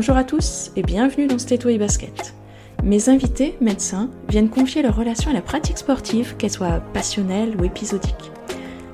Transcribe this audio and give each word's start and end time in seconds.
Bonjour 0.00 0.16
à 0.16 0.24
tous 0.24 0.70
et 0.76 0.82
bienvenue 0.82 1.26
dans 1.26 1.38
Stéto 1.38 1.68
et 1.68 1.76
Basket. 1.76 2.34
Mes 2.82 3.10
invités, 3.10 3.58
médecins, 3.60 4.08
viennent 4.30 4.48
confier 4.48 4.80
leur 4.80 4.96
relation 4.96 5.30
à 5.30 5.34
la 5.34 5.42
pratique 5.42 5.76
sportive, 5.76 6.36
qu'elle 6.38 6.50
soit 6.50 6.80
passionnelle 6.94 7.54
ou 7.60 7.64
épisodique. 7.64 8.32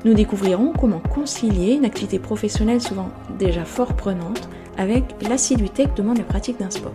Nous 0.05 0.15
découvrirons 0.15 0.73
comment 0.73 0.99
concilier 0.99 1.75
une 1.75 1.85
activité 1.85 2.19
professionnelle 2.19 2.83
souvent 2.83 3.09
déjà 3.39 3.65
fort 3.65 3.95
prenante 3.95 4.49
avec 4.79 5.05
l'assiduité 5.23 5.85
que 5.85 5.95
demande 5.95 6.19
la 6.19 6.25
pratique 6.25 6.59
d'un 6.59 6.71
sport. 6.71 6.91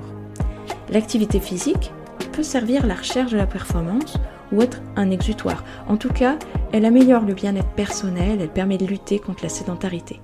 L'activité 0.90 1.40
physique 1.40 1.94
peut 2.34 2.44
servir 2.44 2.86
la 2.86 2.96
recherche 2.96 3.32
de 3.32 3.38
la 3.38 3.48
performance 3.48 4.18
ou 4.52 4.62
être 4.62 4.82
un 4.98 5.10
exutoire. 5.10 5.64
En 5.88 5.96
tout 5.96 6.12
cas, 6.12 6.38
elle 6.74 6.84
améliore 6.84 7.24
le 7.24 7.34
bien-être 7.34 7.72
personnel, 7.78 8.40
elle 8.42 8.50
permet 8.50 8.78
de 8.78 8.88
lutter 8.88 9.20
contre 9.20 9.44
la 9.44 9.50
sédentarité. 9.50 10.20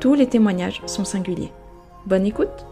Tous 0.00 0.14
les 0.14 0.30
témoignages 0.30 0.80
sont 0.86 1.04
singuliers. 1.04 1.52
Bonne 2.06 2.24
écoute 2.24 2.64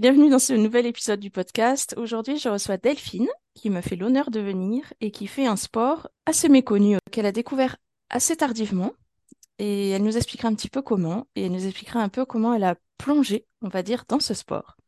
Bienvenue 0.00 0.30
dans 0.30 0.38
ce 0.38 0.54
nouvel 0.54 0.86
épisode 0.86 1.20
du 1.20 1.30
podcast. 1.30 1.94
Aujourd'hui, 1.98 2.38
je 2.38 2.48
reçois 2.48 2.78
Delphine, 2.78 3.28
qui 3.52 3.68
me 3.68 3.82
fait 3.82 3.96
l'honneur 3.96 4.30
de 4.30 4.40
venir 4.40 4.94
et 5.02 5.10
qui 5.10 5.26
fait 5.26 5.44
un 5.44 5.56
sport 5.56 6.08
assez 6.24 6.48
méconnu, 6.48 6.96
qu'elle 7.12 7.26
a 7.26 7.32
découvert 7.32 7.76
assez 8.08 8.34
tardivement. 8.34 8.92
Et 9.58 9.90
elle 9.90 10.02
nous 10.02 10.16
expliquera 10.16 10.48
un 10.48 10.54
petit 10.54 10.70
peu 10.70 10.80
comment, 10.80 11.26
et 11.36 11.44
elle 11.44 11.52
nous 11.52 11.66
expliquera 11.66 12.00
un 12.00 12.08
peu 12.08 12.24
comment 12.24 12.54
elle 12.54 12.64
a 12.64 12.76
plongé, 12.96 13.44
on 13.60 13.68
va 13.68 13.82
dire, 13.82 14.04
dans 14.08 14.20
ce 14.20 14.32
sport. 14.32 14.78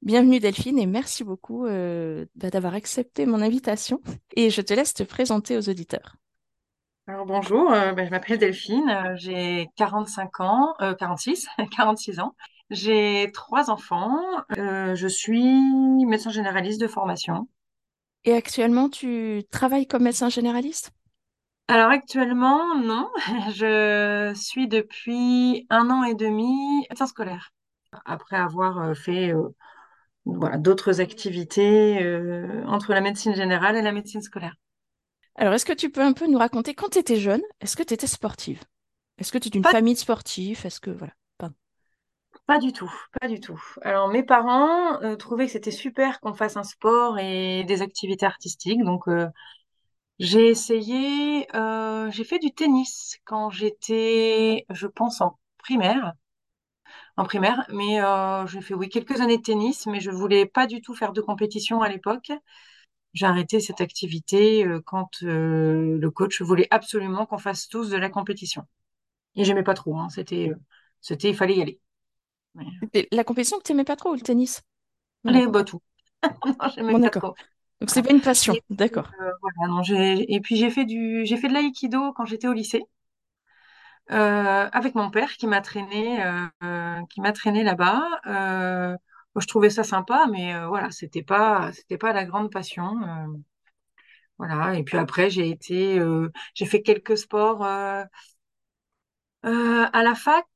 Bienvenue 0.00 0.38
Delphine 0.38 0.78
et 0.78 0.86
merci 0.86 1.24
beaucoup 1.24 1.66
euh, 1.66 2.24
bah, 2.36 2.50
d'avoir 2.50 2.74
accepté 2.74 3.26
mon 3.26 3.40
invitation. 3.40 4.00
Et 4.36 4.50
je 4.50 4.62
te 4.62 4.72
laisse 4.72 4.94
te 4.94 5.02
présenter 5.02 5.56
aux 5.56 5.68
auditeurs. 5.68 6.14
Alors 7.08 7.26
bonjour, 7.26 7.72
euh, 7.72 7.90
ben, 7.94 8.06
je 8.06 8.12
m'appelle 8.12 8.38
Delphine, 8.38 8.90
euh, 8.90 9.16
j'ai 9.16 9.66
45 9.74 10.38
ans, 10.38 10.74
46, 11.00 11.48
46 11.72 12.20
ans. 12.20 12.36
J'ai 12.70 13.30
trois 13.34 13.70
enfants. 13.70 14.18
Euh, 14.58 14.94
je 14.94 15.06
suis 15.08 15.44
médecin 16.06 16.30
généraliste 16.30 16.80
de 16.80 16.88
formation. 16.88 17.48
Et 18.24 18.32
actuellement, 18.32 18.88
tu 18.88 19.42
travailles 19.50 19.86
comme 19.86 20.04
médecin 20.04 20.30
généraliste? 20.30 20.90
Alors 21.68 21.90
actuellement, 21.90 22.76
non. 22.76 23.08
Je 23.54 24.32
suis 24.34 24.68
depuis 24.68 25.66
un 25.70 25.88
an 25.90 26.04
et 26.04 26.14
demi 26.14 26.86
médecin 26.90 27.06
scolaire. 27.06 27.52
Après 28.04 28.36
avoir 28.36 28.78
euh, 28.80 28.94
fait 28.94 29.32
euh, 29.32 29.48
voilà, 30.26 30.58
d'autres 30.58 31.00
activités 31.00 31.98
entre 32.66 32.92
la 32.94 33.00
médecine 33.02 33.34
générale 33.34 33.76
et 33.76 33.82
la 33.82 33.92
médecine 33.92 34.22
scolaire. 34.22 34.56
Alors, 35.34 35.54
est-ce 35.54 35.64
que 35.64 35.72
tu 35.72 35.90
peux 35.90 36.02
un 36.02 36.12
peu 36.12 36.28
nous 36.28 36.38
raconter 36.38 36.74
quand 36.74 36.90
tu 36.90 36.98
étais 37.00 37.18
jeune, 37.18 37.42
est-ce 37.60 37.76
que 37.76 37.82
tu 37.82 37.94
étais 37.94 38.06
sportive? 38.06 38.62
Est-ce 39.18 39.32
que 39.32 39.38
tu 39.38 39.48
es 39.48 39.50
d'une 39.50 39.64
Pas 39.64 39.72
famille 39.72 39.94
de 39.94 39.98
sportifs? 40.00 40.64
Est-ce 40.66 40.80
que 40.80 40.90
voilà. 40.90 41.14
Pas 42.46 42.58
du 42.58 42.72
tout, 42.72 42.90
pas 43.20 43.28
du 43.28 43.40
tout. 43.40 43.60
Alors 43.82 44.08
mes 44.08 44.22
parents 44.24 45.00
euh, 45.02 45.14
trouvaient 45.16 45.46
que 45.46 45.52
c'était 45.52 45.70
super 45.70 46.20
qu'on 46.20 46.34
fasse 46.34 46.56
un 46.56 46.64
sport 46.64 47.18
et 47.18 47.64
des 47.64 47.80
activités 47.82 48.26
artistiques, 48.26 48.82
donc 48.84 49.06
euh, 49.08 49.28
j'ai 50.18 50.48
essayé, 50.48 51.48
euh, 51.56 52.10
j'ai 52.10 52.24
fait 52.24 52.38
du 52.40 52.52
tennis 52.54 53.18
quand 53.24 53.50
j'étais, 53.50 54.66
je 54.70 54.86
pense, 54.88 55.20
en 55.22 55.38
primaire, 55.58 56.14
en 57.16 57.24
primaire, 57.24 57.64
mais 57.70 57.98
j'ai 58.46 58.60
fait 58.60 58.74
oui 58.74 58.88
quelques 58.88 59.20
années 59.20 59.38
de 59.38 59.42
tennis, 59.42 59.86
mais 59.86 60.00
je 60.00 60.10
voulais 60.10 60.46
pas 60.46 60.66
du 60.66 60.80
tout 60.80 60.94
faire 60.94 61.12
de 61.12 61.20
compétition 61.20 61.82
à 61.82 61.88
l'époque. 61.88 62.32
J'ai 63.14 63.26
arrêté 63.26 63.60
cette 63.60 63.80
activité 63.82 64.66
quand 64.86 65.10
le 65.22 66.08
coach 66.10 66.42
voulait 66.42 66.68
absolument 66.70 67.26
qu'on 67.26 67.38
fasse 67.38 67.68
tous 67.68 67.90
de 67.90 67.98
la 67.98 68.10
compétition. 68.10 68.64
Et 69.36 69.44
j'aimais 69.44 69.64
pas 69.64 69.74
trop, 69.74 69.96
hein. 69.98 70.08
C'était, 70.10 70.50
c'était, 71.00 71.30
il 71.30 71.36
fallait 71.36 71.56
y 71.56 71.62
aller. 71.62 71.80
La 73.12 73.24
compétition 73.24 73.58
que 73.58 73.64
tu 73.64 73.72
n'aimais 73.72 73.84
pas 73.84 73.96
trop 73.96 74.10
ou 74.10 74.14
le 74.14 74.20
tennis? 74.20 74.62
Les 75.24 75.46
bah, 75.46 75.64
tout. 75.64 75.80
non, 76.78 77.00
pas 77.00 77.10
trop. 77.10 77.34
Donc 77.80 77.88
c'est 77.88 78.02
pas 78.02 78.12
une 78.12 78.20
passion, 78.20 78.54
d'accord. 78.68 79.10
Euh, 79.20 80.24
et 80.28 80.40
puis 80.40 80.56
j'ai 80.56 80.70
fait 80.70 80.84
du, 80.84 81.24
j'ai 81.24 81.36
fait 81.38 81.48
de 81.48 81.54
l'aïkido 81.54 82.12
quand 82.12 82.26
j'étais 82.26 82.46
au 82.46 82.52
lycée. 82.52 82.82
Euh, 84.10 84.68
avec 84.72 84.94
mon 84.94 85.10
père 85.10 85.32
qui 85.34 85.46
m'a 85.46 85.60
traîné, 85.60 86.22
euh, 86.22 87.00
qui 87.08 87.20
m'a 87.20 87.32
traîné 87.32 87.62
là-bas. 87.62 88.02
je 88.26 89.46
trouvais 89.46 89.70
ça 89.70 89.84
sympa, 89.84 90.26
mais 90.30 90.66
voilà, 90.66 90.90
c'était 90.90 91.22
pas, 91.22 91.72
c'était 91.72 91.96
pas 91.98 92.12
la 92.12 92.24
grande 92.24 92.50
passion. 92.50 92.96
voilà. 94.38 94.74
Et 94.78 94.82
puis 94.82 94.98
après, 94.98 95.30
j'ai 95.30 95.48
été, 95.48 96.00
j'ai 96.54 96.66
fait 96.66 96.82
quelques 96.82 97.16
sports 97.16 97.64
euh, 99.46 99.86
à 99.92 100.02
la 100.02 100.14
fac, 100.14 100.46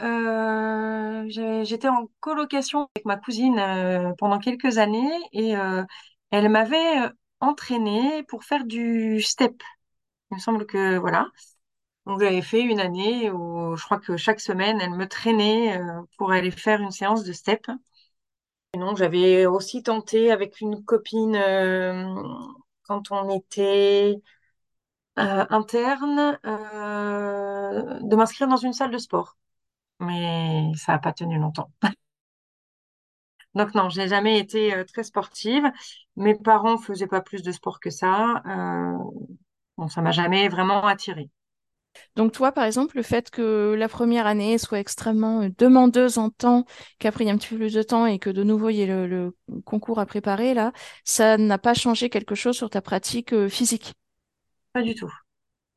euh, 0.00 1.24
j'étais 1.64 1.88
en 1.88 2.08
colocation 2.20 2.88
avec 2.94 3.04
ma 3.04 3.16
cousine 3.16 3.58
euh, 3.58 4.12
pendant 4.18 4.38
quelques 4.38 4.78
années 4.78 5.10
et 5.32 5.54
elle 6.30 6.48
m'avait 6.48 7.10
entraînée 7.40 8.22
pour 8.24 8.44
faire 8.44 8.64
du 8.64 9.20
step. 9.22 9.62
Il 10.30 10.36
me 10.36 10.40
semble 10.40 10.66
que 10.66 10.98
voilà. 10.98 11.28
Donc 12.06 12.20
j'avais 12.20 12.42
fait 12.42 12.62
une 12.62 12.80
année 12.80 13.30
où 13.30 13.76
je 13.76 13.84
crois 13.84 13.98
que 14.00 14.16
chaque 14.16 14.40
semaine 14.40 14.80
elle 14.80 14.92
me 14.92 15.08
traînait 15.08 15.80
pour 16.18 16.32
aller 16.32 16.50
faire 16.50 16.80
une 16.80 16.92
séance 16.92 17.24
de 17.24 17.32
step. 17.32 17.66
Donc 18.74 18.96
j'avais 18.98 19.46
aussi 19.46 19.82
tenté 19.82 20.30
avec 20.30 20.60
une 20.60 20.84
copine 20.84 21.36
quand 22.84 23.10
on 23.10 23.30
était 23.30 24.16
interne 25.18 26.38
euh, 26.46 27.98
de 28.00 28.16
m'inscrire 28.16 28.48
dans 28.48 28.56
une 28.56 28.72
salle 28.72 28.90
de 28.90 28.98
sport. 28.98 29.36
Mais 30.00 30.72
ça 30.76 30.92
n'a 30.92 30.98
pas 30.98 31.12
tenu 31.12 31.38
longtemps. 31.38 31.70
Donc 33.54 33.74
non, 33.74 33.88
j'ai 33.88 34.08
jamais 34.08 34.38
été 34.38 34.74
euh, 34.74 34.84
très 34.84 35.02
sportive. 35.02 35.64
Mes 36.16 36.34
parents 36.34 36.78
faisaient 36.78 37.06
pas 37.06 37.20
plus 37.20 37.42
de 37.42 37.50
sport 37.52 37.80
que 37.80 37.90
ça. 37.90 38.42
bon, 39.76 39.88
ça 39.88 40.02
m'a 40.02 40.12
jamais 40.12 40.48
vraiment 40.48 40.84
attirée. 40.86 41.30
Donc 42.14 42.32
toi, 42.32 42.52
par 42.52 42.64
exemple, 42.64 42.96
le 42.96 43.02
fait 43.02 43.30
que 43.30 43.74
la 43.76 43.88
première 43.88 44.26
année 44.26 44.58
soit 44.58 44.78
extrêmement 44.78 45.48
demandeuse 45.58 46.18
en 46.18 46.30
temps, 46.30 46.64
qu'après 46.98 47.24
il 47.24 47.28
y 47.28 47.30
a 47.30 47.32
un 47.32 47.38
petit 47.38 47.48
peu 47.48 47.56
plus 47.56 47.74
de 47.74 47.82
temps 47.82 48.06
et 48.06 48.18
que 48.18 48.30
de 48.30 48.44
nouveau 48.44 48.68
il 48.68 48.76
y 48.76 48.82
ait 48.82 49.06
le 49.06 49.36
concours 49.64 49.98
à 49.98 50.06
préparer, 50.06 50.54
ça 51.04 51.38
n'a 51.38 51.58
pas 51.58 51.74
changé 51.74 52.10
quelque 52.10 52.34
chose 52.34 52.56
sur 52.56 52.70
ta 52.70 52.82
pratique 52.82 53.48
physique? 53.48 53.94
Pas 54.78 54.82
du 54.84 54.94
tout. 54.94 55.10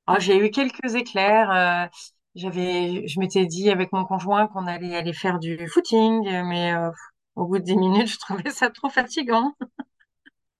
Ah, 0.07 0.19
j'ai 0.19 0.37
eu 0.37 0.51
quelques 0.51 0.95
éclairs. 0.95 1.51
euh, 1.51 1.87
j'avais, 2.35 3.07
je 3.07 3.19
m'étais 3.19 3.45
dit 3.45 3.69
avec 3.69 3.91
mon 3.93 4.05
conjoint 4.05 4.47
qu'on 4.47 4.67
allait 4.67 4.95
aller 4.95 5.13
faire 5.13 5.39
du 5.39 5.67
footing, 5.69 6.23
mais 6.45 6.73
euh, 6.73 6.91
au 7.35 7.45
bout 7.47 7.59
de 7.59 7.63
dix 7.63 7.77
minutes, 7.77 8.09
je 8.09 8.19
trouvais 8.19 8.49
ça 8.51 8.69
trop 8.69 8.89
fatigant. 8.89 9.53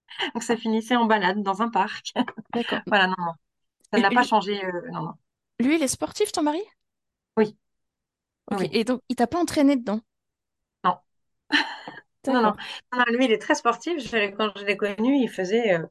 Donc 0.34 0.42
ça 0.42 0.56
finissait 0.56 0.96
en 0.96 1.06
balade 1.06 1.42
dans 1.42 1.62
un 1.62 1.70
parc. 1.70 2.12
D'accord. 2.54 2.82
Voilà, 2.90 3.06
non, 3.08 3.14
non. 3.18 3.32
Ça 3.92 3.98
n'a 4.00 4.12
pas 4.12 4.24
changé. 4.24 4.64
euh, 4.64 4.90
non, 4.92 5.02
non. 5.02 5.14
lui, 5.60 5.76
il 5.76 5.82
est 5.82 5.88
sportif, 5.88 6.30
ton 6.30 6.42
mari? 6.42 6.60
Oui, 7.36 7.56
Ok. 8.46 8.62
oui. 8.62 8.70
Et 8.72 8.84
donc, 8.84 9.00
il 9.08 9.16
t'a 9.16 9.26
pas 9.26 9.40
entraîné 9.40 9.76
dedans? 9.76 10.00
Non. 10.84 10.98
Non, 12.26 12.42
non. 12.42 12.54
D'accord. 12.54 12.62
Non, 12.92 13.04
lui, 13.10 13.26
il 13.26 13.32
est 13.32 13.38
très 13.38 13.54
sportif. 13.54 13.98
Je- 14.00 14.30
quand 14.36 14.52
je 14.58 14.64
l'ai 14.64 14.76
connu, 14.76 15.16
il 15.22 15.28
faisait, 15.30 15.74
euh, 15.74 15.86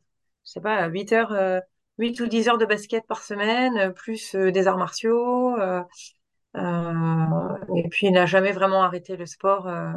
je 0.45 0.51
sais 0.53 0.61
pas, 0.61 0.87
8 0.87 1.11
heures, 1.13 1.31
euh, 1.33 1.59
8 2.01 2.19
ou 2.19 2.27
10 2.27 2.49
heures 2.49 2.57
de 2.57 2.65
basket 2.65 3.05
par 3.07 3.23
semaine, 3.23 3.77
euh, 3.77 3.91
plus 3.91 4.35
euh, 4.35 4.51
des 4.51 4.67
arts 4.67 4.77
martiaux. 4.77 5.55
euh, 5.59 5.81
et 7.75 7.87
puis, 7.89 8.07
il 8.07 8.13
n'a 8.13 8.25
jamais 8.25 8.51
vraiment 8.51 8.83
arrêté 8.83 9.15
le 9.15 9.25
sport. 9.25 9.67
euh, 9.67 9.91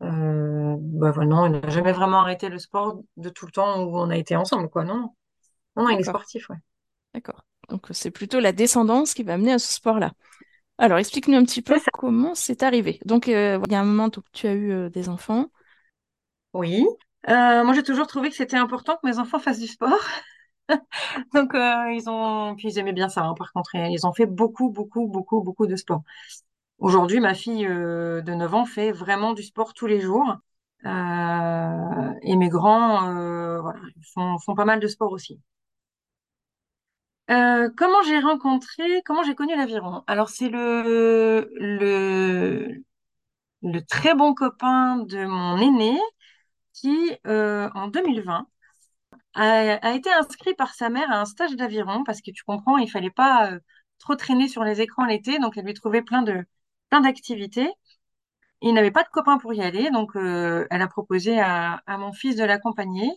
bah, 0.00 1.12
non, 1.24 1.46
il 1.46 1.52
n'a 1.52 1.68
jamais 1.68 1.92
vraiment 1.92 2.20
arrêté 2.20 2.48
le 2.48 2.58
sport 2.58 3.00
de 3.16 3.28
tout 3.28 3.46
le 3.46 3.52
temps 3.52 3.82
où 3.82 3.98
on 3.98 4.10
a 4.10 4.16
été 4.16 4.36
ensemble, 4.36 4.68
quoi. 4.68 4.84
Non, 4.84 4.96
non, 4.96 5.14
non, 5.76 5.88
il 5.90 6.00
est 6.00 6.04
sportif, 6.04 6.48
ouais. 6.50 6.56
D'accord. 7.14 7.44
Donc, 7.68 7.86
c'est 7.92 8.10
plutôt 8.10 8.40
la 8.40 8.52
descendance 8.52 9.14
qui 9.14 9.22
va 9.22 9.34
amener 9.34 9.52
à 9.52 9.58
ce 9.58 9.72
sport-là. 9.72 10.12
Alors, 10.78 10.98
explique-nous 10.98 11.36
un 11.36 11.44
petit 11.44 11.62
peu 11.62 11.78
comment 11.92 12.34
c'est 12.34 12.62
arrivé. 12.62 13.00
Donc, 13.04 13.28
euh, 13.28 13.60
il 13.66 13.72
y 13.72 13.74
a 13.74 13.80
un 13.80 13.84
moment 13.84 14.10
où 14.16 14.22
tu 14.32 14.46
as 14.46 14.54
eu 14.54 14.72
euh, 14.72 14.90
des 14.90 15.08
enfants. 15.08 15.50
Oui. 16.52 16.84
Moi, 17.28 17.72
j'ai 17.74 17.82
toujours 17.82 18.06
trouvé 18.06 18.30
que 18.30 18.36
c'était 18.36 18.56
important 18.56 18.96
que 18.96 19.06
mes 19.08 19.18
enfants 19.18 19.38
fassent 19.38 19.60
du 19.60 19.68
sport. 19.68 19.98
Donc, 21.34 21.54
euh, 21.54 21.92
ils 21.92 22.08
ont, 22.08 22.54
puis 22.56 22.68
ils 22.68 22.78
aimaient 22.78 22.92
bien 22.92 23.08
ça, 23.08 23.22
hein, 23.24 23.34
par 23.34 23.52
contre. 23.52 23.74
Ils 23.74 24.06
ont 24.06 24.12
fait 24.12 24.26
beaucoup, 24.26 24.70
beaucoup, 24.70 25.06
beaucoup, 25.08 25.42
beaucoup 25.42 25.66
de 25.66 25.76
sport. 25.76 26.02
Aujourd'hui, 26.78 27.20
ma 27.20 27.34
fille 27.34 27.66
euh, 27.66 28.22
de 28.22 28.34
9 28.34 28.54
ans 28.54 28.66
fait 28.66 28.92
vraiment 28.92 29.34
du 29.34 29.42
sport 29.42 29.74
tous 29.74 29.86
les 29.86 30.00
jours. 30.00 30.36
Euh, 30.86 32.12
et 32.22 32.36
mes 32.36 32.48
grands, 32.48 33.00
font, 34.14 34.54
pas 34.56 34.64
mal 34.64 34.80
de 34.80 34.88
sport 34.88 35.12
aussi. 35.12 35.40
Comment 37.28 38.02
j'ai 38.06 38.18
rencontré, 38.20 39.02
comment 39.04 39.22
j'ai 39.22 39.34
connu 39.34 39.56
l'aviron? 39.56 40.02
Alors, 40.06 40.28
c'est 40.28 40.48
le, 40.50 41.48
très 43.88 44.14
bon 44.14 44.34
copain 44.34 44.98
de 44.98 45.24
mon 45.24 45.58
aîné 45.58 45.98
qui, 46.74 47.16
en 47.24 47.88
2020, 47.88 48.46
a, 49.34 49.94
été 49.94 50.10
inscrit 50.12 50.54
par 50.54 50.74
sa 50.74 50.90
mère 50.90 51.10
à 51.10 51.20
un 51.20 51.24
stage 51.24 51.56
d'aviron 51.56 52.04
parce 52.04 52.20
que 52.20 52.30
tu 52.30 52.44
comprends, 52.44 52.78
il 52.78 52.90
fallait 52.90 53.10
pas 53.10 53.52
euh, 53.52 53.60
trop 53.98 54.16
traîné 54.16 54.48
sur 54.48 54.64
les 54.64 54.80
écrans 54.80 55.04
l'été, 55.06 55.38
donc 55.38 55.56
elle 55.56 55.64
lui 55.64 55.74
trouvait 55.74 56.02
plein 56.02 56.22
d'activités. 56.90 57.70
Il 58.62 58.74
n'avait 58.74 58.90
pas 58.92 59.02
de 59.02 59.08
copain 59.08 59.38
pour 59.38 59.52
y 59.54 59.62
aller, 59.62 59.90
donc 59.90 60.16
euh, 60.16 60.66
elle 60.70 60.82
a 60.82 60.88
proposé 60.88 61.40
à, 61.40 61.82
mon 61.98 62.12
fils 62.12 62.36
de 62.36 62.44
l'accompagner. 62.44 63.10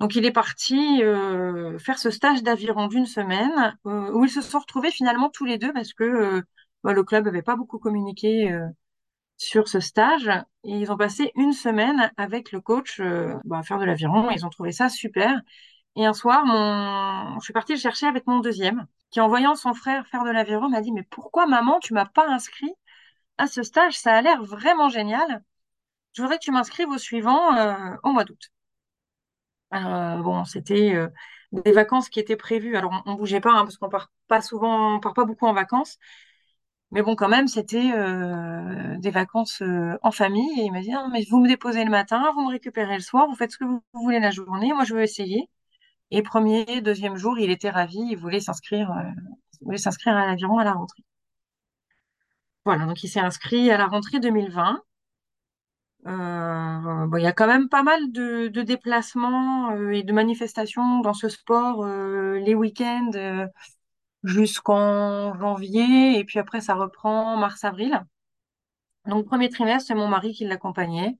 Donc 0.00 0.14
il 0.14 0.24
est 0.24 0.32
parti 0.32 1.02
euh, 1.02 1.78
faire 1.78 1.98
ce 1.98 2.10
stage 2.10 2.42
d'aviron 2.42 2.86
d'une 2.86 3.06
semaine 3.06 3.76
où 3.84 4.24
ils 4.24 4.30
se 4.30 4.40
sont 4.42 4.60
retrouvés 4.60 4.92
finalement 4.92 5.28
tous 5.28 5.44
les 5.44 5.58
deux 5.58 5.72
parce 5.72 5.92
que 5.92 6.42
bah, 6.84 6.92
le 6.92 7.02
club 7.02 7.24
n'avait 7.24 7.42
pas 7.42 7.56
beaucoup 7.56 7.78
communiqué 7.78 8.56
sur 9.38 9.68
ce 9.68 9.80
stage 9.80 10.28
et 10.64 10.72
ils 10.72 10.92
ont 10.92 10.98
passé 10.98 11.32
une 11.36 11.54
semaine 11.54 12.12
avec 12.18 12.52
le 12.52 12.60
coach 12.60 13.00
euh, 13.00 13.34
bah, 13.44 13.60
à 13.60 13.64
faire 13.64 13.80
de 13.80 13.86
l'aviron. 13.86 14.30
Ils 14.30 14.46
ont 14.46 14.50
trouvé 14.50 14.72
ça 14.72 14.90
super. 14.90 15.40
Et 15.96 16.06
un 16.06 16.14
soir, 16.14 16.44
je 17.40 17.44
suis 17.44 17.52
partie 17.54 17.74
le 17.74 17.78
chercher 17.80 18.06
avec 18.06 18.26
mon 18.26 18.40
deuxième 18.40 18.86
qui 19.10 19.20
en 19.20 19.28
voyant 19.28 19.56
son 19.56 19.74
frère 19.74 20.06
faire 20.08 20.24
de 20.24 20.30
l'aviron 20.30 20.70
m'a 20.70 20.80
dit 20.82 20.92
mais 20.92 21.02
pourquoi 21.04 21.46
maman 21.46 21.80
tu 21.80 21.94
m'as 21.94 22.06
pas 22.06 22.28
inscrit 22.28 22.72
à 23.38 23.46
ce 23.48 23.62
stage? 23.64 23.98
Ça 23.98 24.14
a 24.16 24.22
l'air 24.22 24.42
vraiment 24.44 24.88
génial. 24.90 25.44
Je 26.14 26.22
voudrais 26.22 26.38
que 26.38 26.44
tu 26.44 26.52
m'inscrives 26.52 26.88
au 26.90 26.98
suivant 26.98 27.56
euh, 27.56 27.96
au 28.04 28.12
mois 28.12 28.24
d'août. 28.24 28.50
Euh, 29.74 30.16
bon, 30.22 30.44
c'était 30.44 30.94
des 31.52 31.72
vacances 31.72 32.08
qui 32.08 32.20
étaient 32.20 32.36
prévues. 32.36 32.76
Alors, 32.76 33.02
on, 33.06 33.12
on 33.12 33.14
bougeait 33.14 33.40
pas, 33.40 33.52
hein, 33.52 33.64
parce 33.64 33.76
qu'on 33.76 33.88
part 33.88 34.10
pas 34.26 34.40
souvent, 34.40 34.96
on 34.96 35.00
part 35.00 35.14
pas 35.14 35.24
beaucoup 35.24 35.46
en 35.46 35.52
vacances. 35.52 35.98
Mais 36.90 37.02
bon, 37.02 37.16
quand 37.16 37.28
même, 37.28 37.48
c'était 37.48 37.92
euh, 37.94 38.96
des 38.98 39.10
vacances 39.10 39.60
euh, 39.62 39.98
en 40.02 40.10
famille. 40.10 40.60
Et 40.60 40.64
il 40.64 40.72
m'a 40.72 40.80
dit, 40.80 40.90
non, 40.90 41.08
mais 41.12 41.24
vous 41.30 41.38
me 41.40 41.48
déposez 41.48 41.84
le 41.84 41.90
matin, 41.90 42.32
vous 42.34 42.46
me 42.46 42.50
récupérez 42.50 42.94
le 42.94 43.02
soir, 43.02 43.26
vous 43.28 43.34
faites 43.36 43.52
ce 43.52 43.58
que 43.58 43.64
vous 43.64 43.82
voulez 43.92 44.20
la 44.20 44.30
journée. 44.30 44.72
Moi, 44.72 44.84
je 44.84 44.94
veux 44.94 45.02
essayer. 45.02 45.48
Et 46.10 46.22
premier, 46.22 46.80
deuxième 46.80 47.16
jour, 47.16 47.38
il 47.38 47.50
était 47.50 47.70
ravi. 47.70 47.98
Il 48.10 48.16
voulait 48.16 48.40
s'inscrire, 48.40 48.90
euh, 48.92 49.10
il 49.60 49.66
voulait 49.66 49.78
s'inscrire 49.78 50.16
à 50.16 50.26
l'aviron 50.26 50.58
à 50.58 50.64
la 50.64 50.72
rentrée. 50.72 51.02
Voilà, 52.64 52.86
donc 52.86 53.02
il 53.02 53.08
s'est 53.08 53.20
inscrit 53.20 53.70
à 53.70 53.78
la 53.78 53.86
rentrée 53.86 54.20
2020. 54.20 54.82
Euh, 56.06 57.06
bon, 57.06 57.16
il 57.18 57.22
y 57.22 57.26
a 57.26 57.32
quand 57.32 57.46
même 57.46 57.68
pas 57.68 57.82
mal 57.82 58.12
de, 58.12 58.48
de 58.48 58.62
déplacements 58.62 59.72
euh, 59.72 59.90
et 59.90 60.02
de 60.02 60.12
manifestations 60.12 61.00
dans 61.00 61.12
ce 61.12 61.28
sport 61.28 61.84
les 61.86 62.54
week-ends 62.54 63.10
jusqu'en 64.24 65.34
janvier 65.38 66.18
et 66.18 66.24
puis 66.24 66.38
après 66.38 66.60
ça 66.60 66.74
reprend 66.74 67.36
mars-avril. 67.36 68.04
Donc 69.06 69.26
premier 69.26 69.48
trimestre, 69.48 69.88
c'est 69.88 69.94
mon 69.94 70.08
mari 70.08 70.34
qui 70.34 70.44
l'accompagnait. 70.44 71.18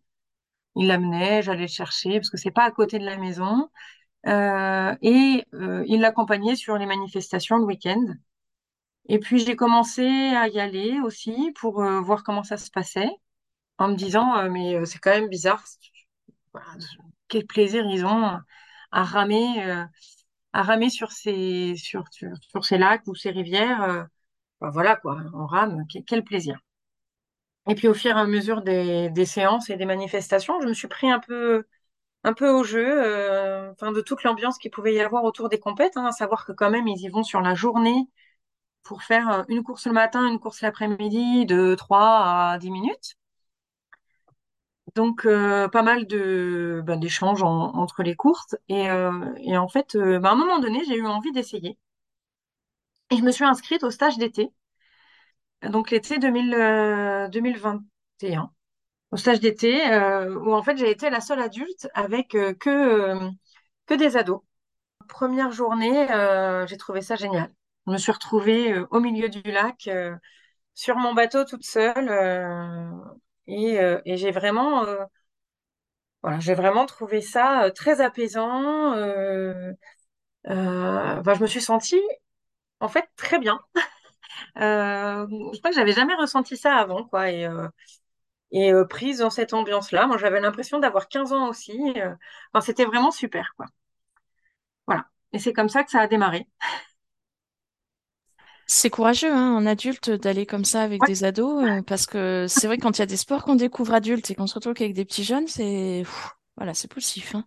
Il 0.76 0.88
l'amenait, 0.88 1.42
j'allais 1.42 1.62
le 1.62 1.68
chercher 1.68 2.14
parce 2.20 2.30
que 2.30 2.38
c'est 2.38 2.50
pas 2.52 2.64
à 2.64 2.70
côté 2.72 2.98
de 3.00 3.06
la 3.06 3.18
maison 3.18 3.70
Euh, 4.26 4.94
et 5.02 5.44
euh, 5.54 5.84
il 5.88 6.00
l'accompagnait 6.02 6.56
sur 6.56 6.78
les 6.78 6.86
manifestations 6.86 7.58
le 7.58 7.64
week-end. 7.64 8.04
Et 9.08 9.18
puis 9.18 9.40
j'ai 9.44 9.56
commencé 9.56 10.02
à 10.02 10.46
y 10.48 10.60
aller 10.60 11.00
aussi 11.00 11.52
pour 11.60 11.82
euh, 11.82 12.00
voir 12.00 12.22
comment 12.24 12.44
ça 12.44 12.56
se 12.56 12.70
passait 12.70 13.10
en 13.78 13.88
me 13.88 13.96
disant 13.96 14.48
mais 14.50 14.84
c'est 14.86 14.98
quand 15.00 15.10
même 15.12 15.28
bizarre 15.28 15.64
quel 17.28 17.46
plaisir 17.46 17.84
ils 17.86 18.04
ont 18.04 18.38
à 18.90 19.04
ramer, 19.04 19.84
à 20.58 20.62
ramer 20.64 20.90
sur 20.90 21.12
ces, 21.12 21.76
sur, 21.76 22.05
ces 22.62 22.78
lacs 22.78 23.06
ou 23.06 23.14
ces 23.14 23.31
rivières. 23.31 23.82
euh, 23.82 24.02
ben 24.60 24.70
voilà 24.70 24.96
quoi, 24.96 25.19
on 25.34 25.46
rame, 25.46 25.84
quel, 26.06 26.25
plaisir. 26.25 26.58
Et 27.69 27.75
puis 27.76 27.87
au 27.88 27.94
fur 27.94 28.16
et 28.16 28.20
à 28.20 28.26
mesure 28.26 28.62
des, 28.62 29.25
séances 29.26 29.70
et 29.70 29.76
des 29.76 29.84
manifestations, 29.84 30.60
je 30.60 30.66
me 30.66 30.75
suis 30.75 30.88
pris 30.88 31.10
un 31.10 31.20
peu, 31.20 31.64
un 32.25 32.34
peu 32.34 32.50
au 32.50 32.64
jeu, 32.64 32.87
euh, 32.88 33.72
de 33.82 34.00
toute 34.02 34.25
l'ambiance 34.25 34.58
qu'il 34.58 34.70
pouvait 34.72 34.94
y 34.94 35.00
avoir 35.00 35.25
autour 35.25 35.49
des 35.49 35.60
compètes, 35.60 35.96
hein, 35.96 36.06
à 36.06 36.12
savoir 36.12 36.46
que 36.46 36.52
quand 36.52 36.70
même 36.70 36.88
ils 36.88 37.02
y 37.02 37.08
vont 37.08 37.22
sur 37.25 37.40
la 37.40 37.55
journée 37.55 38.08
pour 38.84 39.02
faire 39.05 39.31
euh, 39.31 39.44
une 39.49 39.64
course 39.64 39.87
le 39.87 39.93
matin, 39.94 40.28
une 40.28 40.40
course 40.40 40.62
l'après-midi 40.62 41.46
de 41.46 41.75
3 41.76 42.52
à 42.52 42.58
10 42.60 42.70
minutes. 42.72 43.18
Donc, 44.98 45.24
euh, 45.26 45.68
pas 45.68 45.82
mal 45.82 46.06
de 46.06 46.82
ben, 46.84 46.98
d'échanges 46.98 47.42
en- 47.42 47.72
entre 47.74 48.02
les 48.02 48.16
courses. 48.16 48.56
Et, 48.68 48.90
euh, 48.90 49.32
et 49.38 49.56
en 49.56 49.68
fait, 49.68 49.94
euh, 49.96 50.18
ben, 50.18 50.30
à 50.30 50.32
un 50.32 50.36
moment 50.36 50.58
donné, 50.58 50.82
j'ai 50.86 50.96
eu 50.96 51.06
envie 51.06 51.32
d'essayer. 51.32 51.78
Et 53.10 53.18
je 53.18 53.22
me 53.22 53.30
suis 53.32 53.44
inscrite 53.44 53.84
au 53.84 53.90
stage 53.90 54.16
d'été, 54.16 54.50
donc 55.62 55.90
l'été 55.90 56.18
2000, 56.18 56.54
euh, 56.54 57.28
2021, 57.28 58.50
au 59.12 59.16
stage 59.16 59.40
d'été, 59.40 59.74
où 60.44 60.54
en 60.54 60.62
fait 60.62 60.76
j'ai 60.76 60.90
été 60.90 61.10
la 61.10 61.20
seule 61.20 61.40
adulte 61.40 61.88
avec 61.94 62.28
que, 62.30 62.52
que 63.86 63.94
des 63.94 64.16
ados. 64.16 64.42
Première 65.08 65.52
journée, 65.52 66.08
j'ai 66.68 66.78
trouvé 66.78 67.02
ça 67.02 67.16
génial. 67.16 67.52
Je 67.86 67.92
me 67.92 67.98
suis 67.98 68.12
retrouvée 68.12 68.78
au 68.92 69.00
milieu 69.00 69.28
du 69.30 69.42
lac, 69.44 69.90
sur 70.74 70.96
mon 70.96 71.14
bateau 71.14 71.44
toute 71.44 71.64
seule, 71.64 72.08
et, 73.48 73.80
euh, 73.80 74.00
et 74.04 74.16
j'ai 74.16 74.30
vraiment... 74.30 74.84
euh, 74.86 75.04
j'ai 76.40 76.54
vraiment 76.54 76.86
trouvé 76.86 77.20
ça 77.20 77.64
euh, 77.64 77.70
très 77.70 78.00
apaisant. 78.00 78.92
enfin, 80.44 81.34
je 81.34 81.42
me 81.42 81.46
suis 81.46 81.60
sentie 81.60 82.00
en 82.80 82.88
fait 82.88 83.08
très 83.16 83.38
bien. 83.38 83.60
Je 84.56 85.58
crois 85.58 85.70
que 85.70 85.76
j'avais 85.76 85.92
jamais 85.92 86.14
ressenti 86.14 86.56
ça 86.56 86.76
avant, 86.76 87.04
quoi. 87.04 87.30
Et, 87.30 88.72
prise 88.88 89.18
dans 89.18 89.30
cette 89.30 89.52
ambiance-là, 89.54 90.06
moi 90.06 90.16
j'avais 90.18 90.40
l'impression 90.40 90.78
d'avoir 90.78 91.08
15 91.08 91.32
ans 91.32 91.48
aussi. 91.48 91.78
c'était 92.62 92.84
vraiment 92.84 93.10
super, 93.10 93.52
quoi. 93.56 93.66
Voilà. 94.86 95.04
Et 95.32 95.38
c'est 95.38 95.52
comme 95.52 95.68
ça 95.68 95.84
que 95.84 95.90
ça 95.90 96.00
a 96.00 96.06
démarré. 96.08 96.46
C'est 98.70 98.91
courageux, 98.91 99.32
hein, 99.32 99.55
en 99.56 99.65
adulte, 99.67 100.11
d'aller 100.11 100.44
comme 100.47 100.65
ça 100.65 100.82
avec 100.82 101.03
Ouais. 101.03 101.06
des 101.06 101.25
ados, 101.25 101.65
euh, 101.65 101.82
parce 101.82 102.05
que 102.06 102.47
c'est 102.49 102.67
vrai, 102.67 102.76
quand 102.79 102.99
il 102.99 103.00
y 103.00 103.03
a 103.03 103.06
des 103.06 103.17
sports 103.17 103.43
qu'on 103.44 103.55
découvre 103.56 103.94
adultes 103.94 104.31
et 104.31 104.35
qu'on 104.35 104.47
se 104.47 104.55
retrouve 104.55 104.75
avec 104.79 104.93
des 104.94 105.05
petits 105.06 105.25
jeunes, 105.25 105.47
c'est, 105.49 106.03
voilà, 106.56 106.75
c'est 106.75 106.88
poussif, 106.88 107.35
hein. 107.35 107.44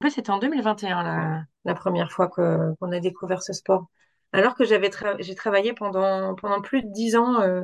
En 0.00 0.04
plus, 0.04 0.10
c'était 0.10 0.30
en 0.30 0.38
2021 0.38 1.02
la, 1.02 1.44
la 1.64 1.74
première 1.74 2.12
fois 2.12 2.28
qu'on 2.28 2.92
a 2.92 3.00
découvert 3.00 3.42
ce 3.42 3.52
sport. 3.52 3.86
Alors 4.32 4.54
que 4.54 4.64
j'avais 4.64 4.88
tra- 4.88 5.16
j'ai 5.22 5.34
travaillé 5.34 5.72
pendant 5.74 6.34
pendant 6.34 6.60
plus 6.62 6.82
de 6.82 6.88
10 6.92 7.16
ans 7.16 7.40
euh, 7.42 7.62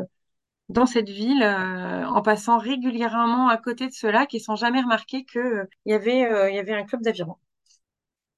dans 0.71 0.87
cette 0.87 1.09
ville 1.11 1.43
euh, 1.45 2.07
en 2.07 2.23
passant 2.23 2.59
régulièrement 2.59 3.49
à 3.51 3.59
côté 3.59 3.87
de 3.89 3.93
ce 3.95 4.07
lac 4.09 4.35
et 4.35 4.41
sans 4.41 4.57
jamais 4.57 4.83
remarquer 4.83 5.25
que 5.27 5.69
il 5.87 5.93
y 5.93 5.95
avait 5.97 6.51
il 6.53 6.57
y 6.57 6.61
avait 6.61 6.75
un 6.75 6.85
club 6.87 7.03
d'aviron. 7.03 7.37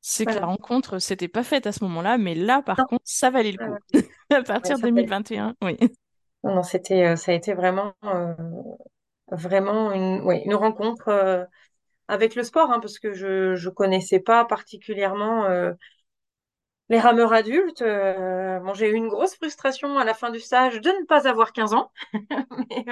C'est 0.03 0.27
que 0.27 0.35
la 0.39 0.47
rencontre 0.47 0.99
s'était 0.99 1.29
pas 1.29 1.43
faite 1.45 1.67
à 1.67 1.73
ce 1.73 1.85
moment-là, 1.85 2.19
mais 2.19 2.35
là, 2.35 2.63
par 2.63 2.79
Non, 2.79 2.87
contre, 2.87 3.03
ça 3.07 3.31
valait 3.31 3.53
le 3.53 3.59
coup. 3.59 3.79
À 4.41 4.43
partir 4.43 4.79
de 4.79 4.83
ça 4.83 4.89
fait- 4.89 5.11
2021, 5.11 5.55
oui. 5.63 5.77
non, 6.45 6.55
non, 6.55 6.63
c'était 6.63 7.05
euh, 7.07 7.17
ça 7.17 7.33
a 7.33 7.35
été 7.35 7.55
vraiment 7.55 7.95
euh, 8.05 8.35
vraiment 9.33 9.93
une 9.93 10.21
ouais, 10.23 10.43
une 10.45 10.55
rencontre 10.55 11.09
euh, 11.09 11.45
avec 12.09 12.35
le 12.37 12.45
sport 12.45 12.71
hein, 12.73 12.81
parce 12.81 12.99
que 12.99 13.15
je 13.15 13.57
je 13.57 13.71
connaissais 13.71 14.21
pas 14.21 14.45
particulièrement 14.47 15.47
euh, 15.47 15.73
les 16.89 16.99
rameurs 16.99 17.33
adultes. 17.33 17.83
Bon, 17.83 18.75
j'ai 18.75 18.89
eu 18.91 18.95
une 18.95 19.09
grosse 19.09 19.35
frustration 19.37 19.99
à 19.99 20.05
la 20.05 20.15
fin 20.15 20.31
du 20.31 20.41
stage 20.41 20.81
de 20.81 20.89
ne 20.91 21.07
pas 21.07 21.29
avoir 21.29 21.53
15 21.53 21.73
ans, 21.73 21.93
mais 22.71 22.85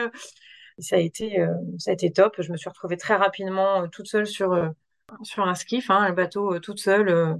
ça 0.79 0.97
a 0.97 0.99
été 1.01 1.39
ça 1.79 1.91
a 1.93 1.95
été 1.95 2.13
top. 2.13 2.37
Je 2.41 2.53
me 2.53 2.57
suis 2.57 2.69
retrouvée 2.71 2.97
très 2.97 3.17
rapidement 3.17 3.89
toute 3.89 4.09
seule 4.09 4.27
sur 4.27 4.73
sur 5.23 5.45
un 5.49 5.55
skiff, 5.55 5.91
hein, 5.91 5.99
un 6.03 6.13
bateau 6.13 6.59
toute 6.61 6.81
seule, 6.81 7.37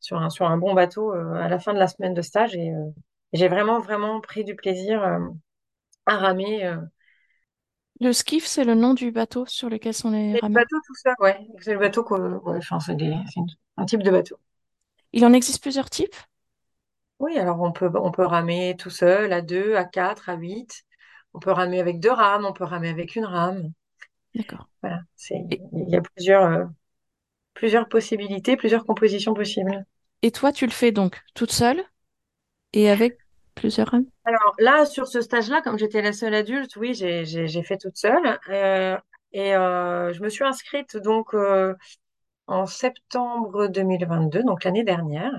sur 0.00 0.18
un, 0.18 0.30
sur 0.30 0.46
un 0.46 0.58
bon 0.58 0.74
bateau 0.74 1.14
euh, 1.14 1.34
à 1.34 1.48
la 1.48 1.58
fin 1.60 1.74
de 1.74 1.78
la 1.80 1.88
semaine 1.88 2.14
de 2.14 2.22
stage. 2.22 2.56
Et 2.56 2.70
euh, 2.72 2.86
j'ai 3.32 3.48
vraiment, 3.48 3.80
vraiment 3.80 4.20
pris 4.20 4.44
du 4.44 4.54
plaisir 4.56 5.02
euh, 5.02 5.18
à 6.06 6.18
ramer. 6.18 6.66
Euh. 6.66 6.78
Le 8.00 8.12
skiff, 8.12 8.44
c'est 8.44 8.64
le 8.64 8.74
nom 8.74 8.92
du 8.92 9.12
bateau 9.12 9.46
sur 9.46 9.68
lequel 9.70 9.94
sont 9.94 10.10
les 10.10 10.34
C'est 10.34 10.40
le 10.40 10.48
bateau 10.54 10.76
tout 10.86 10.94
seul, 10.94 11.14
ouais. 11.20 11.46
C'est 11.60 11.74
le 11.74 11.78
bateau. 11.80 12.06
Ouais, 12.10 12.60
c'est 12.84 12.96
des- 12.96 13.14
un 13.76 13.84
type 13.86 14.02
de 14.02 14.10
bateau. 14.10 14.38
Il 15.12 15.26
en 15.26 15.34
existe 15.34 15.60
plusieurs 15.60 15.90
types? 15.90 16.16
Oui, 17.20 17.38
alors 17.38 17.60
on 17.60 17.70
peut, 17.72 17.90
on 17.94 18.10
peut 18.10 18.24
ramer 18.26 18.74
tout 18.78 18.90
seul, 18.90 19.32
à 19.32 19.40
deux, 19.42 19.74
à 19.76 19.84
quatre, 19.84 20.28
à 20.28 20.34
huit. 20.36 20.84
On 21.34 21.38
peut 21.40 21.50
ramer 21.52 21.78
avec 21.80 22.00
deux 22.00 22.10
rames, 22.12 22.44
on 22.44 22.52
peut 22.52 22.64
ramer 22.64 22.88
avec 22.88 23.14
une 23.16 23.24
rame. 23.24 23.72
D'accord. 24.34 24.68
Voilà, 24.82 25.02
il 25.30 25.88
y 25.88 25.94
a 25.96 26.00
plusieurs, 26.02 26.42
euh, 26.44 26.64
plusieurs 27.54 27.88
possibilités, 27.88 28.56
plusieurs 28.56 28.86
compositions 28.86 29.34
possibles. 29.34 29.84
et 30.22 30.30
toi, 30.30 30.52
tu 30.52 30.64
le 30.64 30.70
fais 30.70 30.92
donc 30.92 31.20
toute 31.34 31.50
seule? 31.50 31.84
Et 32.72 32.90
avec 32.90 33.18
plusieurs 33.54 33.88
rameurs? 33.88 34.06
Alors 34.24 34.54
là, 34.58 34.86
sur 34.86 35.06
ce 35.06 35.20
stage-là, 35.20 35.62
comme 35.62 35.78
j'étais 35.78 36.02
la 36.02 36.12
seule 36.12 36.34
adulte, 36.34 36.76
oui, 36.76 36.94
j'ai 36.94 37.62
fait 37.62 37.78
toute 37.78 37.96
seule. 37.96 38.38
Euh, 38.50 38.96
et 39.32 39.54
euh, 39.54 40.12
je 40.12 40.22
me 40.22 40.28
suis 40.28 40.44
inscrite 40.44 40.96
donc 40.96 41.34
euh, 41.34 41.74
en 42.46 42.66
septembre 42.66 43.68
2022, 43.68 44.42
donc 44.42 44.64
l'année 44.64 44.84
dernière. 44.84 45.32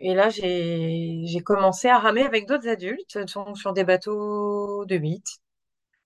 Et 0.00 0.14
là, 0.14 0.28
j'ai 0.28 1.40
commencé 1.44 1.88
à 1.88 1.98
ramer 1.98 2.22
avec 2.22 2.46
d'autres 2.46 2.68
adultes, 2.68 3.18
donc 3.34 3.56
sur 3.58 3.72
des 3.72 3.84
bateaux 3.84 4.84
de 4.84 4.96
8. 4.96 5.24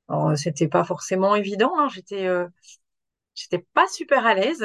Alors, 0.08 0.36
c'était 0.36 0.68
pas 0.68 0.84
forcément 0.84 1.34
évident, 1.34 1.72
hein, 1.78 1.88
j'étais 1.92 2.28
j'étais 3.34 3.64
pas 3.74 3.86
super 3.88 4.26
à 4.26 4.34
l'aise. 4.34 4.64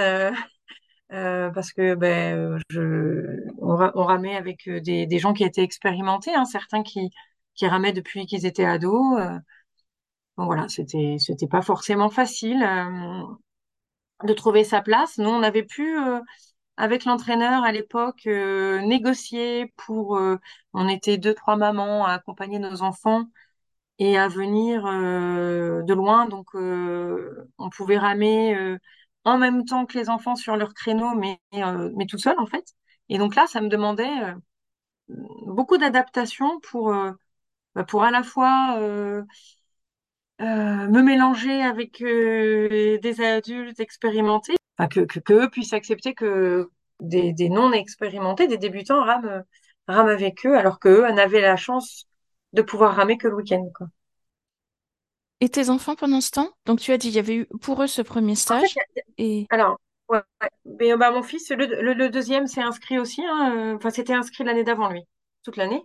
Euh, 1.12 1.48
euh, 1.48 1.50
parce 1.52 1.72
que 1.74 1.96
ben, 1.96 2.60
je, 2.70 3.48
on, 3.60 3.78
on 3.96 4.04
ramait 4.06 4.36
avec 4.36 4.68
euh, 4.68 4.80
des, 4.82 5.20
gens 5.20 5.34
qui 5.34 5.44
étaient 5.44 5.64
expérimentés, 5.64 6.34
hein, 6.36 6.46
certains 6.46 6.84
qui, 6.84 7.10
qui 7.56 7.68
ramaient 7.68 7.94
depuis 7.94 8.26
qu'ils 8.26 8.46
étaient 8.46 8.66
ados. 8.66 9.20
euh. 9.20 9.38
Bon, 10.38 10.46
voilà, 10.46 10.68
c'était, 10.70 11.18
c'était 11.20 11.48
pas 11.48 11.62
forcément 11.62 12.10
facile 12.10 12.64
euh, 12.64 13.24
de 14.24 14.34
trouver 14.34 14.64
sa 14.64 14.82
place. 14.82 15.18
Nous, 15.18 15.30
on 15.30 15.44
avait 15.44 15.64
pu, 15.64 15.98
euh, 15.98 16.20
avec 16.78 17.06
l'entraîneur 17.06 17.64
à 17.64 17.72
l'époque, 17.72 18.28
euh, 18.28 18.82
négocier 18.82 19.74
pour... 19.78 20.18
euh, 20.18 20.38
on 20.74 20.90
était 20.90 21.18
deux, 21.18 21.34
trois 21.36 21.58
mamans 21.58 22.06
à 22.06 22.14
accompagner 22.14 22.60
nos 22.60 22.84
enfants 22.84 23.26
et 24.00 24.18
à 24.18 24.28
venir 24.30 24.86
euh, 24.88 25.84
de 25.84 25.94
loin. 25.94 26.28
Donc, 26.28 26.48
euh, 26.56 27.50
on 27.60 27.70
pouvait 27.70 27.98
ramer 28.00 28.56
euh, 28.58 28.78
en 29.24 29.38
même 29.38 29.66
temps 29.66 29.86
que 29.86 29.98
les 29.98 30.10
enfants 30.10 30.36
sur 30.36 30.56
leur 30.56 30.74
créneau, 30.74 31.16
mais, 31.16 31.40
euh, 31.56 31.92
mais 31.96 32.06
tout 32.06 32.18
seul, 32.18 32.40
en 32.40 32.46
fait. 32.46 32.66
Et 33.10 33.18
donc 33.18 33.36
là, 33.36 33.48
ça 33.48 33.62
me 33.62 33.70
demandait 33.70 34.08
euh, 34.24 34.34
beaucoup 35.46 35.78
d'adaptation 35.78 36.60
pour, 36.62 36.94
euh, 36.94 37.12
bah, 37.76 37.84
pour 37.84 38.04
à 38.04 38.12
la 38.12 38.24
fois 38.24 38.80
me 40.40 41.02
mélanger 41.02 41.62
avec 41.62 42.02
des 42.02 43.22
adultes 43.22 43.80
expérimentés, 43.80 44.56
que, 44.90 45.06
eux 45.32 45.50
puissent 45.50 45.74
accepter 45.74 46.14
que 46.14 46.70
des, 47.02 47.34
des 47.34 47.50
non-expérimentés, 47.50 48.48
des 48.48 48.58
débutants 48.58 49.04
rament, 49.04 49.44
avec 49.88 50.46
eux, 50.46 50.56
alors 50.58 50.80
qu'eux 50.80 51.10
n'avaient 51.12 51.42
la 51.42 51.58
chance 51.58 52.08
de 52.54 52.62
pouvoir 52.62 52.96
ramer 52.96 53.18
que 53.18 53.28
le 53.28 53.36
week-end. 53.36 53.70
Et 55.42 55.50
tes 55.50 55.70
enfants 55.70 55.96
pendant 55.96 56.22
ce 56.22 56.32
temps? 56.32 56.52
Donc 56.66 56.80
tu 56.80 56.92
as 56.94 56.98
dit, 56.98 57.10
il 57.10 57.14
y 57.16 57.20
avait 57.20 57.36
eu 57.36 57.46
pour 57.62 57.82
eux 57.84 57.88
ce 57.88 58.02
premier 58.02 58.36
En 58.48 58.58
fait, 58.58 58.72
stage 58.72 58.80
et... 59.18 59.50
Alors, 59.50 59.80
ouais, 60.10 60.22
ouais. 60.42 60.50
Mais, 60.66 60.94
euh, 60.94 60.98
bah, 60.98 61.12
mon 61.12 61.24
fils, 61.24 61.50
le, 61.52 61.66
le- 61.68 61.94
le 61.94 62.10
deuxième 62.10 62.48
s'est 62.48 62.62
inscrit 62.62 63.00
aussi. 63.00 63.24
hein, 63.26 63.56
euh, 63.56 63.76
Enfin, 63.78 63.90
c'était 63.92 64.14
inscrit 64.14 64.44
l'année 64.46 64.64
d'avant 64.64 64.90
lui, 64.90 65.04
toute 65.44 65.58
l'année. 65.58 65.84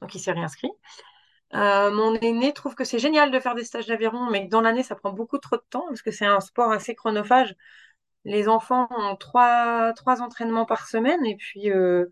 Donc, 0.00 0.14
il 0.14 0.20
s'est 0.20 0.32
réinscrit. 0.32 0.70
Euh, 1.54 1.90
mon 1.92 2.14
aîné 2.16 2.52
trouve 2.54 2.74
que 2.76 2.84
c'est 2.84 2.98
génial 3.00 3.30
de 3.32 3.40
faire 3.40 3.54
des 3.56 3.64
stages 3.64 3.86
d'aviron, 3.86 4.30
mais 4.30 4.46
que 4.46 4.50
dans 4.50 4.62
l'année, 4.62 4.82
ça 4.84 4.96
prend 4.96 5.12
beaucoup 5.12 5.38
trop 5.38 5.56
de 5.56 5.64
temps 5.70 5.86
parce 5.88 6.02
que 6.02 6.12
c'est 6.12 6.26
un 6.26 6.40
sport 6.40 6.72
assez 6.72 6.94
chronophage. 6.94 7.56
Les 8.24 8.48
enfants 8.48 8.88
ont 8.90 9.16
trois, 9.16 9.92
trois 9.94 10.22
entraînements 10.22 10.66
par 10.66 10.88
semaine 10.88 11.24
et 11.26 11.36
puis, 11.36 11.70
euh, 11.72 12.06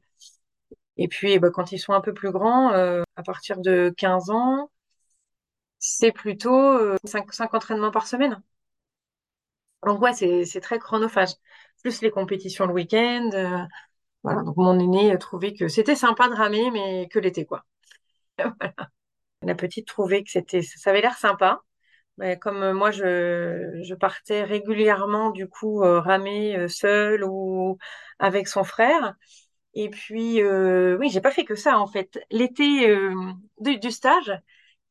et 0.96 1.08
puis 1.08 1.32
eh 1.32 1.38
ben, 1.38 1.50
quand 1.50 1.72
ils 1.72 1.78
sont 1.78 1.92
un 1.92 2.00
peu 2.00 2.14
plus 2.14 2.30
grands, 2.30 2.72
euh, 2.72 3.02
à 3.16 3.22
partir 3.22 3.58
de 3.60 3.92
15 3.96 4.30
ans, 4.30 4.70
c'est 5.86 6.12
plutôt 6.12 6.54
euh, 6.78 6.96
cinq, 7.04 7.32
cinq 7.32 7.54
entraînements 7.54 7.90
par 7.90 8.06
semaine. 8.06 8.42
Donc, 9.84 10.00
ouais, 10.00 10.12
c'est, 10.14 10.60
très 10.60 10.78
chronophage. 10.78 11.30
Plus 11.82 12.00
les 12.02 12.10
compétitions 12.10 12.66
le 12.66 12.72
week-end. 12.72 13.30
euh, 13.34 13.58
Voilà, 14.24 14.42
donc 14.42 14.56
mon 14.58 14.78
aîné 14.80 15.12
a 15.12 15.18
trouvé 15.18 15.54
que 15.54 15.68
c'était 15.68 15.96
sympa 15.96 16.28
de 16.28 16.34
ramer, 16.34 16.70
mais 16.72 17.08
que 17.10 17.18
l'été, 17.20 17.46
quoi. 17.46 17.64
La 19.42 19.54
petite 19.54 19.86
trouvait 19.86 20.24
que 20.24 20.30
c'était, 20.30 20.62
ça 20.62 20.90
avait 20.90 21.00
l'air 21.02 21.16
sympa. 21.18 21.60
Mais 22.18 22.38
comme 22.38 22.62
euh, 22.62 22.74
moi, 22.74 22.90
je, 22.92 23.80
je 23.84 23.94
partais 23.94 24.44
régulièrement, 24.44 25.30
du 25.30 25.48
coup, 25.48 25.82
euh, 25.84 26.00
ramer 26.00 26.56
euh, 26.58 26.68
seule 26.68 27.24
ou 27.24 27.78
avec 28.20 28.48
son 28.48 28.64
frère. 28.64 29.14
Et 29.74 29.90
puis, 29.90 30.42
euh, 30.42 30.96
oui, 30.98 31.10
j'ai 31.10 31.20
pas 31.20 31.30
fait 31.32 31.44
que 31.44 31.54
ça, 31.56 31.78
en 31.78 31.86
fait. 31.86 32.20
L'été 32.30 32.88
euh, 32.90 33.14
du 33.60 33.90
stage, 33.90 34.32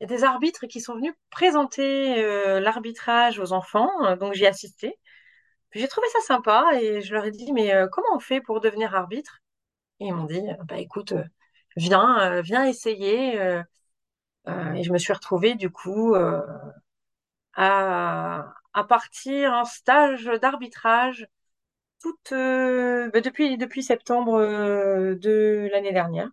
y 0.03 0.13
a 0.13 0.17
des 0.17 0.23
arbitres 0.25 0.67
qui 0.67 0.81
sont 0.81 0.95
venus 0.95 1.13
présenter 1.29 2.21
euh, 2.23 2.59
l'arbitrage 2.59 3.39
aux 3.39 3.53
enfants, 3.53 3.89
euh, 4.05 4.15
donc 4.17 4.33
j'y 4.33 4.43
ai 4.43 4.47
assisté. 4.47 4.99
J'ai 5.71 5.87
trouvé 5.87 6.07
ça 6.09 6.19
sympa 6.21 6.71
et 6.79 7.01
je 7.01 7.13
leur 7.13 7.25
ai 7.25 7.31
dit, 7.31 7.53
mais 7.53 7.73
euh, 7.73 7.87
comment 7.87 8.07
on 8.15 8.19
fait 8.19 8.41
pour 8.41 8.59
devenir 8.61 8.95
arbitre? 8.95 9.39
Et 9.99 10.07
ils 10.07 10.13
m'ont 10.13 10.25
dit, 10.25 10.41
bah 10.67 10.77
écoute, 10.77 11.13
viens, 11.77 12.41
viens 12.41 12.65
essayer. 12.65 13.35
et 13.37 14.83
je 14.83 14.91
me 14.91 14.97
suis 14.97 15.13
retrouvée 15.13 15.55
du 15.55 15.69
coup 15.71 16.15
à, 17.55 18.53
partir 18.89 19.53
en 19.53 19.65
stage 19.65 20.25
d'arbitrage 20.41 21.27
bah, 22.03 23.21
depuis, 23.21 23.83
septembre 23.83 24.41
de 25.15 25.69
l'année 25.71 25.93
dernière. 25.93 26.29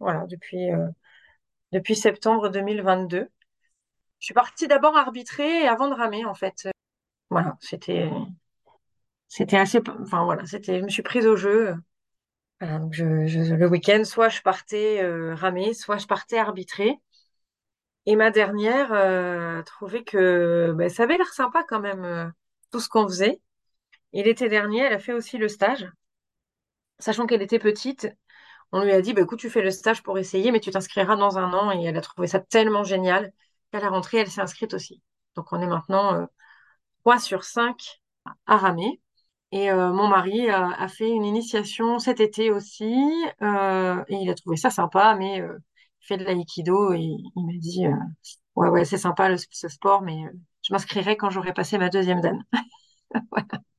Voilà, 0.00 0.26
depuis, 0.26 0.70
depuis 1.72 1.96
septembre 1.96 2.48
2022. 2.48 3.28
Je 4.18 4.24
suis 4.24 4.34
partie 4.34 4.68
d'abord 4.68 4.96
arbitrer 4.96 5.66
avant 5.66 5.88
de 5.88 5.94
ramer 5.94 6.24
en 6.24 6.34
fait. 6.34 6.68
Voilà, 7.30 7.56
c'était, 7.60 8.10
c'était 9.28 9.58
assez, 9.58 9.80
enfin 10.00 10.24
voilà, 10.24 10.46
c'était, 10.46 10.78
je 10.80 10.84
me 10.84 10.88
suis 10.88 11.02
prise 11.02 11.26
au 11.26 11.36
jeu. 11.36 11.74
Donc 12.60 12.96
le 12.98 13.66
week-end, 13.66 14.02
soit 14.04 14.28
je 14.28 14.42
partais 14.42 15.02
euh, 15.02 15.34
ramer, 15.34 15.74
soit 15.74 15.98
je 15.98 16.06
partais 16.06 16.38
arbitrer. 16.38 16.98
Et 18.06 18.16
ma 18.16 18.30
dernière 18.30 18.92
euh, 18.92 19.62
trouvait 19.62 20.02
que 20.02 20.72
ben, 20.74 20.88
ça 20.88 21.04
avait 21.04 21.18
l'air 21.18 21.32
sympa 21.32 21.62
quand 21.68 21.80
même, 21.80 22.04
euh, 22.04 22.26
tout 22.72 22.80
ce 22.80 22.88
qu'on 22.88 23.06
faisait. 23.06 23.40
Et 24.12 24.22
l'été 24.22 24.48
dernier, 24.48 24.80
elle 24.80 24.94
a 24.94 24.98
fait 24.98 25.12
aussi 25.12 25.38
le 25.38 25.48
stage. 25.48 25.86
Sachant 26.98 27.26
qu'elle 27.26 27.42
était 27.42 27.58
petite, 27.58 28.08
on 28.72 28.82
lui 28.84 28.92
a 28.92 29.00
dit, 29.02 29.12
bah, 29.14 29.22
écoute, 29.22 29.38
tu 29.40 29.50
fais 29.50 29.62
le 29.62 29.70
stage 29.70 30.02
pour 30.02 30.18
essayer, 30.18 30.52
mais 30.52 30.60
tu 30.60 30.70
t'inscriras 30.70 31.16
dans 31.16 31.38
un 31.38 31.52
an. 31.52 31.70
Et 31.72 31.84
elle 31.84 31.96
a 31.96 32.00
trouvé 32.00 32.26
ça 32.28 32.40
tellement 32.40 32.84
génial 32.84 33.32
qu'à 33.72 33.80
la 33.80 33.88
rentrée, 33.90 34.18
elle 34.18 34.30
s'est 34.30 34.40
inscrite 34.42 34.74
aussi. 34.74 35.02
Donc 35.36 35.52
on 35.52 35.60
est 35.60 35.66
maintenant 35.66 36.14
euh, 36.14 36.26
3 37.00 37.18
sur 37.20 37.44
5 37.44 38.00
à 38.46 38.56
ramer. 38.58 39.00
Et 39.52 39.70
euh, 39.70 39.92
mon 39.92 40.08
mari 40.08 40.50
a, 40.50 40.70
a 40.72 40.88
fait 40.88 41.10
une 41.10 41.24
initiation 41.24 41.98
cet 41.98 42.20
été 42.20 42.50
aussi. 42.52 42.94
euh, 43.42 44.04
et 44.08 44.16
il 44.16 44.30
a 44.30 44.34
trouvé 44.34 44.56
ça 44.56 44.70
sympa, 44.70 45.14
mais 45.18 45.40
euh, 45.40 45.58
il 46.02 46.06
fait 46.06 46.16
de 46.18 46.24
l'aïkido 46.24 46.92
et 46.94 47.00
il 47.00 47.46
m'a 47.46 47.52
dit... 47.58 47.86
euh, 47.86 47.92
Ouais, 48.56 48.68
ouais, 48.70 48.84
c'est 48.84 48.98
sympa 48.98 49.30
ce 49.50 49.68
sport, 49.68 50.02
mais 50.02 50.24
euh, 50.26 50.30
je 50.62 50.72
m'inscrirai 50.74 51.16
quand 51.16 51.30
j'aurai 51.30 51.52
passé 51.54 51.78
ma 51.78 51.88
deuxième 51.90 52.20
dan. 52.20 52.42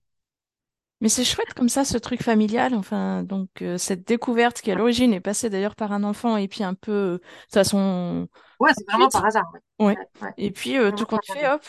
Mais 1.02 1.08
c'est 1.10 1.24
chouette 1.24 1.54
comme 1.54 1.70
ça, 1.70 1.86
ce 1.86 1.98
truc 1.98 2.22
familial, 2.24 2.74
enfin, 2.76 3.24
donc 3.24 3.62
euh, 3.62 3.78
cette 3.78 4.06
découverte 4.08 4.62
qui 4.62 4.70
à 4.72 4.76
l'origine 4.76 5.14
est 5.14 5.22
passée 5.22 5.50
d'ailleurs 5.50 5.76
par 5.78 5.94
un 5.94 6.04
enfant 6.04 6.36
et 6.38 6.48
puis 6.50 6.64
un 6.64 6.74
peu 6.74 6.92
euh, 6.92 7.18
de 7.20 7.54
façon 7.54 8.28
Ouais, 8.60 8.72
c'est 8.78 8.86
vraiment 8.88 9.10
par 9.10 9.26
hasard. 9.26 9.46
Ouais, 9.52 9.62
Ouais. 9.80 9.98
ouais, 9.98 10.06
ouais, 10.22 10.34
Et 10.38 10.52
puis 10.52 10.78
euh, 10.78 10.92
tout 10.92 11.06
compte 11.06 11.26
fait, 11.26 11.48
hop, 11.50 11.66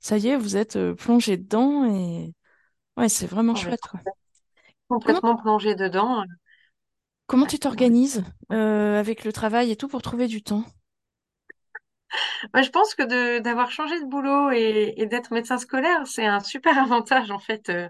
ça 0.00 0.18
y 0.18 0.28
est, 0.28 0.36
vous 0.36 0.56
êtes 0.56 0.78
plongé 0.94 1.36
dedans 1.38 1.84
et 1.86 2.34
ouais, 2.96 3.08
c'est 3.10 3.26
vraiment 3.26 3.54
Ouais, 3.54 3.56
chouette, 3.56 3.86
quoi. 3.88 4.00
Comment, 5.02 5.22
complètement 5.22 5.36
plongé 5.36 5.74
dedans. 5.74 6.24
comment 7.28 7.46
tu 7.46 7.58
t'organises 7.60 8.24
avec 8.50 9.24
le 9.24 9.32
travail 9.32 9.70
et 9.70 9.76
tout 9.76 9.86
pour 9.88 10.02
trouver 10.02 10.26
du 10.26 10.42
temps? 10.42 10.64
Ouais, 12.54 12.62
je 12.62 12.70
pense 12.70 12.94
que 12.94 13.38
d'avoir 13.40 13.70
changé 13.70 13.98
de 14.00 14.06
boulot 14.06 14.50
et, 14.50 14.94
et 14.96 15.06
d'être 15.06 15.32
médecin 15.32 15.58
scolaire, 15.58 16.06
c'est 16.06 16.26
un 16.26 16.40
super 16.40 16.78
avantage 16.78 17.30
en 17.30 17.38
fait. 17.38 17.68
Euh, 17.68 17.88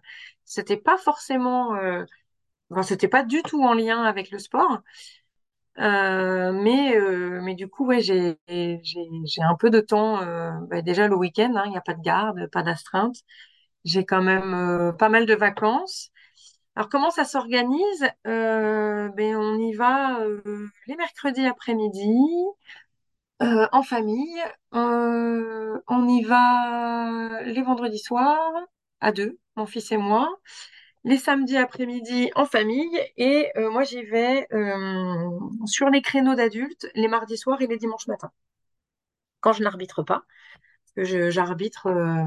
c'était 0.49 0.77
pas 0.79 0.99
forcément, 0.99 1.77
euh, 1.77 2.05
enfin, 2.71 2.83
c'était 2.85 3.09
pas 3.09 3.25
du 3.25 3.43
tout 3.45 3.63
en 3.65 3.75
lien 3.75 4.05
avec 4.05 4.31
le 4.33 4.39
sport, 4.41 4.81
Euh, 5.79 6.51
mais 6.53 6.97
euh, 6.97 7.41
mais 7.41 7.55
du 7.55 7.69
coup 7.69 7.87
ouais 7.87 8.01
j'ai 8.01 8.37
un 8.49 9.55
peu 9.59 9.71
de 9.71 9.81
temps. 9.81 10.21
euh, 10.23 10.51
bah, 10.69 10.83
déjà 10.83 11.07
le 11.09 11.17
week-end, 11.17 11.53
hein, 11.57 11.63
il 11.67 11.71
n'y 11.71 11.77
a 11.77 11.81
pas 11.81 11.95
de 11.95 12.03
garde, 12.03 12.49
pas 12.51 12.63
d'astreinte. 12.63 13.17
J'ai 13.85 14.05
quand 14.07 14.23
même 14.23 14.95
pas 14.99 15.09
mal 15.11 15.27
de 15.27 15.35
vacances. 15.35 16.11
Alors, 16.77 16.89
comment 16.91 17.11
ça 17.11 17.25
s'organise? 17.25 18.07
Ben, 18.25 19.37
on 19.37 19.59
y 19.59 19.75
va 19.75 20.21
les 20.89 20.97
mercredis 20.97 21.47
après-midi, 21.47 22.09
en 23.41 23.83
famille. 23.83 24.43
On 24.73 26.09
y 26.09 26.23
va 26.23 27.43
les 27.45 27.63
vendredis 27.63 27.99
soirs, 27.99 28.53
à 29.01 29.13
deux, 29.13 29.39
mon 29.57 29.67
fils 29.67 29.93
et 29.93 29.97
moi. 29.97 30.29
Les 31.05 31.19
samedis 31.19 31.57
après-midi, 31.59 32.31
en 32.37 32.47
famille. 32.47 32.99
Et 33.19 33.51
euh, 33.57 33.71
moi, 33.71 33.85
j'y 33.85 34.03
vais 34.05 34.47
euh, 34.55 35.31
sur 35.67 35.91
les 35.91 36.03
créneaux 36.03 36.35
d'adultes, 36.37 36.89
les 36.95 37.09
mardis 37.09 37.39
soirs 37.39 37.63
et 37.63 37.67
les 37.69 37.79
dimanches 37.79 38.09
matins, 38.09 38.33
quand 39.41 39.53
je 39.53 39.63
n'arbitre 39.63 40.03
pas. 40.05 40.25
Parce 40.85 40.95
que 40.97 41.05
je- 41.05 41.31
j'arbitre 41.31 41.87
euh, 41.89 42.25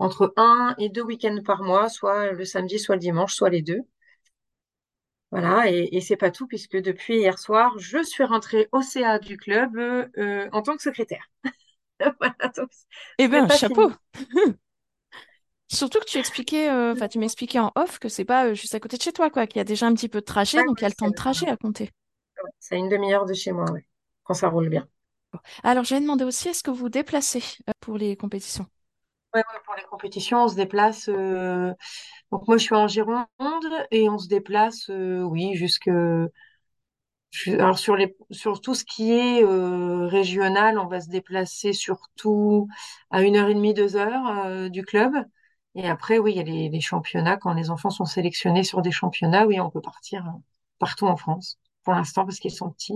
entre 0.00 0.34
un 0.38 0.74
et 0.78 0.88
deux 0.90 1.02
week-ends 1.02 1.42
par 1.44 1.62
mois, 1.64 1.88
soit 1.90 2.32
le 2.32 2.44
samedi, 2.46 2.78
soit 2.78 2.96
le 2.96 3.00
dimanche, 3.00 3.34
soit 3.34 3.50
les 3.50 3.62
deux. 3.62 3.82
Voilà, 5.30 5.70
et, 5.70 5.88
et 5.92 6.00
c'est 6.00 6.16
pas 6.16 6.30
tout, 6.30 6.46
puisque 6.46 6.76
depuis 6.76 7.18
hier 7.18 7.38
soir, 7.38 7.78
je 7.78 8.02
suis 8.02 8.24
rentrée 8.24 8.68
au 8.72 8.80
CA 8.82 9.18
du 9.18 9.36
club 9.36 9.76
en 10.52 10.62
tant 10.62 10.76
que 10.76 10.82
secrétaire. 10.82 11.24
Voilà, 12.20 12.48
donc 12.56 12.70
Eh 13.18 13.28
pas 13.46 13.48
chapeau! 13.56 13.92
Surtout 15.68 16.00
que 16.00 16.04
tu 16.06 16.18
expliquais, 16.18 16.68
euh, 16.70 16.92
enfin, 16.92 17.08
tu 17.08 17.18
m'expliquais 17.18 17.58
en 17.58 17.72
off 17.76 17.98
que 17.98 18.08
c'est 18.08 18.24
pas 18.24 18.46
euh, 18.46 18.54
juste 18.54 18.74
à 18.74 18.80
côté 18.80 18.96
de 18.96 19.02
chez 19.02 19.12
toi, 19.12 19.30
quoi, 19.30 19.46
qu'il 19.46 19.58
y 19.58 19.60
a 19.60 19.64
déjà 19.64 19.86
un 19.86 19.94
petit 19.94 20.08
peu 20.08 20.20
de 20.20 20.24
trajet, 20.24 20.62
Ouais, 20.62 20.64
donc 20.64 20.80
il 20.80 20.84
y 20.84 20.86
a 20.86 20.88
le 20.88 20.94
temps 20.94 21.08
de 21.08 21.14
trajet 21.14 21.48
à 21.48 21.56
compter. 21.56 21.90
c'est 22.60 22.78
une 22.78 22.88
demi-heure 22.88 23.26
de 23.26 23.34
chez 23.34 23.52
moi, 23.52 23.70
ouais, 23.72 23.86
quand 24.24 24.34
ça 24.34 24.48
roule 24.48 24.68
bien. 24.68 24.88
Alors, 25.62 25.84
j'avais 25.84 26.00
demandé 26.00 26.24
aussi, 26.24 26.48
est-ce 26.48 26.62
que 26.64 26.70
vous 26.70 26.76
vous 26.76 26.88
déplacez 26.88 27.42
euh, 27.68 27.72
pour 27.80 27.96
les 27.98 28.16
compétitions? 28.16 28.66
Ouais, 29.34 29.42
pour 29.64 29.74
les 29.76 29.82
compétition, 29.84 30.44
on 30.44 30.48
se 30.48 30.54
déplace. 30.56 31.08
Donc 32.30 32.46
moi, 32.48 32.56
je 32.56 32.62
suis 32.64 32.74
en 32.74 32.88
Gironde 32.88 33.26
et 33.90 34.08
on 34.08 34.18
se 34.18 34.28
déplace, 34.28 34.88
oui, 34.90 35.54
jusque. 35.54 35.90
Alors 37.46 37.78
sur 37.78 37.94
les, 37.96 38.16
sur 38.30 38.60
tout 38.60 38.74
ce 38.74 38.84
qui 38.84 39.12
est 39.12 39.44
euh, 39.44 40.06
régional, 40.06 40.78
on 40.78 40.86
va 40.86 41.00
se 41.00 41.08
déplacer 41.10 41.72
surtout 41.72 42.68
à 43.10 43.22
une 43.22 43.36
heure 43.36 43.48
et 43.48 43.54
demie, 43.54 43.74
deux 43.74 43.96
heures 43.96 44.26
euh, 44.46 44.68
du 44.68 44.82
club. 44.84 45.12
Et 45.78 45.88
après, 45.88 46.18
oui, 46.18 46.32
il 46.32 46.36
y 46.36 46.40
a 46.40 46.42
les, 46.42 46.68
les 46.68 46.80
championnats. 46.82 47.38
Quand 47.38 47.54
les 47.54 47.70
enfants 47.70 47.88
sont 47.90 48.04
sélectionnés 48.04 48.64
sur 48.64 48.82
des 48.82 48.90
championnats, 48.92 49.46
oui, 49.46 49.58
on 49.60 49.70
peut 49.70 49.80
partir 49.80 50.26
euh, 50.26 50.38
partout 50.78 51.06
en 51.06 51.16
France. 51.16 51.58
Pour 51.84 51.94
l'instant, 51.94 52.26
parce 52.26 52.38
qu'ils 52.38 52.52
sont 52.52 52.70
petits. 52.70 52.92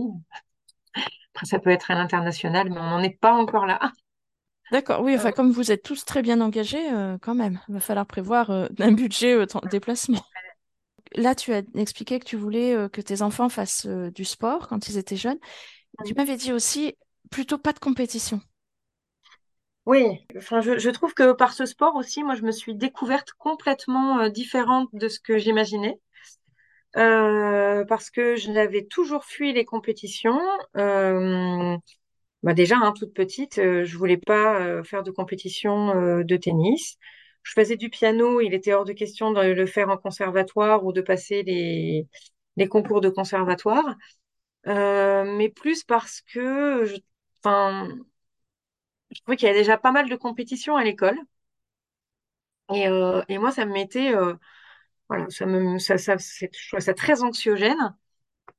Après, 1.35 1.47
ça 1.47 1.59
peut 1.59 1.71
être 1.71 1.91
à 1.91 1.95
l'international, 1.95 2.71
mais 2.71 2.79
on 2.79 2.91
n'en 2.91 3.03
est 3.03 3.19
pas 3.19 3.33
encore 3.33 3.67
là. 3.67 3.93
D'accord, 4.71 5.03
oui, 5.03 5.15
enfin, 5.15 5.31
Euh, 5.31 5.33
comme 5.33 5.53
vous 5.53 5.71
êtes 5.71 5.83
tous 5.83 6.05
très 6.05 6.23
bien 6.23 6.41
engagés, 6.41 6.93
euh, 6.93 7.19
quand 7.21 7.35
même, 7.35 7.61
il 7.69 7.75
va 7.75 7.81
falloir 7.81 8.07
prévoir 8.07 8.51
euh, 8.51 8.67
un 8.81 8.93
budget 8.93 9.35
euh, 9.35 9.47
de 9.47 9.69
déplacement. 9.69 10.21
Là, 11.15 11.35
tu 11.35 11.53
as 11.53 11.63
expliqué 11.75 12.19
que 12.19 12.25
tu 12.25 12.37
voulais 12.37 12.89
que 12.91 13.01
tes 13.03 13.21
enfants 13.23 13.51
fassent 13.51 13.87
du 13.87 14.25
sport 14.25 14.69
quand 14.69 14.89
ils 14.89 14.97
étaient 14.97 15.17
jeunes. 15.17 15.39
Tu 16.07 16.15
m'avais 16.15 16.37
dit 16.37 16.53
aussi 16.53 16.97
plutôt 17.31 17.59
pas 17.59 17.73
de 17.73 17.81
compétition. 17.81 18.41
Oui, 19.87 20.25
enfin, 20.37 20.61
je, 20.61 20.79
je 20.79 20.91
trouve 20.91 21.13
que 21.15 21.33
par 21.33 21.53
ce 21.53 21.67
sport 21.67 21.97
aussi, 21.97 22.23
moi, 22.23 22.35
je 22.37 22.43
me 22.43 22.53
suis 22.53 22.75
découverte 22.77 23.33
complètement 23.33 24.21
euh, 24.21 24.29
différente 24.29 24.89
de 24.93 25.09
ce 25.09 25.19
que 25.21 25.39
j'imaginais. 25.39 25.99
Euh, 26.97 27.85
parce 27.87 28.11
que 28.11 28.37
je 28.37 28.51
n'avais 28.51 28.85
toujours 28.85 29.25
fui 29.25 29.53
les 29.53 29.65
compétitions. 29.65 30.39
Euh, 30.77 31.77
bah 32.43 32.55
déjà, 32.55 32.77
hein, 32.79 32.93
toute 32.93 33.15
petite, 33.15 33.59
euh, 33.59 33.85
je 33.85 33.99
voulais 33.99 34.19
pas 34.19 34.61
euh, 34.61 34.85
faire 34.85 35.03
de 35.05 35.11
compétition 35.13 35.95
de 36.25 36.37
tennis. 36.37 36.99
Je 37.45 37.53
faisais 37.55 37.77
du 37.77 37.91
piano, 37.91 38.41
il 38.41 38.55
était 38.55 38.75
hors 38.75 38.85
de 38.85 38.93
question 38.95 39.33
de 39.33 39.41
le 39.43 39.67
faire 39.67 39.91
en 39.91 39.97
conservatoire 39.99 40.85
ou 40.85 40.93
de 40.93 41.01
passer 41.03 41.43
les, 41.45 42.07
les 42.57 42.69
concours 42.69 43.01
de 43.03 43.11
conservatoire. 43.11 43.97
Mais 44.67 45.51
plus 45.51 45.85
parce 45.85 46.23
que 46.23 46.85
je, 46.87 46.97
je 49.15 49.21
trouvais 49.23 49.37
qu'il 49.37 49.47
y 49.49 49.51
avait 49.51 49.61
déjà 49.61 49.79
pas 49.79 49.93
mal 49.93 50.09
de 50.09 50.17
compétitions 50.17 50.77
à 50.77 50.85
l'école. 50.85 51.19
Et, 52.75 52.89
euh, 52.89 53.23
et 53.29 53.39
moi, 53.39 53.51
ça 53.53 53.65
me 53.67 53.73
mettait, 53.73 54.15
euh, 54.15 54.35
voilà, 55.09 55.27
ça 55.31 55.47
me, 55.47 55.79
ça, 55.79 55.99
ça, 55.99 56.17
je 56.19 56.47
trouvais 56.69 56.83
ça 56.83 56.95
très 56.95 57.23
anxiogène. 57.23 57.97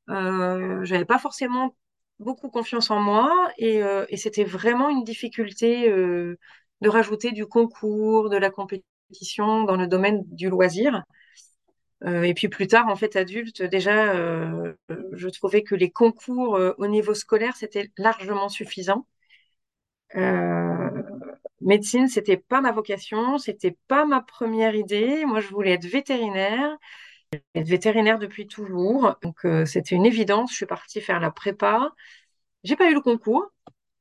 Euh, 0.10 0.83
j'avais 0.86 1.05
pas 1.05 1.19
forcément 1.19 1.75
beaucoup 2.19 2.50
confiance 2.50 2.91
en 2.91 3.00
moi 3.01 3.51
et, 3.57 3.83
euh, 3.83 4.05
et 4.10 4.17
c'était 4.17 4.45
vraiment 4.45 4.89
une 4.89 5.03
difficulté 5.03 5.89
de 5.89 6.89
rajouter 6.89 7.31
du 7.31 7.45
concours, 7.48 8.29
de 8.29 8.38
la 8.38 8.51
compétition 8.51 9.63
dans 9.65 9.77
le 9.77 9.88
domaine 9.88 10.24
du 10.27 10.50
loisir. 10.50 11.03
Et 12.05 12.33
puis 12.33 12.50
plus 12.50 12.67
tard, 12.67 12.88
en 12.89 12.95
fait, 12.98 13.15
adulte, 13.15 13.62
déjà, 13.63 14.13
je 14.13 15.29
trouvais 15.29 15.63
que 15.63 15.75
les 15.75 15.89
concours 15.91 16.60
au 16.77 16.88
niveau 16.88 17.13
scolaire, 17.13 17.55
c'était 17.55 17.91
largement 17.98 18.50
suffisant. 18.50 19.05
Euh, 20.15 20.89
médecine, 21.62 22.08
c'était 22.08 22.38
pas 22.38 22.62
ma 22.62 22.72
vocation, 22.72 23.38
c'était 23.38 23.77
pas 23.88 24.05
ma 24.05 24.22
première 24.22 24.75
idée. 24.75 25.25
Moi, 25.25 25.39
je 25.39 25.48
voulais 25.50 25.72
être 25.74 25.86
vétérinaire, 25.86 26.77
être 27.55 27.67
vétérinaire 27.67 28.20
depuis 28.20 28.48
toujours. 28.48 29.15
Donc, 29.24 29.46
euh, 29.46 29.65
c'était 29.65 29.96
une 29.96 30.05
évidence. 30.05 30.51
Je 30.51 30.58
suis 30.58 30.65
partie 30.67 31.01
faire 31.01 31.20
la 31.20 31.32
prépa. 31.32 31.91
J'ai 32.63 32.75
pas 32.77 32.89
eu 32.91 32.93
le 32.96 33.01
concours. 33.01 33.46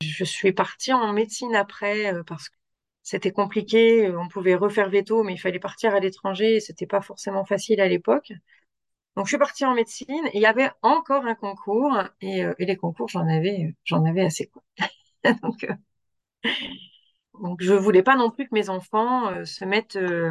Je 0.03 0.25
suis 0.25 0.53
partie 0.53 0.93
en 0.93 1.13
médecine 1.13 1.57
après 1.57 2.15
euh, 2.15 2.23
parce 2.25 2.49
que 2.51 2.57
c'était 3.05 3.33
compliqué. 3.33 4.11
On 4.17 4.29
pouvait 4.29 4.55
refaire 4.57 4.91
veto, 4.91 5.25
mais 5.25 5.35
il 5.35 5.39
fallait 5.39 5.61
partir 5.61 5.95
à 5.95 6.01
l'étranger 6.01 6.57
et 6.57 6.61
c'était 6.61 6.87
pas 6.87 7.03
forcément 7.03 7.45
facile 7.47 7.81
à 7.81 7.89
l'époque. 7.89 8.33
Donc, 9.17 9.27
je 9.27 9.31
suis 9.31 9.39
partie 9.39 9.65
en 9.65 9.75
médecine 9.75 10.25
il 10.35 10.41
y 10.41 10.47
avait 10.47 10.71
encore 10.83 11.27
un 11.27 11.35
concours 11.35 12.03
et, 12.21 12.45
euh, 12.45 12.55
les 12.59 12.77
concours, 12.77 13.09
j'en 13.09 13.27
avais, 13.29 13.75
j'en 13.85 14.05
avais 14.05 14.23
assez, 14.23 14.47
quoi. 14.49 14.63
Donc, 15.43 15.65
euh, 15.65 15.75
donc, 17.41 17.63
je 17.63 17.73
voulais 17.73 18.03
pas 18.03 18.17
non 18.17 18.31
plus 18.31 18.45
que 18.49 18.55
mes 18.55 18.69
enfants 18.69 19.29
euh, 19.33 19.45
se 19.45 19.65
mettent 19.65 19.97
euh, 19.97 20.31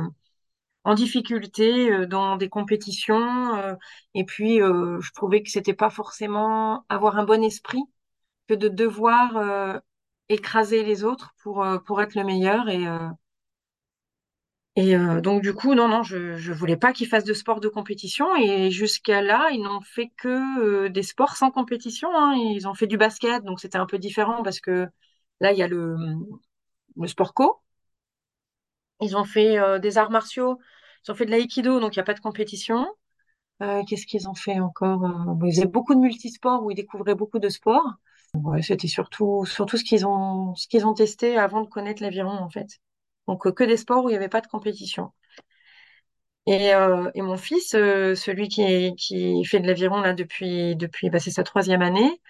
en 0.86 0.96
difficulté 0.96 1.92
euh, 1.92 2.08
dans 2.08 2.38
des 2.38 2.50
compétitions. 2.50 3.78
et 4.16 4.26
puis, 4.26 4.58
je 4.60 5.14
trouvais 5.14 5.44
que 5.44 5.50
c'était 5.52 5.74
pas 5.76 5.90
forcément 5.90 6.86
avoir 6.90 7.18
un 7.20 7.26
bon 7.26 7.44
esprit 7.44 7.84
que 8.50 8.56
de 8.56 8.70
devoir 8.70 9.82
écraser 10.30 10.84
les 10.84 11.04
autres 11.06 11.34
pour, 11.44 11.66
pour 11.86 12.02
être 12.02 12.16
le 12.16 12.24
meilleur. 12.26 12.70
Et, 12.70 12.86
et 14.78 14.96
donc, 15.22 15.42
du 15.42 15.54
coup, 15.54 15.76
non, 15.76 15.88
non, 15.90 16.02
je, 16.04 16.38
je 16.38 16.54
voulais 16.54 16.78
pas 16.78 16.94
qu'ils 16.94 17.08
fassent 17.08 17.26
de 17.26 17.34
sport 17.34 17.60
de 17.60 17.68
compétition. 17.68 18.34
Et 18.38 18.72
jusqu'à 18.72 19.22
là, 19.22 19.50
ils 19.52 19.62
n'ont 19.62 19.82
fait 19.82 20.10
que 20.18 20.88
des 20.88 21.04
sports 21.04 21.36
sans 21.36 21.52
compétition. 21.52 22.10
hein. 22.16 22.34
Ils 22.36 22.68
ont 22.68 22.74
fait 22.74 22.88
du 22.88 22.98
basket, 22.98 23.44
donc 23.44 23.60
c'était 23.60 23.78
un 23.78 23.86
peu 23.86 23.98
différent 24.00 24.44
parce 24.44 24.62
que 24.62 24.88
là, 25.42 25.52
il 25.52 25.58
y 25.58 25.64
a 25.64 25.68
le, 25.68 25.98
sport 27.08 27.34
co. 27.34 27.60
Ils 29.02 29.18
ont 29.18 29.26
fait 29.26 29.58
euh, 29.58 29.80
des 29.80 29.98
arts 29.98 30.12
martiaux, 30.12 30.60
ils 31.06 31.12
ont 31.12 31.16
fait 31.16 31.26
de 31.26 31.32
l'aïkido, 31.32 31.80
donc 31.80 31.96
il 31.96 32.00
n'y 32.00 32.02
a 32.02 32.06
pas 32.06 32.14
de 32.14 32.20
compétition. 32.20 32.88
Euh, 33.62 33.84
qu'est-ce 33.88 34.06
qu'ils 34.06 34.30
ont 34.30 34.36
fait 34.36 34.60
encore? 34.60 35.04
Euh, 35.04 35.48
Ils 35.48 35.54
faisaient 35.54 35.66
beaucoup 35.66 35.96
de 35.96 36.00
multisports 36.00 36.64
où 36.64 36.72
ils 36.72 36.76
découvraient 36.76 37.16
beaucoup 37.16 37.40
de 37.40 37.50
sports. 37.50 37.86
C'était 38.62 38.88
surtout, 38.88 39.46
surtout 39.46 39.78
ce 39.78 39.84
qu'ils 39.84 40.06
ont, 40.06 40.94
testé 40.94 41.38
avant 41.38 41.62
de 41.62 41.68
connaître 41.68 42.02
l'aviron, 42.02 42.32
en 42.32 42.50
fait. 42.50 42.80
Donc, 43.28 43.52
que 43.52 43.64
des 43.64 43.78
sports 43.78 44.06
où 44.06 44.10
il 44.10 44.14
n'y 44.14 44.18
avait 44.18 44.30
pas 44.30 44.42
de 44.42 44.48
compétition. 44.48 45.12
Et, 46.48 46.72
mon 47.22 47.38
fils, 47.38 47.70
celui 47.72 48.48
qui, 48.48 49.44
fait 49.46 49.60
de 49.60 49.68
l'aviron 49.68 50.02
là 50.02 50.14
depuis, 50.14 50.76
depuis 50.76 51.10
bah, 51.10 51.20
c'est 51.20 51.32
sa 51.32 51.44
troisième 51.44 51.82
année, 51.82 52.22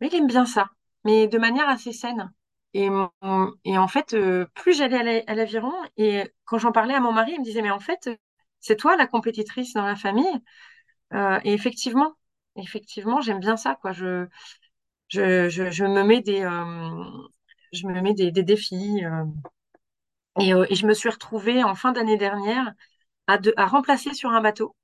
lui, 0.00 0.08
il 0.12 0.14
aime 0.16 0.26
bien 0.26 0.46
ça, 0.46 0.68
mais 1.06 1.28
de 1.28 1.38
manière 1.38 1.68
assez 1.70 1.92
saine. 1.94 2.32
Et, 2.74 3.78
en 3.78 3.88
fait, 3.88 4.14
euh, 4.14 4.46
plus 4.54 4.74
j'allais 4.76 4.98
à 4.98 5.02
la- 5.02 5.22
à 5.26 5.34
l'aviron, 5.34 5.72
et 5.96 6.24
quand 6.44 6.58
j'en 6.58 6.72
parlais 6.72 6.94
à 6.94 7.00
mon 7.00 7.12
mari, 7.12 7.32
il 7.34 7.40
me 7.40 7.44
disait, 7.44 7.62
mais 7.62 7.70
en 7.70 7.80
fait, 7.80 8.10
c'est 8.60 8.76
toi 8.76 8.96
la 8.96 9.06
compétitrice 9.06 9.72
dans 9.74 9.86
la 9.86 9.96
famille. 9.96 10.26
Euh, 11.14 11.40
et 11.44 11.52
effectivement, 11.54 12.14
effectivement, 12.56 13.20
j'aime 13.22 13.40
bien 13.40 13.56
ça, 13.56 13.76
quoi. 13.76 13.92
Je, 13.92 14.26
je, 15.08 15.84
me 15.84 16.02
mets 16.04 16.22
des, 16.22 16.42
euh, 16.42 17.04
je 17.72 17.86
me 17.86 18.00
mets 18.00 18.14
des, 18.14 18.30
des 18.32 18.42
défis. 18.42 19.04
euh, 19.04 19.24
et, 20.40 20.52
euh, 20.54 20.64
et 20.70 20.74
je 20.74 20.86
me 20.86 20.94
suis 20.94 21.08
retrouvée 21.10 21.62
en 21.64 21.74
fin 21.74 21.92
d'année 21.92 22.16
dernière 22.16 22.72
à, 23.28 23.38
à 23.58 23.66
remplacer 23.66 24.14
sur 24.14 24.30
un 24.32 24.40
bateau. 24.42 24.76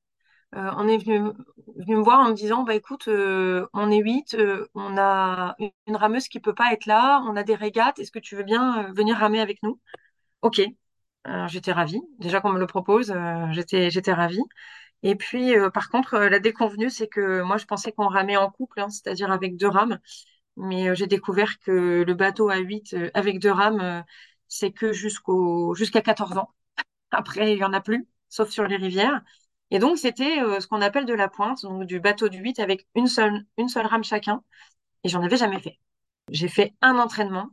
Euh, 0.54 0.70
on 0.76 0.86
est 0.88 0.98
venu, 0.98 1.32
venu 1.76 1.96
me 1.96 2.02
voir 2.02 2.20
en 2.20 2.28
me 2.30 2.34
disant, 2.34 2.62
bah 2.62 2.74
écoute, 2.74 3.08
euh, 3.08 3.66
on 3.72 3.90
est 3.90 3.98
huit, 4.02 4.34
euh, 4.34 4.66
on 4.74 4.98
a 4.98 5.56
une, 5.58 5.96
rameuse 5.96 6.28
qui 6.28 6.40
peut 6.40 6.54
pas 6.54 6.72
être 6.72 6.86
là, 6.86 7.22
on 7.26 7.36
a 7.36 7.42
des 7.42 7.54
régates, 7.54 7.98
est-ce 7.98 8.10
que 8.12 8.18
tu 8.18 8.36
veux 8.36 8.42
bien 8.42 8.84
euh, 8.86 8.92
venir 8.92 9.16
ramer 9.16 9.40
avec 9.40 9.62
nous? 9.62 9.80
Ok. 10.42 10.62
J'étais 11.48 11.72
ravie. 11.72 12.00
Déjà 12.18 12.40
qu'on 12.40 12.52
me 12.52 12.58
le 12.58 12.66
propose, 12.66 13.10
euh, 13.12 13.46
j'étais 13.52 13.90
j'étais 13.90 14.12
ravie. 14.12 14.42
Et 15.02 15.16
puis, 15.16 15.56
euh, 15.56 15.70
par 15.70 15.90
contre, 15.90 16.18
la 16.18 16.38
déconvenue, 16.40 16.90
c'est 16.90 17.08
que 17.08 17.42
moi, 17.42 17.58
je 17.58 17.66
pensais 17.66 17.92
qu'on 17.92 18.08
ramait 18.08 18.36
en 18.36 18.50
couple, 18.50 18.80
hein, 18.80 18.90
c'est-à-dire 18.90 19.32
avec 19.32 19.56
deux 19.56 19.68
rames. 19.68 19.98
Mais 20.56 20.94
j'ai 20.96 21.06
découvert 21.08 21.58
que 21.60 22.04
le 22.06 22.14
bateau 22.14 22.50
à 22.50 22.58
8 22.58 22.94
euh, 22.94 23.10
avec 23.14 23.40
deux 23.40 23.52
rames, 23.52 24.04
c'est 24.48 24.72
que 24.72 24.92
jusqu'au 24.92 25.74
jusqu'à 25.74 26.02
14 26.02 26.38
ans. 26.38 26.50
Après, 27.12 27.52
il 27.54 27.58
y 27.58 27.64
en 27.64 27.72
a 27.72 27.80
plus, 27.80 28.06
sauf 28.28 28.50
sur 28.50 28.66
les 28.66 28.76
rivières. 28.76 29.22
Et 29.72 29.78
donc, 29.78 29.98
c'était 29.98 30.40
euh, 30.42 30.60
ce 30.60 30.66
qu'on 30.68 30.82
appelle 30.82 31.06
de 31.06 31.14
la 31.14 31.28
pointe, 31.28 31.62
donc 31.62 31.84
du 31.86 31.98
bateau 31.98 32.28
de 32.28 32.36
8 32.36 32.60
avec 32.60 32.86
une 32.94 33.06
seule, 33.08 33.46
une 33.56 33.68
seule 33.68 33.86
rame 33.86 34.04
chacun. 34.04 34.44
Et 35.04 35.08
j'en 35.08 35.22
avais 35.22 35.38
jamais 35.38 35.60
fait. 35.60 35.78
J'ai 36.30 36.48
fait 36.48 36.74
un 36.82 36.98
entraînement 36.98 37.48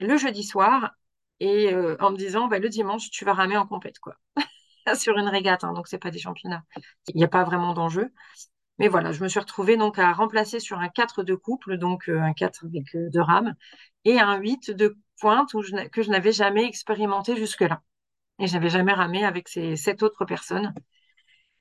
le 0.00 0.16
jeudi 0.16 0.44
soir 0.44 0.92
et 1.40 1.72
euh, 1.72 1.96
en 2.00 2.10
me 2.12 2.16
disant, 2.16 2.48
bah, 2.48 2.58
le 2.58 2.68
dimanche, 2.68 3.10
tu 3.10 3.24
vas 3.24 3.34
ramer 3.34 3.56
en 3.56 3.66
compète, 3.66 4.00
quoi. 4.00 4.16
Sur 4.96 5.18
une 5.18 5.28
régate, 5.28 5.64
hein, 5.64 5.72
donc 5.72 5.88
c'est 5.88 5.98
pas 5.98 6.10
des 6.10 6.18
championnats. 6.18 6.64
Il 7.08 7.16
n'y 7.16 7.24
a 7.24 7.28
pas 7.28 7.44
vraiment 7.44 7.74
d'enjeu. 7.74 8.12
Mais 8.78 8.88
voilà, 8.88 9.12
je 9.12 9.22
me 9.22 9.28
suis 9.28 9.40
retrouvée 9.40 9.76
donc 9.76 9.98
à 9.98 10.12
remplacer 10.12 10.60
sur 10.60 10.78
un 10.80 10.88
4 10.88 11.22
de 11.22 11.34
couple, 11.34 11.78
donc 11.78 12.08
euh, 12.08 12.20
un 12.20 12.32
4 12.34 12.66
avec 12.66 12.86
deux 13.12 13.20
rames, 13.22 13.54
et 14.04 14.20
un 14.20 14.38
8 14.38 14.70
de 14.72 14.98
pointe 15.20 15.54
où 15.54 15.62
que 15.92 16.02
je 16.02 16.10
n'avais 16.10 16.32
jamais 16.32 16.66
expérimenté 16.66 17.36
jusque-là. 17.36 17.82
Et 18.40 18.46
j'avais 18.48 18.70
jamais 18.70 18.94
ramé 18.94 19.24
avec 19.24 19.48
ces 19.48 19.76
sept 19.76 20.02
autres 20.02 20.24
personnes. 20.24 20.74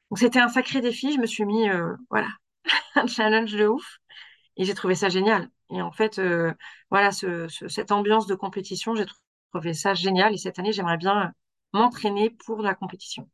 Donc 0.10 0.20
c'était 0.20 0.40
un 0.40 0.50
sacré 0.50 0.82
défi. 0.82 1.14
Je 1.14 1.20
me 1.20 1.26
suis 1.28 1.46
mis, 1.46 1.70
euh, 1.70 1.96
voilà, 2.10 2.28
un 2.96 3.08
challenge 3.08 3.54
de 3.54 3.68
ouf. 3.68 4.00
Et 4.58 4.66
j'ai 4.66 4.74
trouvé 4.76 4.96
ça 4.96 5.10
génial. 5.10 5.50
Et 5.72 5.82
en 5.82 5.92
fait, 5.92 6.20
euh, 6.20 6.54
voilà, 6.92 7.12
ce, 7.12 7.48
ce- 7.50 7.68
cette 7.70 7.92
ambiance 7.92 8.28
de 8.28 8.36
compétition, 8.36 8.96
j'ai 8.96 9.06
trouvé 9.54 9.74
ça 9.74 9.94
génial. 9.96 10.34
Et 10.34 10.38
cette 10.38 10.60
année, 10.60 10.74
j'aimerais 10.74 10.98
bien 10.98 11.34
m'entraîner 11.74 12.32
pour 12.46 12.62
la 12.64 12.76
compétition. 12.76 13.30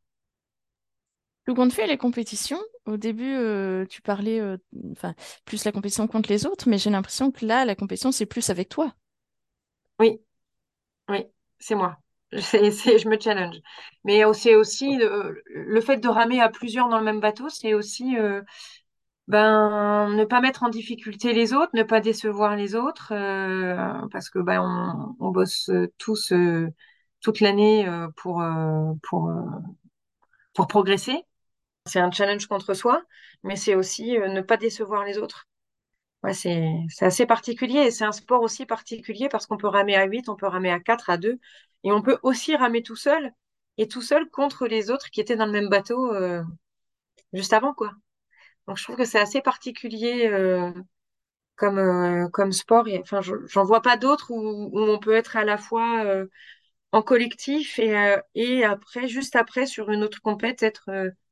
Tout 1.46 1.54
compte 1.54 1.72
fait, 1.72 1.86
les 1.86 1.96
compétitions, 1.96 2.60
au 2.86 2.96
début, 2.96 3.32
euh, 3.36 3.86
tu 3.86 4.02
parlais 4.02 4.40
euh, 4.40 4.56
enfin, 4.92 5.14
plus 5.44 5.64
la 5.64 5.70
compétition 5.72 6.06
contre 6.08 6.28
les 6.30 6.44
autres, 6.46 6.68
mais 6.68 6.78
j'ai 6.78 6.90
l'impression 6.90 7.30
que 7.30 7.46
là, 7.46 7.64
la 7.64 7.76
compétition, 7.76 8.10
c'est 8.12 8.26
plus 8.26 8.50
avec 8.50 8.68
toi. 8.68 8.92
Oui, 9.98 10.20
oui, 11.10 11.26
c'est 11.58 11.74
moi. 11.76 11.98
C'est, 12.40 12.70
c'est, 12.70 12.98
je 12.98 13.08
me 13.08 13.18
challenge. 13.18 13.56
Mais 14.04 14.22
c'est 14.34 14.54
aussi 14.54 14.96
le, 14.96 15.42
le 15.46 15.80
fait 15.80 15.98
de 15.98 16.08
ramer 16.08 16.40
à 16.40 16.48
plusieurs 16.48 16.88
dans 16.88 16.98
le 16.98 17.04
même 17.04 17.20
bateau, 17.20 17.48
c'est 17.48 17.74
aussi 17.74 18.18
euh, 18.18 18.42
ben 19.28 20.10
ne 20.14 20.24
pas 20.24 20.40
mettre 20.40 20.64
en 20.64 20.70
difficulté 20.70 21.32
les 21.34 21.54
autres, 21.54 21.70
ne 21.74 21.82
pas 21.84 22.00
décevoir 22.00 22.56
les 22.56 22.74
autres, 22.76 23.12
euh, 23.14 23.76
parce 24.12 24.30
que 24.30 24.40
ben 24.40 24.60
on, 24.62 25.16
on 25.26 25.30
bosse 25.32 25.70
tous 25.98 26.32
euh, 26.32 26.68
toute 27.22 27.40
l'année 27.40 27.88
euh, 27.88 28.08
pour 28.16 28.42
euh, 28.42 28.92
pour 29.02 29.28
euh, 29.30 29.34
pour 30.54 30.66
progresser. 30.66 31.24
C'est 31.86 32.00
un 32.00 32.10
challenge 32.12 32.46
contre 32.46 32.74
soi, 32.74 33.02
mais 33.44 33.56
c'est 33.56 33.74
aussi 33.74 34.18
euh, 34.18 34.28
ne 34.28 34.40
pas 34.42 34.58
décevoir 34.58 35.04
les 35.04 35.18
autres. 35.18 35.46
Ouais, 36.24 36.34
c'est 36.34 36.66
c'est 36.90 37.06
assez 37.06 37.26
particulier 37.26 37.80
et 37.80 37.92
c'est 37.92 38.04
un 38.04 38.12
sport 38.12 38.42
aussi 38.42 38.66
particulier 38.66 39.28
parce 39.30 39.46
qu'on 39.46 39.58
peut 39.58 39.68
ramer 39.68 39.96
à 39.96 40.04
8, 40.06 40.28
on 40.28 40.36
peut 40.36 40.46
ramer 40.48 40.70
à 40.72 40.80
4, 40.80 41.10
à 41.10 41.18
2 41.18 41.38
et 41.86 41.92
on 41.92 42.02
peut 42.02 42.18
aussi 42.24 42.56
ramer 42.56 42.82
tout 42.84 42.96
seul 42.96 43.32
et 43.78 43.88
tout 43.88 44.02
seul 44.02 44.30
contre 44.30 44.68
les 44.68 44.90
autres 44.92 45.10
qui 45.12 45.22
étaient 45.22 45.36
dans 45.36 45.46
le 45.46 45.52
même 45.52 45.70
bateau 45.70 46.14
euh, 46.14 46.44
juste 47.32 47.52
avant 47.52 47.74
quoi. 47.74 47.92
Donc 48.68 48.78
je 48.78 48.84
trouve 48.84 48.96
que 48.96 49.04
c'est 49.06 49.20
assez 49.20 49.42
particulier 49.42 50.28
euh, 50.28 50.72
comme 51.56 51.78
euh, 51.78 52.28
comme 52.30 52.52
sport 52.52 52.86
enfin 53.00 53.22
je- 53.22 53.34
j'en 53.48 53.64
vois 53.64 53.82
pas 53.82 53.96
d'autres 53.98 54.30
où, 54.32 54.70
on 54.74 54.98
peut 54.98 55.14
être 55.14 55.36
à 55.36 55.44
la 55.44 55.58
fois 55.58 56.04
en 56.92 57.02
collectif 57.02 57.78
et 58.34 58.64
après 58.64 59.08
juste 59.08 59.36
après 59.36 59.66
sur 59.66 59.90
une 59.90 60.04
autre 60.04 60.20
compète 60.22 60.62
être 60.62 60.90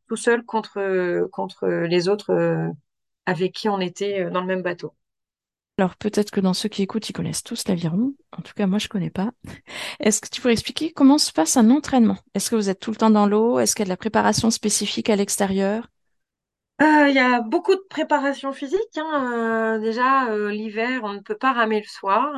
tout 0.09 0.17
seul 0.17 0.45
contre 0.45 0.81
les 1.89 2.09
autres 2.09 2.71
avec 3.27 3.53
qui 3.55 3.69
on 3.69 3.81
était 3.81 4.31
dans 4.31 4.41
le 4.43 4.47
même 4.47 4.63
bateau. 4.63 4.95
Alors 5.79 5.97
peut-être 5.97 6.31
que 6.33 6.41
dans 6.41 6.55
ceux 6.55 6.69
qui 6.69 6.83
écoutent, 6.83 7.09
ils 7.09 7.13
connaissent 7.13 7.43
tous 7.45 7.67
l'aviron. 7.69 8.15
En 8.37 8.43
tout 8.43 8.55
cas, 8.55 8.67
moi, 8.67 8.79
je 8.79 8.89
connais 8.89 9.11
pas. 9.11 9.33
Est-ce 10.01 10.21
que 10.21 10.29
tu 10.29 10.41
pourrais 10.41 10.53
expliquer 10.55 10.93
comment 10.93 11.19
se 11.19 11.33
passe 11.33 11.57
un 11.57 11.71
entraînement? 11.71 12.19
Est-ce 12.35 12.51
que 12.51 12.57
vous 12.57 12.71
êtes 12.71 12.81
tout 12.81 12.91
le 12.93 12.97
temps 12.97 13.11
dans 13.11 13.27
l'eau? 13.27 13.59
Est-ce 13.59 13.75
qu'il 13.75 13.83
y 13.83 13.85
a 13.85 13.87
de 13.87 13.91
la 13.91 13.97
préparation 13.97 14.51
spécifique 14.51 15.11
à 15.11 15.17
l'extérieur? 15.17 15.89
Euh, 16.83 17.09
Il 17.09 17.15
y 17.15 17.19
a 17.21 17.41
beaucoup 17.41 17.75
de 17.75 17.83
préparation 17.89 18.53
physique. 18.53 18.81
hein. 18.97 19.77
Euh, 19.79 19.81
déjà, 19.81 20.31
euh, 20.31 20.51
l'hiver, 20.51 21.01
on 21.05 21.13
ne 21.15 21.21
peut 21.21 21.37
pas 21.37 21.53
ramer 21.53 21.81
le 21.81 21.87
soir, 21.87 22.33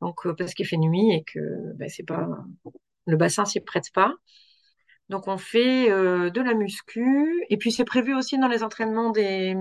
donc 0.00 0.16
parce 0.36 0.54
qu'il 0.54 0.66
fait 0.66 0.76
nuit 0.76 1.10
et 1.12 1.24
que 1.24 1.40
ben, 1.76 1.88
c'est 1.88 2.04
pas 2.04 2.26
le 3.06 3.16
bassin 3.16 3.44
s'y 3.44 3.60
prête 3.60 3.92
pas. 3.94 4.14
Donc 5.08 5.28
on 5.28 5.38
fait 5.38 5.88
de 5.90 6.40
la 6.42 6.54
muscu 6.54 7.44
et 7.50 7.56
puis 7.58 7.72
c'est 7.72 7.84
prévu 7.84 8.14
aussi 8.14 8.38
dans 8.38 8.48
les 8.48 8.62
entraînements 8.62 9.10
des 9.10 9.56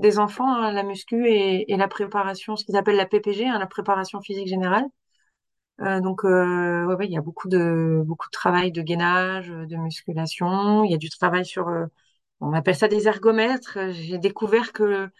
des 0.00 0.18
enfants, 0.20 0.52
hein, 0.56 0.72
la 0.72 0.82
muscu 0.84 1.28
et, 1.28 1.72
et 1.72 1.78
la 1.78 1.88
préparation, 1.88 2.56
ce 2.56 2.64
qu'ils 2.66 2.76
appellent 2.76 2.96
la 2.96 3.06
PPG, 3.06 3.46
hein, 3.48 3.58
la 3.60 3.68
préparation 3.68 4.20
physique 4.22 4.48
générale. 4.48 4.86
Euh, 5.80 6.00
donc 6.00 6.24
euh, 6.24 6.84
ouais, 6.86 6.94
ouais, 6.94 7.06
il 7.06 7.12
y 7.12 7.16
a 7.16 7.22
beaucoup 7.22 7.48
de 7.48 8.02
beaucoup 8.06 8.26
de 8.28 8.32
travail 8.32 8.70
de 8.72 8.82
gainage, 8.82 9.48
de 9.48 9.76
musculation. 9.76 10.84
Il 10.84 10.90
y 10.90 10.94
a 10.94 10.98
du 10.98 11.08
travail 11.10 11.44
sur 11.46 11.68
euh, 11.68 11.86
on 12.40 12.52
appelle 12.54 12.76
ça 12.76 12.88
des 12.88 13.08
ergomètres. 13.08 13.78
Euh, 13.78 13.92
J'ai 13.92 14.18
découvert 14.18 14.72
que 14.72 15.10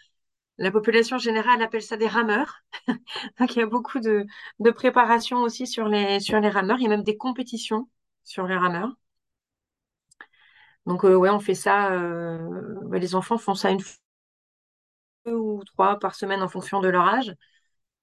la 0.59 0.71
population 0.73 1.19
générale 1.19 1.63
appelle 1.63 1.83
ça 1.83 1.97
des 1.99 2.09
rameurs. 2.09 2.63
Donc, 3.41 3.57
il 3.57 3.61
y 3.61 3.63
a 3.63 3.67
beaucoup 3.67 4.01
de, 4.01 4.27
de 4.61 4.71
préparation 4.73 5.39
aussi 5.43 5.67
sur 5.67 5.89
les, 5.89 6.21
sur 6.21 6.41
les 6.41 6.51
rameurs. 6.51 6.79
Il 6.81 6.85
y 6.85 6.87
a 6.87 6.91
même 6.91 7.03
des 7.05 7.17
compétitions 7.19 7.89
sur 8.25 8.47
les 8.47 8.57
rameurs. 8.57 8.95
Donc, 10.87 11.05
euh, 11.05 11.15
ouais, 11.17 11.31
on 11.31 11.41
fait 11.41 11.55
ça. 11.55 11.93
euh, 11.93 12.39
ouais, 12.85 12.99
les 12.99 13.15
enfants 13.15 13.39
font 13.39 13.55
ça 13.55 13.71
une 13.71 13.81
ou 15.27 15.63
trois 15.65 15.99
par 15.99 16.15
semaine 16.15 16.43
en 16.43 16.49
fonction 16.49 16.81
de 16.81 16.89
leur 16.89 17.07
âge. 17.07 17.35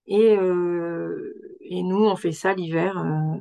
Et, 0.08 0.38
euh, 0.38 1.34
et 1.62 1.84
nous, 1.84 2.06
on 2.06 2.16
fait 2.18 2.32
ça 2.34 2.54
l'hiver 2.54 2.98
euh, 3.00 3.38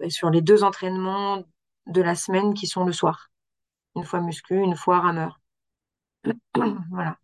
ouais, 0.00 0.10
sur 0.10 0.30
les 0.30 0.42
deux 0.42 0.64
entraînements 0.64 1.44
de 1.86 2.02
la 2.02 2.14
semaine 2.16 2.54
qui 2.54 2.66
sont 2.66 2.84
le 2.84 2.92
soir. 2.92 3.30
Une 3.96 4.04
fois 4.04 4.20
muscu, 4.22 4.56
une 4.56 4.76
fois 4.76 5.00
rameur. 5.00 5.40
Voilà. 6.90 7.18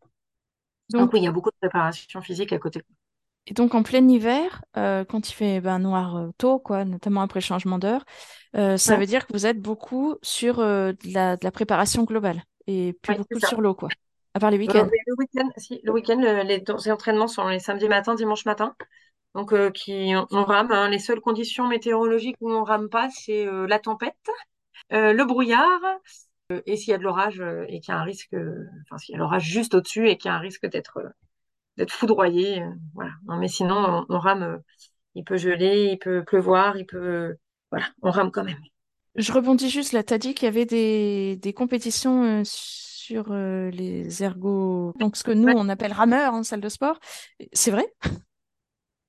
Donc, 0.91 1.09
Donc, 1.09 1.13
oui, 1.13 1.21
il 1.21 1.25
y 1.25 1.27
a 1.29 1.33
beaucoup 1.33 1.51
de 1.51 1.57
préparation 1.61 2.21
physique 2.23 2.53
à 2.53 2.59
côté. 2.59 2.83
et 3.47 3.53
donc 3.55 3.75
en 3.75 3.83
plein 3.83 4.07
hiver, 4.09 4.65
euh, 4.77 5.05
quand 5.05 5.29
il 5.29 5.33
fait 5.35 5.61
ben, 5.61 5.79
noir 5.79 6.17
euh, 6.17 6.31
tôt, 6.39 6.59
quoi, 6.59 6.85
notamment 6.85 7.21
après 7.23 7.41
le 7.41 7.45
changement 7.45 7.79
d'heure, 7.79 8.05
euh, 8.57 8.77
ça 8.79 8.97
Ouais, 8.97 8.99
veut 8.99 9.05
dire 9.07 9.27
que 9.27 9.33
vous 9.35 9.45
êtes 9.47 9.61
beaucoup 9.61 10.17
sur 10.23 10.57
de 10.59 10.97
la, 11.13 11.37
de 11.37 11.45
la 11.45 11.51
préparation 11.53 12.05
globale 12.05 12.43
et 12.67 12.95
plus 13.03 13.15
ouais, 13.15 13.17
beaucoup 13.17 13.41
sur 13.41 13.61
l'eau, 13.61 13.75
quoi. 13.75 13.95
À 14.35 14.41
part 14.41 14.51
les 14.51 14.59
week-ends. 14.59 14.91
le 15.07 15.15
week-end, 15.19 15.49
si, 15.57 15.81
le 15.85 15.93
week-end, 15.93 16.21
le- 16.21 16.43
les, 16.43 16.59
les 16.61 16.91
entraînements 16.93 17.29
sont 17.29 17.49
les 17.49 17.59
samedis 17.61 17.89
matin, 17.89 18.15
dimanche 18.15 18.45
matin. 18.47 18.75
Donc, 19.35 19.53
euh, 19.53 19.71
qui, 19.71 20.13
on, 20.17 20.27
on 20.31 20.45
rame. 20.45 20.73
hein. 20.73 20.89
Les 20.91 20.99
seules 21.01 21.21
conditions 21.21 21.69
météorologiques 21.69 22.37
où 22.41 22.51
on 22.53 22.65
rame 22.65 22.89
pas, 22.91 23.11
c'est 23.11 23.47
euh, 23.47 23.67
la 23.67 23.79
tempête, 23.81 24.17
euh, 24.93 25.13
le 25.13 25.25
brouillard, 25.27 25.81
euh, 26.53 26.63
et 26.67 26.77
s'il 26.77 26.91
y 26.91 26.95
a 26.95 26.99
de 26.99 27.03
l'orage 27.05 27.41
euh, 27.41 27.65
et 27.69 27.81
qu'il 27.81 27.93
y 27.95 27.97
a 27.97 28.01
un 28.01 28.05
risque, 28.05 28.35
euh, 28.35 28.67
enfin, 28.85 28.99
s'il 28.99 29.15
y 29.15 29.17
a 29.17 29.19
l'orage 29.19 29.45
juste 29.45 29.75
au-dessus 29.75 30.09
et 30.09 30.17
qu'il 30.19 30.29
y 30.31 30.33
a 30.33 30.37
un 30.37 30.41
risque 30.41 30.67
d'être 30.67 30.99
euh, 30.99 31.09
d'être 31.77 31.93
foudroyé, 31.93 32.63
euh, 32.63 32.71
voilà. 32.95 33.13
Non, 33.27 33.37
mais 33.39 33.49
sinon, 33.49 34.05
on, 34.11 34.17
on 34.17 34.19
rame. 34.21 34.43
euh, 34.43 34.59
il 35.17 35.25
peut 35.25 35.37
geler, 35.39 35.91
il 35.93 35.99
peut 35.99 36.25
pleuvoir, 36.25 36.77
il 36.79 36.87
peut, 36.87 37.37
voilà, 37.71 37.87
on 38.03 38.11
rame 38.13 38.31
quand 38.33 38.45
même. 38.45 38.59
Je 39.17 39.33
rebondis 39.33 39.71
juste 39.71 39.93
là, 39.93 40.03
tu 40.03 40.13
as 40.15 40.19
dit 40.19 40.35
qu'il 40.35 40.47
y 40.47 40.49
avait 40.49 40.67
des, 40.67 41.37
des 41.37 41.53
compétitions 41.53 42.25
euh, 42.25 42.43
sur 43.05 43.27
euh, 43.33 43.71
les 43.71 44.23
ergots, 44.23 44.93
donc 44.99 45.17
ce 45.17 45.25
que 45.25 45.31
nous 45.33 45.49
Ouais. 45.49 45.55
on 45.57 45.69
appelle 45.69 45.93
rameurs 45.93 46.35
en 46.35 46.43
salle 46.43 46.61
de 46.61 46.69
sport. 46.69 46.99
C'est 47.53 47.71
vrai? 47.71 47.87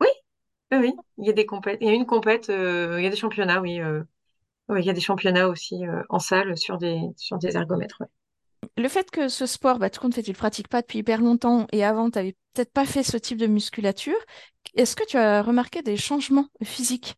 Oui, 0.02 0.08
oui. 0.74 0.94
Il 1.18 1.26
y 1.28 1.30
a 1.30 1.34
des 1.34 1.46
compètes, 1.46 1.80
il 1.82 1.88
y 1.88 1.92
a 1.92 1.94
une 1.94 2.06
compète, 2.06 2.50
euh, 2.50 3.00
il 3.00 3.04
y 3.04 3.08
a 3.08 3.10
des 3.10 3.16
championnats, 3.18 3.62
oui. 3.62 3.80
euh, 3.82 4.04
oui, 4.70 4.82
il 4.82 4.86
y 4.88 4.92
a 4.92 4.94
des 4.94 5.02
championnats 5.02 5.50
aussi 5.50 5.86
euh, 5.88 6.04
en 6.10 6.20
salle 6.20 6.58
sur 6.58 6.78
des 6.80 7.02
sur 7.18 7.38
des 7.40 7.56
ergomètres. 7.58 7.98
ouais. 8.02 8.08
Le 8.78 8.88
fait 8.88 9.12
que 9.12 9.28
ce 9.28 9.46
sport, 9.46 9.80
bah, 9.80 9.90
tout 9.90 10.00
compte 10.02 10.16
fait, 10.16 10.24
tu 10.24 10.32
le 10.32 10.38
pratiques 10.38 10.68
pas 10.70 10.82
depuis 10.82 11.00
hyper 11.00 11.20
longtemps 11.22 11.68
et 11.74 11.84
avant, 11.84 12.10
tu 12.10 12.18
n'avais 12.18 12.36
peut-être 12.54 12.72
pas 12.72 12.86
fait 12.86 13.04
ce 13.04 13.18
type 13.18 13.38
de 13.38 13.48
musculature. 13.48 14.16
Est-ce 14.76 14.96
que 14.96 15.06
tu 15.06 15.18
as 15.18 15.42
remarqué 15.42 15.82
des 15.82 15.98
changements 15.98 16.48
physiques? 16.64 17.16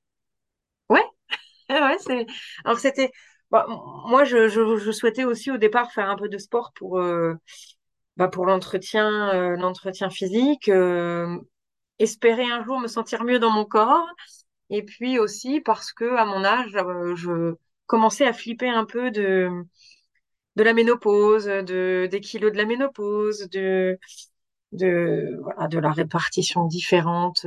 Ouais, 0.90 1.04
ouais, 1.70 1.98
c'est. 2.00 2.26
Alors 2.66 2.80
c'était. 2.80 3.12
Bah, 3.52 3.66
moi, 4.08 4.24
je, 4.26 4.48
je, 4.50 4.78
je 4.78 4.92
souhaitais 4.92 5.24
aussi 5.26 5.52
au 5.52 5.58
départ 5.58 5.92
faire 5.92 6.10
un 6.10 6.16
peu 6.18 6.30
de 6.30 6.38
sport 6.38 6.72
pour 6.76 7.00
euh, 7.00 7.36
bah, 8.18 8.28
pour 8.30 8.46
l'entretien 8.46 9.34
euh, 9.36 9.58
l'entretien 9.58 10.10
physique, 10.10 10.70
euh, 10.70 11.38
espérer 12.00 12.46
un 12.46 12.64
jour 12.66 12.80
me 12.80 12.88
sentir 12.88 13.24
mieux 13.26 13.40
dans 13.40 13.52
mon 13.52 13.66
corps, 13.66 14.08
et 14.72 14.84
puis 14.84 15.20
aussi 15.20 15.62
parce 15.62 15.94
que 15.94 16.06
à 16.18 16.26
mon 16.26 16.46
âge, 16.46 16.76
euh, 16.78 17.16
je 17.16 17.56
commençais 17.88 18.28
à 18.28 18.34
flipper 18.34 18.70
un 18.70 18.86
peu 18.86 19.12
de 19.12 19.50
de 20.56 20.64
la 20.64 20.74
ménopause, 20.74 21.46
de 21.46 22.08
des 22.12 22.22
kilos 22.22 22.52
de 22.52 22.58
la 22.58 22.66
ménopause, 22.66 23.48
de 23.50 24.00
de 24.74 25.40
voilà, 25.44 25.68
de 25.70 25.80
la 25.80 25.92
répartition 25.92 26.66
différente. 26.68 27.46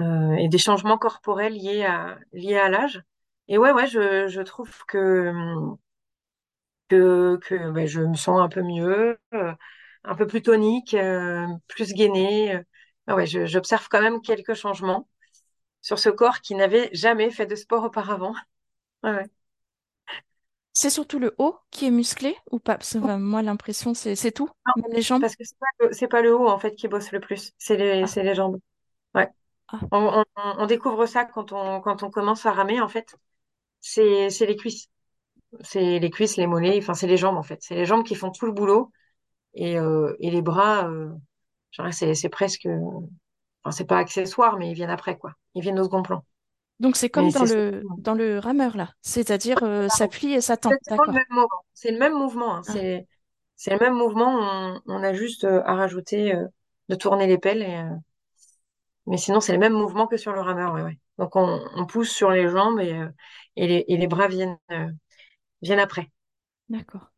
euh, 0.00 0.32
et 0.36 0.48
des 0.48 0.58
changements 0.58 0.98
corporels 0.98 1.54
liés 1.54 1.84
à, 1.84 2.18
liés 2.32 2.56
à 2.58 2.68
l'âge. 2.68 3.02
Et 3.48 3.58
ouais, 3.58 3.72
ouais, 3.72 3.86
je, 3.86 4.28
je 4.28 4.40
trouve 4.42 4.70
que, 4.86 5.32
que, 6.88 7.36
que 7.38 7.70
ben, 7.70 7.86
je 7.86 8.00
me 8.00 8.14
sens 8.14 8.40
un 8.40 8.48
peu 8.48 8.62
mieux, 8.62 9.18
euh, 9.34 9.52
un 10.04 10.14
peu 10.14 10.26
plus 10.26 10.42
tonique, 10.42 10.94
euh, 10.94 11.46
plus 11.68 11.92
gainée. 11.94 12.54
euh. 12.56 12.62
Ah 13.06 13.14
ouais, 13.16 13.26
j'observe 13.26 13.88
quand 13.88 14.02
même 14.02 14.20
quelques 14.22 14.54
changements 14.54 15.08
sur 15.82 15.98
ce 15.98 16.10
corps 16.10 16.40
qui 16.42 16.54
n'avait 16.56 16.90
jamais 16.94 17.30
fait 17.30 17.46
de 17.46 17.56
sport 17.56 17.84
auparavant. 17.84 18.34
Ouais, 19.04 19.12
ouais. 19.12 19.26
C'est 20.72 20.88
surtout 20.90 21.18
le 21.18 21.34
haut 21.38 21.58
qui 21.70 21.84
est 21.86 21.90
musclé 21.90 22.34
ou 22.50 22.58
pas? 22.58 22.76
Parce 22.78 22.92
que, 22.94 22.98
enfin, 22.98 23.18
moi, 23.18 23.42
l'impression, 23.42 23.92
c'est 23.94 24.32
tout, 24.32 24.48
Non, 24.66 24.72
même 24.76 24.92
les 24.92 25.02
jambes. 25.02 25.20
parce 25.20 25.36
que 25.36 25.44
c'est 25.44 26.08
pas 26.08 26.18
pas 26.18 26.22
le 26.22 26.34
haut 26.36 26.48
en 26.48 26.58
fait 26.58 26.74
qui 26.74 26.88
bosse 26.88 27.12
le 27.12 27.20
plus, 27.20 27.52
c'est 27.58 27.76
les, 27.76 28.04
Ah, 28.04 28.06
les 28.22 28.34
jambes. 28.34 28.60
Ouais. 29.14 29.28
ah. 29.68 29.78
On, 29.92 30.24
on, 30.36 30.42
on 30.60 30.66
découvre 30.66 31.06
ça 31.06 31.24
quand 31.26 31.52
on, 31.52 31.80
quand 31.82 32.02
on 32.04 32.10
commence 32.10 32.46
à 32.46 32.52
ramer 32.52 32.80
en 32.80 32.88
fait. 32.88 33.16
C'est, 33.80 34.30
c'est 34.30 34.46
les 34.46 34.56
cuisses. 34.56 34.88
C'est 35.62 35.98
les 36.00 36.10
cuisses, 36.10 36.36
les 36.36 36.46
mollets, 36.46 36.78
enfin 36.78 36.94
c'est 36.94 37.06
les 37.06 37.16
jambes 37.16 37.36
en 37.38 37.42
fait. 37.42 37.58
C'est 37.62 37.74
les 37.76 37.86
jambes 37.86 38.04
qui 38.04 38.14
font 38.16 38.30
tout 38.30 38.46
le 38.46 38.52
boulot 38.52 38.92
et, 39.54 39.78
euh, 39.78 40.14
et 40.20 40.30
les 40.30 40.42
bras, 40.42 40.88
euh, 40.88 41.10
c'est 41.92 42.14
c'est 42.14 42.28
presque, 42.30 42.66
enfin 43.64 43.72
c'est 43.72 43.86
pas 43.86 43.98
accessoire, 43.98 44.58
mais 44.58 44.70
ils 44.70 44.74
viennent 44.74 44.90
après 44.90 45.18
quoi. 45.18 45.34
Ils 45.54 45.62
viennent 45.62 45.78
au 45.80 45.84
second 45.84 46.02
plan. 46.02 46.24
Donc 46.80 46.96
c'est 46.96 47.10
comme 47.10 47.26
Mais 47.26 47.32
dans 47.32 47.44
c'est 47.44 47.54
le 47.54 47.82
dans 47.98 48.14
le 48.14 48.38
rameur 48.38 48.76
là, 48.76 48.92
c'est-à-dire 49.02 49.62
euh, 49.64 49.88
ça 49.88 50.06
plie 50.08 50.32
et 50.34 50.40
ça 50.40 50.56
tend. 50.56 50.70
exactement 50.70 51.04
le 51.06 51.12
même 51.12 51.24
mouvement. 51.30 51.48
C'est 51.74 51.90
le 51.92 51.98
même 51.98 52.14
mouvement. 52.14 52.56
hein. 52.56 52.62
Ah, 52.66 52.72
C'est 52.72 53.06
c'est 53.56 53.72
le 53.72 53.78
même 53.80 53.94
mouvement. 53.94 54.28
On, 54.30 54.80
on 54.86 55.02
a 55.02 55.12
juste 55.14 55.44
euh, 55.44 55.62
à 55.64 55.74
rajouter 55.74 56.34
euh, 56.34 56.46
de 56.88 56.94
tourner 56.94 57.26
les 57.26 57.38
pelles, 57.38 57.62
et, 57.62 57.76
euh, 57.76 57.90
mais 59.08 59.18
sinon 59.18 59.40
c'est 59.40 59.52
le 59.54 59.58
même 59.60 59.74
mouvement 59.74 60.06
que 60.08 60.16
sur 60.18 60.32
le 60.32 60.40
rameur. 60.42 60.74
Ouais, 60.74 60.82
ouais. 60.82 60.98
Donc 61.18 61.36
on, 61.36 61.60
on 61.76 61.86
pousse 61.86 62.10
sur 62.12 62.30
les 62.30 62.48
jambes 62.48 62.80
et, 62.80 62.92
euh, 62.94 63.08
et 63.56 63.66
les, 63.68 63.84
et 63.88 63.96
les 63.98 64.08
bras 64.08 64.28
viennent 64.28 64.58
euh, 64.72 64.88
viennent 65.62 65.80
après. 65.80 66.10
d'accord. 66.68 67.10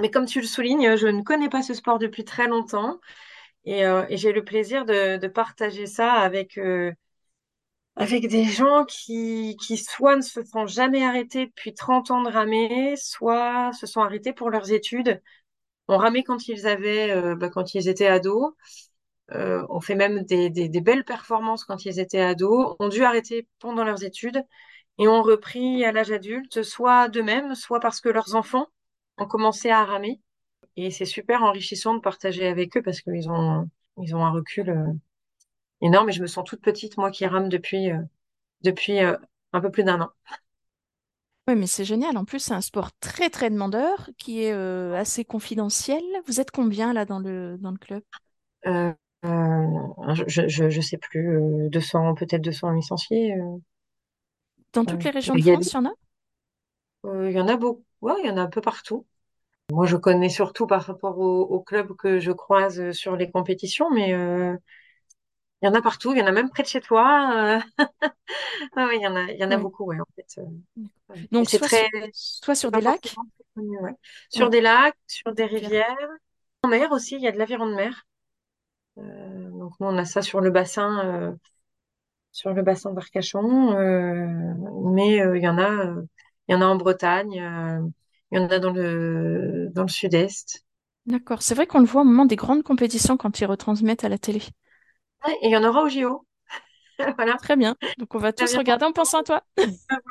Mais 0.00 0.10
comme 0.10 0.26
tu 0.26 0.40
le 0.40 0.46
soulignes, 0.46 0.96
je 0.96 1.06
ne 1.06 1.22
connais 1.22 1.48
pas 1.48 1.62
ce 1.62 1.74
sport 1.74 1.98
depuis 1.98 2.24
très 2.24 2.48
longtemps. 2.48 3.00
Et, 3.64 3.86
euh, 3.86 4.06
et 4.10 4.16
j'ai 4.18 4.32
le 4.32 4.44
plaisir 4.44 4.84
de, 4.86 5.18
de 5.18 5.28
partager 5.28 5.86
ça 5.86 6.12
avec, 6.14 6.58
avec 7.96 8.26
des 8.28 8.44
gens 8.44 8.84
qui, 8.84 9.56
qui 9.60 9.76
soit 9.78 10.16
ne 10.16 10.22
se 10.22 10.42
sont 10.44 10.66
jamais 10.66 11.04
arrêtés 11.04 11.46
depuis 11.46 11.74
30 11.74 12.10
ans 12.10 12.22
de 12.22 12.30
ramer, 12.30 12.96
soit 12.96 13.72
se 13.72 13.86
sont 13.86 14.00
arrêtés 14.02 14.32
pour 14.32 14.50
leurs 14.50 14.72
études. 14.72 15.22
On 15.88 15.98
ramait 15.98 16.24
quand 16.24 16.48
ils 16.48 16.66
avaient, 16.68 17.36
bah, 17.36 17.50
quand 17.50 17.74
ils 17.74 17.88
étaient 17.88 18.06
ados. 18.08 18.54
Euh, 19.32 19.64
on 19.70 19.80
fait 19.80 19.94
même 19.94 20.22
des, 20.24 20.50
des, 20.50 20.68
des 20.68 20.80
belles 20.80 21.04
performances 21.04 21.64
quand 21.64 21.84
ils 21.84 21.98
étaient 22.00 22.20
ados. 22.20 22.76
Ont 22.78 22.88
dû 22.88 23.04
arrêter 23.04 23.48
pendant 23.58 23.84
leurs 23.84 24.04
études 24.04 24.44
et 24.98 25.08
ont 25.08 25.22
repris 25.22 25.84
à 25.84 25.92
l'âge 25.92 26.12
adulte, 26.12 26.62
soit 26.62 27.08
d'eux-mêmes, 27.08 27.54
soit 27.54 27.80
parce 27.80 28.00
que 28.00 28.08
leurs 28.08 28.34
enfants 28.34 28.68
ont 29.18 29.26
commencé 29.26 29.70
à 29.70 29.84
ramer. 29.84 30.20
Et 30.76 30.90
c'est 30.90 31.04
super 31.06 31.42
enrichissant 31.42 31.94
de 31.94 32.00
partager 32.00 32.46
avec 32.46 32.76
eux 32.76 32.82
parce 32.82 33.00
qu'ils 33.00 33.30
ont, 33.30 33.68
ils 34.02 34.14
ont 34.16 34.24
un 34.24 34.32
recul 34.32 34.70
euh, 34.70 34.92
énorme. 35.80 36.10
Et 36.10 36.12
je 36.12 36.22
me 36.22 36.26
sens 36.26 36.44
toute 36.44 36.62
petite, 36.62 36.96
moi 36.96 37.10
qui 37.10 37.26
rame 37.26 37.48
depuis, 37.48 37.90
euh, 37.92 38.00
depuis 38.62 39.00
un 39.00 39.60
peu 39.60 39.70
plus 39.70 39.84
d'un 39.84 40.00
an. 40.02 40.10
Oui, 41.46 41.56
mais 41.56 41.66
c'est 41.66 41.84
génial. 41.84 42.16
En 42.16 42.24
plus, 42.24 42.38
c'est 42.38 42.54
un 42.54 42.62
sport 42.62 42.90
très, 43.00 43.28
très 43.28 43.50
demandeur 43.50 44.08
qui 44.16 44.42
est 44.42 44.52
euh, 44.52 44.96
assez 44.96 45.24
confidentiel. 45.26 46.02
Vous 46.26 46.40
êtes 46.40 46.50
combien 46.50 46.94
là 46.94 47.04
dans 47.04 47.18
le, 47.18 47.58
dans 47.58 47.70
le 47.70 47.76
club? 47.76 48.02
Euh, 48.66 48.92
je, 49.24 50.48
je, 50.48 50.70
je 50.70 50.80
sais 50.80 50.98
plus, 50.98 51.36
euh, 51.36 51.68
200, 51.70 52.14
peut-être 52.14 52.42
200 52.42 52.70
licenciés. 52.72 53.34
euh, 53.34 53.56
Dans 54.74 54.84
toutes 54.84 55.04
les 55.04 55.10
régions 55.10 55.36
de 55.36 55.40
France, 55.40 55.70
il 55.72 55.76
y 55.76 55.78
en 55.78 55.86
a? 55.86 55.94
euh, 57.06 57.30
il 57.30 57.36
y 57.36 57.40
en 57.40 57.48
a 57.48 57.56
beaucoup. 57.56 57.82
Ouais, 58.00 58.14
il 58.22 58.26
y 58.26 58.30
en 58.30 58.36
a 58.36 58.42
un 58.42 58.46
peu 58.50 58.60
partout. 58.60 59.06
Moi, 59.72 59.86
je 59.86 59.96
connais 59.96 60.28
surtout 60.30 60.66
par 60.68 60.82
rapport 60.84 61.18
aux, 61.18 61.60
clubs 61.62 61.94
que 61.96 62.20
je 62.20 62.32
croise 62.32 62.80
euh, 62.80 62.92
sur 62.92 63.16
les 63.16 63.30
compétitions, 63.30 63.90
mais 63.92 64.14
euh, 64.14 64.56
il 65.62 65.66
y 65.66 65.68
en 65.68 65.74
a 65.74 65.82
partout. 65.82 66.12
Il 66.12 66.18
y 66.18 66.22
en 66.22 66.26
a 66.26 66.32
même 66.32 66.50
près 66.50 66.62
de 66.62 66.68
chez 66.68 66.80
toi. 66.80 67.32
euh. 67.58 67.60
Ah 68.76 68.88
il 68.94 69.00
y 69.02 69.06
en 69.06 69.16
a, 69.16 69.22
il 69.32 69.38
y 69.38 69.44
en 69.44 69.50
a 69.50 69.58
beaucoup, 69.58 69.84
ouais, 69.86 70.00
en 70.00 70.06
fait. 70.16 70.40
euh, 70.40 70.44
ouais. 71.10 71.28
Donc, 71.32 71.50
soit, 71.50 71.68
très, 71.68 71.68
su- 71.68 71.90
soit 72.12 72.54
sur 72.54 72.70
des 72.72 72.80
lacs? 72.80 73.16
Sur 74.28 74.50
des 74.50 74.60
lacs, 74.60 74.98
sur 75.06 75.32
des 75.34 75.46
rivière. 75.46 75.70
rivières, 75.86 76.08
en 76.64 76.68
mer 76.68 76.92
aussi. 76.92 77.16
Il 77.16 77.22
y 77.22 77.28
a 77.28 77.32
de 77.32 77.38
l'aviron 77.38 77.66
de 77.68 77.74
mer. 77.74 78.06
Euh, 78.98 79.50
donc 79.50 79.72
nous, 79.80 79.86
on 79.86 79.98
a 79.98 80.04
ça 80.04 80.22
sur 80.22 80.40
le 80.40 80.50
bassin, 80.50 81.04
euh, 81.06 81.32
sur 82.32 82.52
le 82.52 82.62
bassin 82.62 82.92
d'Arcachon. 82.92 83.72
euh, 83.78 84.26
mais 84.94 85.16
il 85.16 85.42
y 85.42 85.48
en 85.48 85.58
a, 85.58 85.94
il 86.48 86.52
y 86.52 86.54
en 86.54 86.60
a 86.62 86.66
en 86.66 86.76
Bretagne. 86.76 87.32
il 88.30 88.38
y 88.38 88.40
en 88.40 88.48
a 88.48 88.58
dans 88.58 88.72
le, 88.72 89.68
dans 89.72 89.82
le 89.82 89.88
sud-est. 89.88 90.64
D'accord. 91.06 91.42
C'est 91.42 91.54
vrai 91.54 91.66
qu'on 91.66 91.80
le 91.80 91.86
voit 91.86 92.02
au 92.02 92.04
moment 92.04 92.24
des 92.24 92.36
grandes 92.36 92.62
compétitions 92.62 93.16
quand 93.16 93.40
ils 93.40 93.44
retransmettent 93.46 94.04
à 94.04 94.08
la 94.08 94.18
télé. 94.18 94.42
Ouais, 95.26 95.34
et 95.42 95.46
il 95.48 95.50
y 95.50 95.56
en 95.56 95.64
aura 95.64 95.82
au 95.82 95.88
JO. 95.88 96.26
Voilà. 97.16 97.34
Très 97.34 97.56
bien. 97.56 97.76
Donc, 97.98 98.14
on 98.14 98.18
va 98.18 98.32
tous 98.32 98.54
regarder 98.56 98.84
en 98.86 98.92
pensant 98.92 99.20
à 99.20 99.24
toi. 99.24 99.42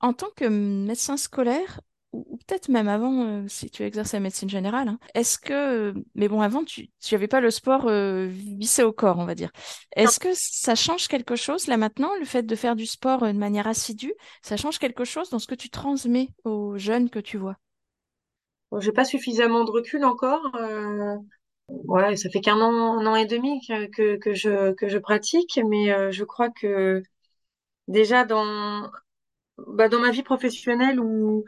En 0.00 0.12
tant 0.12 0.30
que 0.36 0.44
médecin 0.44 1.16
scolaire, 1.16 1.80
ou, 2.14 2.38
peut-être 2.46 2.68
même 2.68 2.88
avant, 2.88 3.24
euh, 3.26 3.44
si 3.48 3.70
tu 3.70 3.82
exerces 3.82 4.12
la 4.12 4.20
médecine 4.20 4.48
générale, 4.48 4.88
hein, 4.88 4.98
est-ce 5.14 5.38
que, 5.38 5.94
mais 6.14 6.28
bon, 6.28 6.40
avant, 6.40 6.64
tu 6.64 6.88
n'avais 7.10 7.26
pas 7.26 7.40
le 7.40 7.50
sport 7.50 7.86
euh, 7.86 8.26
vissé 8.28 8.82
au 8.84 8.92
corps, 8.92 9.18
on 9.18 9.24
va 9.24 9.34
dire. 9.34 9.50
Est-ce 9.96 10.20
que 10.20 10.28
ça 10.32 10.74
change 10.74 11.08
quelque 11.08 11.36
chose 11.36 11.66
là 11.66 11.76
maintenant, 11.76 12.10
le 12.18 12.24
fait 12.24 12.44
de 12.44 12.54
faire 12.54 12.76
du 12.76 12.86
sport 12.86 13.24
euh, 13.24 13.32
de 13.32 13.38
manière 13.38 13.66
assidue, 13.66 14.14
ça 14.42 14.56
change 14.56 14.78
quelque 14.78 15.04
chose 15.04 15.28
dans 15.30 15.38
ce 15.40 15.46
que 15.48 15.56
tu 15.56 15.70
transmets 15.70 16.28
aux 16.44 16.78
jeunes 16.78 17.10
que 17.10 17.18
tu 17.18 17.36
vois? 17.36 17.56
Bon, 18.70 18.80
j'ai 18.80 18.92
pas 18.92 19.04
suffisamment 19.04 19.64
de 19.64 19.70
recul 19.70 20.04
encore. 20.04 20.54
Euh, 20.54 21.16
ouais, 21.68 22.16
ça 22.16 22.30
fait 22.30 22.40
qu'un 22.40 22.60
an, 22.60 23.00
un 23.00 23.06
an 23.06 23.16
et 23.16 23.26
demi 23.26 23.60
que, 23.66 24.16
que, 24.16 24.34
je, 24.34 24.72
que 24.74 24.88
je 24.88 24.98
pratique, 24.98 25.58
mais 25.68 26.12
je 26.12 26.24
crois 26.24 26.50
que 26.50 27.02
déjà 27.88 28.24
dans, 28.24 28.88
bah, 29.58 29.88
dans 29.88 30.00
ma 30.00 30.10
vie 30.10 30.22
professionnelle 30.22 31.00
ou, 31.00 31.44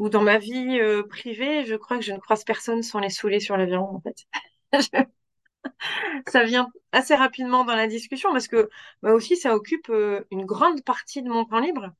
ou 0.00 0.10
dans 0.10 0.22
ma 0.22 0.38
vie 0.38 0.80
euh, 0.80 1.04
privée, 1.04 1.64
je 1.66 1.76
crois 1.76 1.98
que 1.98 2.04
je 2.04 2.12
ne 2.12 2.18
croise 2.18 2.44
personne 2.44 2.82
sans 2.82 3.00
les 3.00 3.10
saouler 3.10 3.40
sur 3.40 3.56
l'avion, 3.58 3.84
en 3.96 4.00
fait. 4.02 4.26
Ça 6.28 6.44
vient 6.44 6.68
assez 6.92 7.14
rapidement 7.14 7.64
dans 7.64 7.74
la 7.74 7.86
discussion 7.86 8.32
parce 8.32 8.48
que 8.48 8.68
bah 9.02 9.12
aussi 9.14 9.36
ça 9.36 9.54
occupe 9.54 9.88
euh, 9.90 10.24
une 10.30 10.44
grande 10.46 10.82
partie 10.84 11.22
de 11.22 11.28
mon 11.28 11.44
temps 11.44 11.60
libre. 11.60 11.92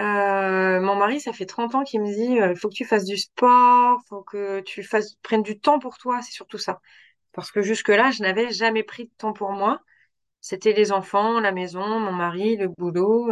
Euh, 0.00 0.80
mon 0.80 0.96
mari, 0.96 1.20
ça 1.20 1.32
fait 1.32 1.46
30 1.46 1.74
ans 1.76 1.84
qu'il 1.84 2.00
me 2.02 2.06
dit, 2.06 2.34
il 2.52 2.56
faut 2.56 2.68
que 2.68 2.74
tu 2.74 2.84
fasses 2.84 3.04
du 3.04 3.16
sport, 3.16 4.00
faut 4.08 4.22
que 4.22 4.60
tu 4.60 4.82
fasses, 4.82 5.14
prennes 5.22 5.42
du 5.42 5.58
temps 5.60 5.78
pour 5.78 5.98
toi, 5.98 6.20
c'est 6.22 6.32
surtout 6.32 6.58
ça. 6.58 6.80
Parce 7.32 7.52
que 7.52 7.62
jusque-là, 7.62 8.12
je 8.12 8.22
n'avais 8.22 8.52
jamais 8.52 8.84
pris 8.84 9.06
de 9.06 9.12
temps 9.18 9.34
pour 9.34 9.52
moi. 9.52 9.82
C'était 10.40 10.72
les 10.74 10.92
enfants, 10.92 11.40
la 11.40 11.52
maison, 11.52 12.00
mon 12.00 12.12
mari, 12.12 12.56
le 12.56 12.68
boulot. 12.68 13.30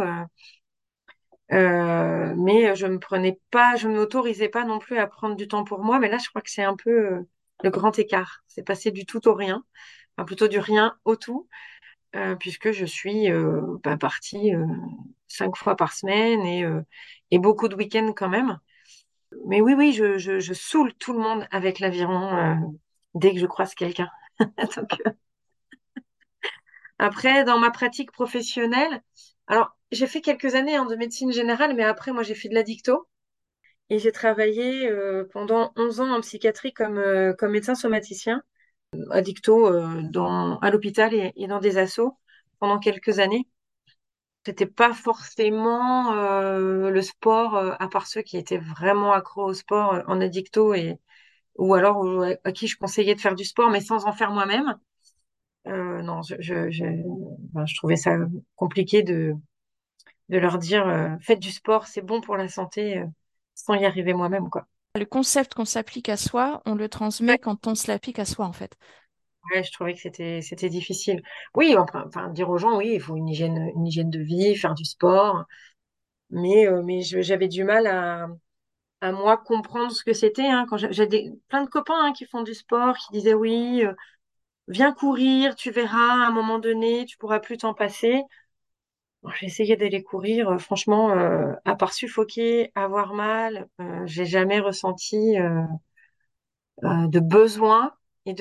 Euh, 1.51 2.33
mais 2.37 2.75
je 2.75 2.87
me 2.87 2.99
prenais 2.99 3.39
pas, 3.51 3.75
je 3.75 3.87
ne 3.87 3.95
m'autorisais 3.95 4.49
pas 4.49 4.63
non 4.63 4.79
plus 4.79 4.97
à 4.97 5.07
prendre 5.07 5.35
du 5.35 5.47
temps 5.47 5.63
pour 5.63 5.83
moi. 5.83 5.99
Mais 5.99 6.09
là, 6.09 6.17
je 6.17 6.29
crois 6.29 6.41
que 6.41 6.49
c'est 6.49 6.63
un 6.63 6.75
peu 6.75 6.89
euh, 7.13 7.29
le 7.63 7.69
grand 7.69 7.97
écart. 7.99 8.43
C'est 8.47 8.63
passé 8.63 8.91
du 8.91 9.05
tout 9.05 9.27
au 9.27 9.33
rien, 9.33 9.63
enfin, 10.17 10.25
plutôt 10.25 10.47
du 10.47 10.59
rien 10.59 10.97
au 11.05 11.15
tout, 11.15 11.47
euh, 12.15 12.35
puisque 12.35 12.71
je 12.71 12.85
suis 12.85 13.29
bah, 13.83 13.97
partie 13.97 14.51
cinq 15.27 15.55
fois 15.57 15.75
par 15.75 15.93
semaine 15.93 16.41
et, 16.41 16.65
et 17.31 17.39
beaucoup 17.39 17.67
de 17.67 17.75
week-ends 17.75 18.13
quand 18.15 18.29
même. 18.29 18.59
Mais 19.47 19.61
oui, 19.61 19.73
oui, 19.75 19.93
je, 19.93 20.17
je, 20.17 20.53
saoule 20.53 20.93
tout 20.95 21.13
le 21.13 21.19
monde 21.19 21.47
avec 21.51 21.79
l'aviron 21.79 22.57
dès 23.15 23.33
que 23.33 23.39
je 23.39 23.47
croise 23.47 23.73
quelqu'un. 23.75 24.09
Après, 26.99 27.43
dans 27.43 27.59
ma 27.59 27.71
pratique 27.71 28.11
professionnelle, 28.11 29.01
alors 29.47 29.75
j'ai 29.93 30.07
fait 30.07 30.21
quelques 30.21 30.55
années 30.55 30.75
hein, 30.75 30.85
de 30.85 30.95
médecine 30.95 31.31
générale, 31.31 31.75
mais 31.75 31.83
après, 31.83 32.11
moi, 32.11 32.23
j'ai 32.23 32.35
fait 32.35 32.49
de 32.49 32.53
la 32.53 32.63
dicto 32.63 33.07
et 33.89 33.99
j'ai 33.99 34.11
travaillé 34.11 34.87
euh, 34.89 35.25
pendant 35.31 35.71
11 35.75 36.01
ans 36.01 36.11
en 36.13 36.21
psychiatrie 36.21 36.73
comme, 36.73 36.97
euh, 36.97 37.33
comme 37.33 37.51
médecin 37.51 37.75
somaticien, 37.75 38.43
à 39.11 39.21
dicto 39.21 39.67
euh, 39.67 40.57
à 40.61 40.71
l'hôpital 40.71 41.13
et, 41.13 41.47
dans 41.47 41.59
des 41.59 41.77
assos 41.77 42.17
pendant 42.59 42.79
quelques 42.79 43.19
années. 43.19 43.47
C'était 44.45 44.65
pas 44.67 44.93
forcément 44.93 46.11
le 46.13 47.01
sport, 47.01 47.55
à 47.55 47.87
part 47.87 48.07
ceux 48.07 48.21
qui 48.21 48.37
étaient 48.37 48.57
vraiment 48.57 49.13
accros 49.13 49.45
au 49.45 49.53
sport 49.53 50.03
en 50.07 50.19
addicto 50.19 50.73
et 50.73 50.99
ou 51.57 51.75
alors 51.75 52.05
à 52.43 52.51
qui 52.51 52.67
je 52.67 52.77
conseillais 52.77 53.15
de 53.15 53.21
faire 53.21 53.35
du 53.35 53.45
sport, 53.45 53.69
mais 53.69 53.79
sans 53.79 54.05
en 54.05 54.11
faire 54.11 54.31
moi-même. 54.31 54.77
Non, 55.65 56.21
je 56.23 57.75
trouvais 57.77 57.95
ça 57.95 58.17
compliqué 58.57 59.01
de, 59.01 59.33
de 60.29 60.37
leur 60.37 60.57
dire 60.59 60.87
euh, 60.87 61.09
faites 61.21 61.39
du 61.39 61.51
sport, 61.51 61.87
c'est 61.87 62.01
bon 62.01 62.21
pour 62.21 62.37
la 62.37 62.47
santé, 62.47 62.99
euh, 62.99 63.05
sans 63.55 63.75
y 63.75 63.85
arriver 63.85 64.13
moi-même, 64.13 64.49
quoi. 64.49 64.67
Le 64.95 65.05
concept 65.05 65.53
qu'on 65.53 65.65
s'applique 65.65 66.09
à 66.09 66.17
soi, 66.17 66.63
on 66.65 66.73
le 66.73 66.89
transmet 66.89 67.37
Ouais, 67.37 67.37
quand 67.37 67.67
on 67.67 67.75
se 67.75 67.85
l'applique 67.91 68.17
à 68.17 68.25
soi, 68.25 68.47
en 68.47 68.53
fait. 68.53 68.75
ouais, 69.53 69.63
je 69.63 69.71
trouvais 69.71 69.93
que 69.93 69.99
c'était 70.01 70.41
c'était 70.41 70.69
difficile. 70.69 71.21
Oui, 71.55 71.75
enfin, 71.77 72.03
enfin, 72.07 72.29
dire 72.29 72.49
aux 72.49 72.57
gens, 72.57 72.77
oui, 72.77 72.91
il 72.95 73.01
faut 73.01 73.15
une 73.15 73.27
hygiène, 73.29 73.71
une 73.75 73.87
hygiène 73.87 74.09
de 74.09 74.19
vie, 74.19 74.55
faire 74.55 74.73
du 74.75 74.85
sport, 74.85 75.43
mais, 76.31 76.67
euh, 76.67 76.81
mais 76.83 77.01
j'avais 77.03 77.47
du 77.49 77.63
mal 77.63 77.87
à, 77.87 78.27
à 79.01 79.11
moi 79.11 79.37
comprendre 79.37 79.91
ce 79.93 80.03
que 80.03 80.13
c'était. 80.13 80.47
Hein, 80.47 80.65
quand 80.69 80.77
j'ai 80.77 81.07
des, 81.07 81.31
plein 81.49 81.63
de 81.63 81.69
copains 81.69 81.95
hein, 82.07 82.13
qui 82.13 82.25
font 82.27 82.43
du 82.43 82.53
sport, 82.55 82.97
qui 82.97 83.13
disaient 83.13 83.33
oui, 83.35 83.83
viens 84.67 84.93
courir, 84.93 85.55
tu 85.55 85.71
verras, 85.71 86.23
à 86.25 86.27
un 86.27 86.31
moment 86.31 86.59
donné, 86.59 87.05
tu 87.05 87.17
pourras 87.17 87.39
plus 87.39 87.57
t'en 87.57 87.73
passer. 87.73 88.21
J'ai 89.39 89.47
essayé 89.47 89.75
d'aller 89.77 90.03
courir. 90.03 90.49
euh, 90.49 90.57
franchement, 90.57 91.11
euh, 91.11 91.53
à 91.65 91.75
part 91.75 91.93
suffoquer, 91.93 92.71
avoir 92.75 93.13
mal, 93.13 93.67
euh, 93.81 94.01
j'ai 94.05 94.25
jamais 94.25 94.59
ressenti 94.59 95.35
de 96.81 97.19
besoin 97.19 97.93
et 98.25 98.33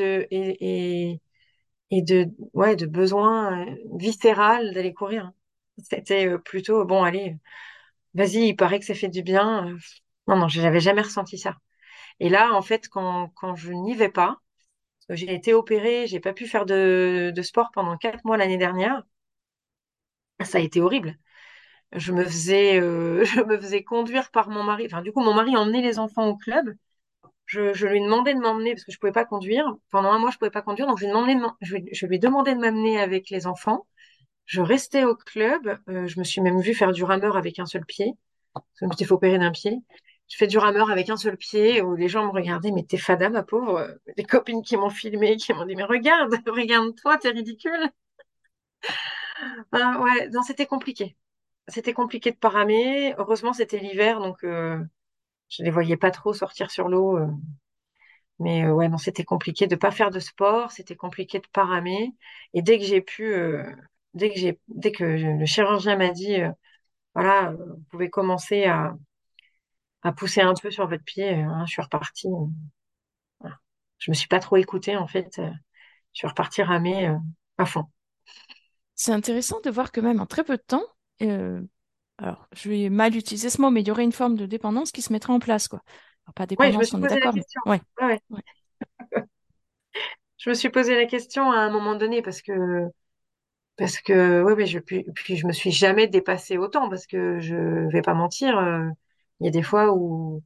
de 2.03 2.27
ouais 2.55 2.77
de 2.77 2.87
besoin 2.87 3.67
viscéral 3.99 4.73
d'aller 4.75 4.95
courir. 4.95 5.33
C'était 5.79 6.39
plutôt 6.39 6.85
bon, 6.85 7.03
allez, 7.03 7.37
vas-y, 8.15 8.49
il 8.51 8.57
paraît 8.57 8.81
que 8.81 8.87
ça 8.87 8.95
fait 8.95 9.09
du 9.09 9.23
bien. 9.23 9.77
Non, 10.29 10.37
non, 10.39 10.49
j'avais 10.49 10.81
jamais 10.81 11.03
ressenti 11.03 11.39
ça. 11.39 11.57
Et 12.21 12.29
là, 12.31 12.53
en 12.55 12.63
fait, 12.63 12.89
quand 12.89 13.31
je 13.57 13.73
n'y 13.73 13.95
vais 13.97 14.11
pas, 14.11 14.39
j'ai 15.11 15.35
été 15.35 15.55
opérée, 15.55 16.07
j'ai 16.09 16.21
pas 16.21 16.35
pu 16.35 16.47
faire 16.49 16.67
de 16.67 17.33
sport 17.43 17.71
pendant 17.75 17.97
quatre 17.99 18.25
mois 18.25 18.39
l'année 18.39 18.59
dernière. 18.59 19.05
Ça 20.45 20.59
a 20.59 20.61
été 20.61 20.81
horrible. 20.81 21.17
je 21.93 22.13
me 22.13 22.25
faisais, 22.25 22.81
euh, 22.81 23.25
je 23.25 23.41
me 23.43 23.59
faisais 23.59 23.85
conduire 23.85 24.31
par 24.31 24.49
mon 24.51 24.63
mari. 24.65 24.87
Enfin, 24.87 25.03
du 25.03 25.13
coup, 25.13 25.21
mon 25.23 25.35
mari 25.35 25.57
emmenait 25.57 25.83
les 25.83 25.99
enfants 25.99 26.29
au 26.29 26.37
club. 26.37 26.75
Je, 27.47 27.87
lui 27.87 28.01
demandais 28.01 28.35
de 28.35 28.41
m'emmener 28.41 28.73
parce 28.73 28.85
que 28.85 28.93
je 28.93 28.99
pouvais 28.99 29.13
pas 29.13 29.27
conduire. 29.27 29.67
Pendant 29.91 30.11
un 30.11 30.19
mois, 30.19 30.31
je 30.31 30.39
pouvais 30.39 30.51
pas 30.51 30.63
conduire, 30.63 30.87
donc 30.87 30.99
je 30.99 31.05
lui 31.05 31.13
demandais 31.13 31.35
de 31.35 31.41
je, 31.61 32.07
de 32.07 32.61
m'amener 32.61 32.99
avec 33.01 33.29
les 33.31 33.47
enfants. 33.47 33.87
Je 34.47 34.63
restais 34.63 35.05
au 35.05 35.15
club. 35.17 35.79
Euh, 35.89 36.07
je 36.07 36.19
me 36.19 36.25
suis 36.25 36.41
même 36.41 36.61
vue 36.61 36.75
faire 36.75 36.93
du 36.93 37.05
rameur 37.05 37.37
avec 37.37 37.59
un 37.59 37.67
seul 37.67 37.85
pied. 37.85 38.15
Je 38.81 38.87
me 38.87 38.93
suis 38.93 39.05
fait 39.05 39.13
opérer 39.13 39.39
d'un 39.39 39.51
pied. 39.51 39.83
Je 40.29 40.37
fais 40.39 40.47
du 40.47 40.59
rameur 40.59 40.91
avec 40.91 41.11
un 41.11 41.17
seul 41.19 41.37
pied 41.37 41.83
où 41.83 41.95
les 41.95 42.09
gens 42.09 42.25
me 42.25 42.31
regardaient, 42.31 42.71
mais 42.73 42.85
t'es 42.85 42.97
fada, 42.97 43.29
ma 43.29 43.43
pauvre. 43.43 43.99
Des 44.17 44.25
copines 44.25 44.63
qui 44.63 44.77
m'ont 44.79 44.91
filmé, 44.91 45.37
qui 45.37 45.53
m'ont 45.53 45.67
dit, 45.67 45.77
mais 45.77 45.85
regarde, 45.85 46.35
regarde-toi, 46.47 47.19
t'es 47.19 47.31
ridicule. 47.31 47.91
Ben, 49.73 50.01
ouais, 50.03 50.31
c'était 50.47 50.67
compliqué. 50.67 51.17
C'était 51.69 51.93
compliqué 51.95 52.31
de 52.33 52.37
paramer. 52.37 53.15
Heureusement, 53.19 53.53
c'était 53.53 53.79
l'hiver, 53.79 54.21
donc 54.21 54.45
euh, 54.45 54.79
je 55.51 55.65
les 55.65 55.71
voyais 55.71 55.97
pas 55.99 56.11
trop 56.13 56.35
sortir 56.35 56.71
sur 56.71 56.89
l'eau. 56.89 57.19
euh. 57.19 57.29
Mais 58.39 58.65
euh, 58.65 58.73
ouais, 58.73 58.89
c'était 58.99 59.25
compliqué 59.25 59.67
de 59.67 59.77
pas 59.77 59.91
faire 59.91 60.11
de 60.11 60.19
sport. 60.21 60.73
C'était 60.73 60.97
compliqué 60.97 61.39
de 61.39 61.47
paramer. 61.53 62.13
Et 62.55 62.63
dès 62.63 62.79
que 62.79 62.85
j'ai 62.85 63.01
pu, 63.01 63.33
euh, 63.35 63.65
dès 64.15 64.31
que 64.93 65.05
le 65.05 65.47
chirurgien 65.47 65.97
m'a 65.97 66.11
dit, 66.11 66.41
euh, 66.41 66.51
voilà, 67.15 67.51
euh, 67.53 67.57
vous 67.77 67.83
pouvez 67.91 68.11
commencer 68.11 68.67
à, 68.67 68.95
pousser 70.17 70.41
un 70.43 70.55
peu 70.55 70.71
sur 70.71 70.87
votre 70.89 71.03
pied, 71.05 71.31
euh, 71.35 71.43
hein, 71.49 71.65
je 71.67 71.73
suis 71.73 71.83
repartie. 71.83 72.29
euh, 72.29 72.47
voilà. 73.41 73.59
Je 73.99 74.11
me 74.11 74.15
suis 74.15 74.29
pas 74.29 74.41
trop 74.41 74.57
écoutée 74.57 74.97
en 74.97 75.07
fait. 75.07 75.39
euh, 75.39 75.51
je 76.15 76.21
suis 76.21 76.29
repartie 76.29 76.63
ramer 76.63 77.09
euh, 77.09 77.19
à 77.59 77.67
fond. 77.67 77.87
C'est 79.03 79.11
intéressant 79.13 79.61
de 79.61 79.71
voir 79.71 79.91
que 79.93 80.01
même 80.01 80.21
en 80.21 80.27
très 80.27 80.45
peu 80.45 80.57
de 80.57 80.63
temps, 80.63 80.85
euh, 81.23 81.61
alors 82.19 82.49
je 82.55 82.69
vais 82.71 82.89
mal 82.91 83.17
utiliser 83.17 83.51
ce 83.51 83.61
mot, 83.61 83.71
mais 83.71 83.83
il 83.83 83.89
y 83.89 83.91
aurait 83.91 84.05
une 84.05 84.13
forme 84.13 84.37
de 84.37 84.47
dépendance 84.47 84.93
qui 84.93 85.03
se 85.03 85.13
mettrait 85.13 85.33
en 85.33 85.41
place, 85.41 85.67
quoi. 85.69 85.83
Alors, 86.27 86.35
pas 86.35 86.47
Ouais, 86.59 86.73
je 86.73 86.79
me 86.79 86.85
dépendance, 86.85 86.85
suis 86.85 86.97
on 86.97 87.03
est 87.03 87.07
posé 87.07 87.21
la 87.21 87.29
d'accord, 87.29 87.35
mais 87.35 87.45
ouais, 87.67 87.83
Ouais. 88.03 88.21
Je 90.39 90.51
me 90.51 90.55
suis 90.55 90.71
posé 90.71 90.97
la 90.97 91.07
question 91.07 91.51
à 91.53 91.59
un 91.59 91.71
moment 91.71 91.95
donné 91.95 92.23
parce 92.23 92.43
que 92.43 92.53
parce 93.77 93.99
que 94.01 94.43
ouais, 94.43 94.67
je 94.67 94.79
puis, 94.79 95.05
puis 95.15 95.37
je 95.37 95.47
me 95.47 95.53
suis 95.53 95.73
jamais 95.73 96.09
dépassée 96.09 96.59
autant 96.59 96.89
parce 96.91 97.07
que 97.07 97.41
je 97.41 97.57
vais 97.93 98.03
pas 98.03 98.15
mentir. 98.15 98.59
euh, 98.59 98.89
Il 99.41 99.47
y 99.47 99.49
a 99.49 99.53
des 99.53 99.63
fois 99.63 99.93
où, 99.95 100.43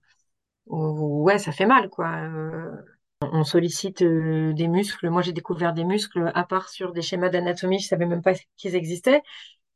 où 0.67 1.25
ouais, 1.25 1.39
ça 1.39 1.53
fait 1.53 1.67
mal 1.67 1.91
quoi. 1.91 2.09
Euh, 2.11 2.73
on 3.21 3.45
sollicite 3.45 4.03
euh, 4.03 4.53
des 4.53 4.69
muscles. 4.69 5.09
Moi, 5.11 5.23
j'ai 5.23 5.33
découvert 5.33 5.73
des 5.73 5.85
muscles 5.85 6.31
à 6.35 6.45
part 6.45 6.69
sur 6.69 6.93
des 6.93 7.03
schémas 7.03 7.29
d'anatomie. 7.31 7.79
Je 7.81 7.89
savais 7.89 8.07
même 8.07 8.23
pas 8.23 8.35
qu'ils 8.57 8.75
existaient. 8.75 9.23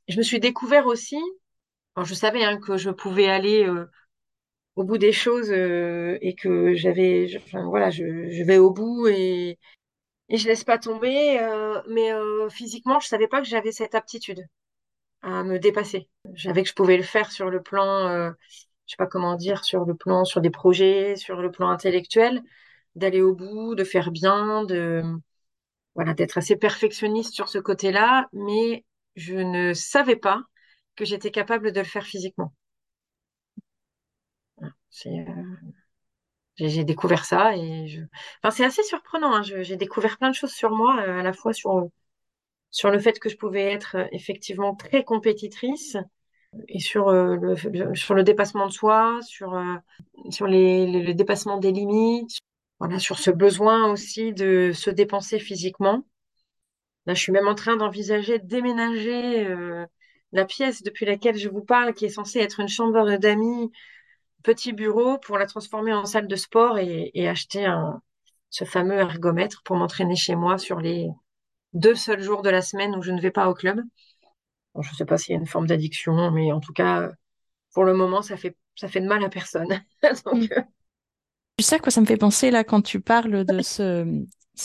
Je 0.08 0.18
me 0.18 0.22
suis 0.22 0.40
découvert 0.40 0.86
aussi. 0.86 1.18
je 2.02 2.14
savais 2.14 2.44
hein, 2.44 2.58
que 2.58 2.76
je 2.76 2.90
pouvais 2.90 3.28
aller 3.28 3.64
euh, 3.66 3.86
au 4.76 4.84
bout 4.84 4.98
des 4.98 5.12
choses 5.12 5.50
euh, 5.50 6.18
et 6.22 6.34
que 6.34 6.74
j'avais, 6.74 7.28
voilà, 7.52 7.90
je, 7.90 8.04
vais 8.44 8.58
au 8.58 8.70
bout 8.70 9.08
et, 9.08 9.58
et 10.28 10.36
je 10.38 10.48
laisse 10.48 10.64
pas 10.64 10.78
tomber. 10.78 11.40
mais 11.88 12.10
physiquement, 12.50 13.00
je 13.00 13.08
savais 13.08 13.28
pas 13.28 13.40
que 13.42 13.48
j'avais 13.48 13.72
cette 13.72 13.94
aptitude 13.94 14.46
à 15.22 15.44
me 15.44 15.58
dépasser. 15.58 16.08
Je 16.34 16.44
savais 16.48 16.62
que 16.62 16.68
je 16.68 16.74
pouvais 16.74 16.96
le 16.96 17.02
faire 17.02 17.32
sur 17.32 17.50
le 17.50 17.62
plan, 17.62 18.32
je 18.86 18.92
sais 18.92 18.96
pas 18.98 19.06
comment 19.06 19.36
dire, 19.36 19.64
sur 19.64 19.84
le 19.84 19.94
plan, 19.94 20.24
sur 20.24 20.40
des 20.40 20.50
projets, 20.50 21.16
sur 21.16 21.40
le 21.42 21.50
plan 21.50 21.68
intellectuel, 21.70 22.42
d'aller 22.96 23.22
au 23.22 23.34
bout, 23.34 23.74
de 23.74 23.84
faire 23.84 24.10
bien, 24.10 24.64
de 24.64 25.02
voilà, 25.94 26.14
d'être 26.14 26.38
assez 26.38 26.56
perfectionniste 26.56 27.34
sur 27.34 27.48
ce 27.48 27.58
côté-là, 27.58 28.28
mais 28.32 28.84
je 29.16 29.36
ne 29.36 29.74
savais 29.74 30.16
pas 30.16 30.42
que 30.96 31.04
j'étais 31.04 31.30
capable 31.30 31.72
de 31.72 31.80
le 31.80 31.86
faire 31.86 32.06
physiquement. 32.06 32.52
Euh, 35.06 35.60
J'ai 36.58 36.84
découvert 36.84 37.24
ça 37.24 37.56
et 37.56 37.88
je... 37.88 38.02
enfin, 38.42 38.50
c'est 38.50 38.64
assez 38.64 38.82
surprenant. 38.82 39.34
hein. 39.34 39.42
J'ai 39.42 39.76
découvert 39.76 40.18
plein 40.18 40.30
de 40.30 40.34
choses 40.34 40.52
sur 40.52 40.70
moi, 40.70 41.00
euh, 41.02 41.20
à 41.20 41.22
la 41.22 41.32
fois 41.32 41.52
sur, 41.54 41.88
sur 42.70 42.90
le 42.90 42.98
fait 43.00 43.18
que 43.20 43.28
je 43.30 43.36
pouvais 43.36 43.64
être 43.72 43.96
euh, 43.96 44.06
effectivement 44.12 44.74
très 44.76 45.04
compétitrice 45.04 45.96
et 46.68 46.80
sur, 46.80 47.10
le, 47.12 47.56
sur 47.96 48.14
le 48.14 48.24
dépassement 48.24 48.66
de 48.68 48.72
soi, 48.72 49.20
sur, 49.22 49.58
sur 50.30 50.46
les- 50.48 51.02
le 51.04 51.14
dépassement 51.14 51.58
des 51.58 51.72
limites, 51.72 52.38
voilà, 52.80 52.98
sur 52.98 53.18
ce 53.20 53.30
besoin 53.30 53.90
aussi 53.92 54.32
de 54.34 54.72
se 54.74 54.90
dépenser 54.90 55.38
physiquement. 55.38 56.04
Là, 57.06 57.14
je 57.14 57.20
suis 57.22 57.32
même 57.32 57.48
en 57.48 57.54
train 57.54 57.76
d'envisager 57.76 58.38
de 58.38 58.46
déménager 58.46 59.46
euh, 59.46 59.86
la 60.32 60.44
pièce 60.44 60.82
depuis 60.82 61.06
laquelle 61.06 61.36
je 61.38 61.48
vous 61.48 61.62
parle, 61.62 61.94
qui 61.94 62.04
est 62.04 62.08
censée 62.10 62.38
être 62.40 62.60
une 62.60 62.68
chambre 62.68 63.16
d'amis 63.16 63.70
petit 64.44 64.72
bureau 64.72 65.18
pour 65.18 65.38
la 65.38 65.46
transformer 65.46 65.92
en 65.94 66.06
salle 66.06 66.28
de 66.28 66.36
sport 66.36 66.78
et, 66.78 67.10
et 67.14 67.28
acheter 67.28 67.66
un, 67.66 68.02
ce 68.50 68.64
fameux 68.64 68.96
ergomètre 68.98 69.62
pour 69.64 69.76
m'entraîner 69.76 70.16
chez 70.16 70.36
moi 70.36 70.58
sur 70.58 70.80
les 70.80 71.08
deux 71.74 71.94
seuls 71.96 72.22
jours 72.22 72.42
de 72.42 72.50
la 72.50 72.62
semaine 72.62 72.96
où 72.96 73.02
je 73.02 73.12
ne 73.12 73.20
vais 73.20 73.30
pas 73.32 73.48
au 73.50 73.54
club. 73.54 73.80
Bon, 74.74 74.82
je 74.82 74.90
ne 74.92 74.96
sais 74.96 75.04
pas 75.04 75.18
s'il 75.18 75.34
y 75.34 75.36
a 75.38 75.40
une 75.40 75.46
forme 75.46 75.66
d'addiction, 75.66 76.30
mais 76.30 76.52
en 76.52 76.60
tout 76.60 76.72
cas, 76.72 77.10
pour 77.74 77.84
le 77.84 77.94
moment, 77.94 78.22
ça 78.22 78.36
fait, 78.38 78.56
ça 78.76 78.88
fait 78.88 79.00
de 79.00 79.08
mal 79.08 79.24
à 79.24 79.30
personne. 79.30 79.68
Donc, 80.26 80.40
Mm. 80.40 80.48
euh, 80.52 80.62
Tu 81.60 81.64
sais 81.64 81.76
à 81.76 81.78
quoi 81.78 81.92
ça 81.92 82.00
me 82.00 82.06
fait 82.06 82.16
penser 82.16 82.50
là 82.50 82.64
quand 82.64 82.80
tu 82.80 83.00
parles 83.02 83.44
de 83.44 83.60
ce, 83.60 84.24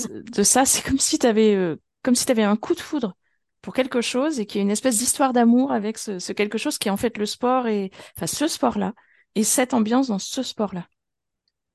de 0.09 0.43
ça, 0.43 0.63
c'est 0.65 0.81
comme 0.81 0.97
si 0.97 1.19
tu 1.19 1.27
avais, 1.27 1.75
comme 2.03 2.15
si 2.15 2.25
tu 2.25 2.41
un 2.41 2.55
coup 2.55 2.73
de 2.73 2.79
foudre 2.79 3.17
pour 3.61 3.73
quelque 3.73 3.99
chose 3.99 4.39
et 4.39 4.45
qu'il 4.45 4.59
y 4.59 4.61
a 4.61 4.63
une 4.63 4.71
espèce 4.71 4.97
d'histoire 4.99 5.33
d'amour 5.33 5.73
avec 5.73 5.97
ce, 5.97 6.19
ce 6.19 6.31
quelque 6.31 6.57
chose 6.57 6.77
qui 6.77 6.87
est 6.87 6.91
en 6.91 6.95
fait 6.97 7.17
le 7.17 7.25
sport 7.25 7.67
et 7.67 7.91
enfin 8.15 8.27
ce 8.27 8.47
sport-là 8.47 8.93
et 9.35 9.43
cette 9.43 9.73
ambiance 9.73 10.07
dans 10.07 10.19
ce 10.19 10.41
sport-là. 10.41 10.87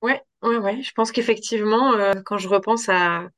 ouais, 0.02 0.20
ouais, 0.42 0.56
ouais. 0.59 0.83
Je 0.83 0.92
pense 0.92 1.12
qu'effectivement, 1.12 1.92
euh, 1.94 2.12
quand 2.24 2.38
je 2.38 2.48
repense 2.48 2.88
à 2.88 3.28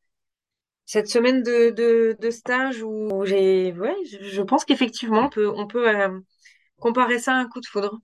cette 0.87 1.09
semaine 1.09 1.43
de, 1.43 1.71
de, 1.71 2.17
de 2.21 2.31
stage 2.31 2.83
où 2.83 3.25
j'ai, 3.27 3.73
ouais, 3.75 3.97
je, 4.11 4.25
je 4.25 4.43
pense 4.43 4.65
qu'effectivement, 4.65 5.23
on 5.27 5.31
peut, 5.31 5.49
on 5.51 5.67
peut 5.67 5.89
euh, 5.89 6.21
comparer 6.81 7.19
ça 7.19 7.35
à 7.35 7.39
un 7.39 7.49
coup 7.49 7.61
de 7.61 7.67
foudre. 7.67 7.99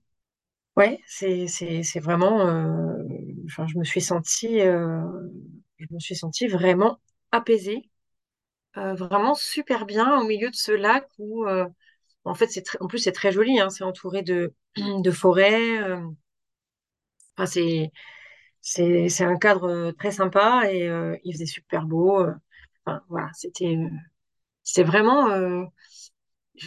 Ouais, 0.77 0.99
c'est, 1.07 1.47
c'est, 1.47 1.83
c'est 1.83 1.99
vraiment, 2.01 2.47
euh, 2.47 3.03
je 3.67 3.77
me 3.77 3.83
suis 3.83 4.01
sentie, 4.01 4.61
euh, 4.61 5.01
je 5.79 5.85
me 5.91 5.99
suis 5.99 6.15
sentie 6.15 6.47
vraiment 6.47 6.99
apaisée, 7.31 7.89
euh, 8.77 8.95
vraiment 8.95 9.35
super 9.35 9.85
bien 9.85 10.19
au 10.19 10.25
milieu 10.25 10.49
de 10.51 10.55
ce 10.55 10.71
lac 10.73 11.07
où, 11.19 11.45
euh, 11.47 11.67
en 12.25 12.35
fait, 12.35 12.47
c'est 12.49 12.63
en 12.81 12.87
plus, 12.87 12.99
c'est 12.99 13.13
très 13.13 13.31
joli, 13.33 13.59
hein, 13.59 13.69
c'est 13.71 13.83
entouré 13.85 14.23
de, 14.23 14.53
de 14.77 15.11
forêts, 15.11 15.79
enfin, 17.37 17.45
c'est, 17.45 17.91
c'est, 18.61 19.09
c'est 19.09 19.25
un 19.25 19.37
cadre 19.37 19.91
très 19.93 20.11
sympa 20.11 20.63
et 20.71 20.85
il 21.25 21.33
faisait 21.33 21.45
super 21.45 21.85
beau, 21.85 22.25
enfin, 22.85 23.01
voilà, 23.09 23.29
c'était, 23.33 23.77
c'était 24.63 24.83
vraiment, 24.87 25.69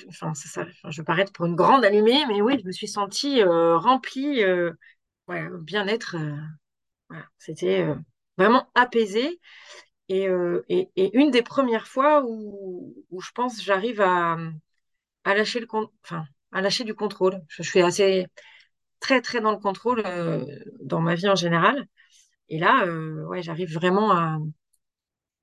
enfin, 0.09 0.35
c'est 0.35 0.49
ça, 0.49 0.67
je 0.89 1.01
vais 1.01 1.05
paraître 1.05 1.33
pour 1.33 1.47
une 1.47 1.55
grande 1.57 1.85
allumée, 1.85 2.25
mais 2.27 2.41
oui, 2.43 2.59
je 2.61 2.67
me 2.67 2.73
suis 2.73 2.89
sentie 2.89 3.43
remplie, 3.45 4.43
euh, 5.31 5.59
bien-être. 5.63 6.17
C'était 7.39 7.83
euh, 7.83 7.95
vraiment 8.39 8.69
apaisé. 8.75 9.41
Et, 10.09 10.29
euh, 10.29 10.65
et, 10.69 10.91
une 11.17 11.31
des 11.31 11.43
premières 11.43 11.87
fois 11.87 12.23
où, 12.27 12.95
je 13.21 13.31
pense 13.33 13.63
j'arrive 13.63 14.01
à, 14.01 14.37
lâcher 15.25 15.61
du 16.85 16.95
contrôle. 16.95 17.41
Je, 17.49 17.63
suis 17.63 17.81
assez 17.81 18.27
très 19.01 19.21
très 19.23 19.41
dans 19.41 19.53
le 19.53 19.59
contrôle 19.59 20.03
euh, 20.05 20.45
dans 20.81 21.01
ma 21.01 21.15
vie 21.15 21.29
en 21.29 21.35
général. 21.37 21.87
Et 22.49 22.59
là, 22.59 22.85
j'arrive 23.41 23.73
vraiment 23.73 24.13
à, 24.13 24.39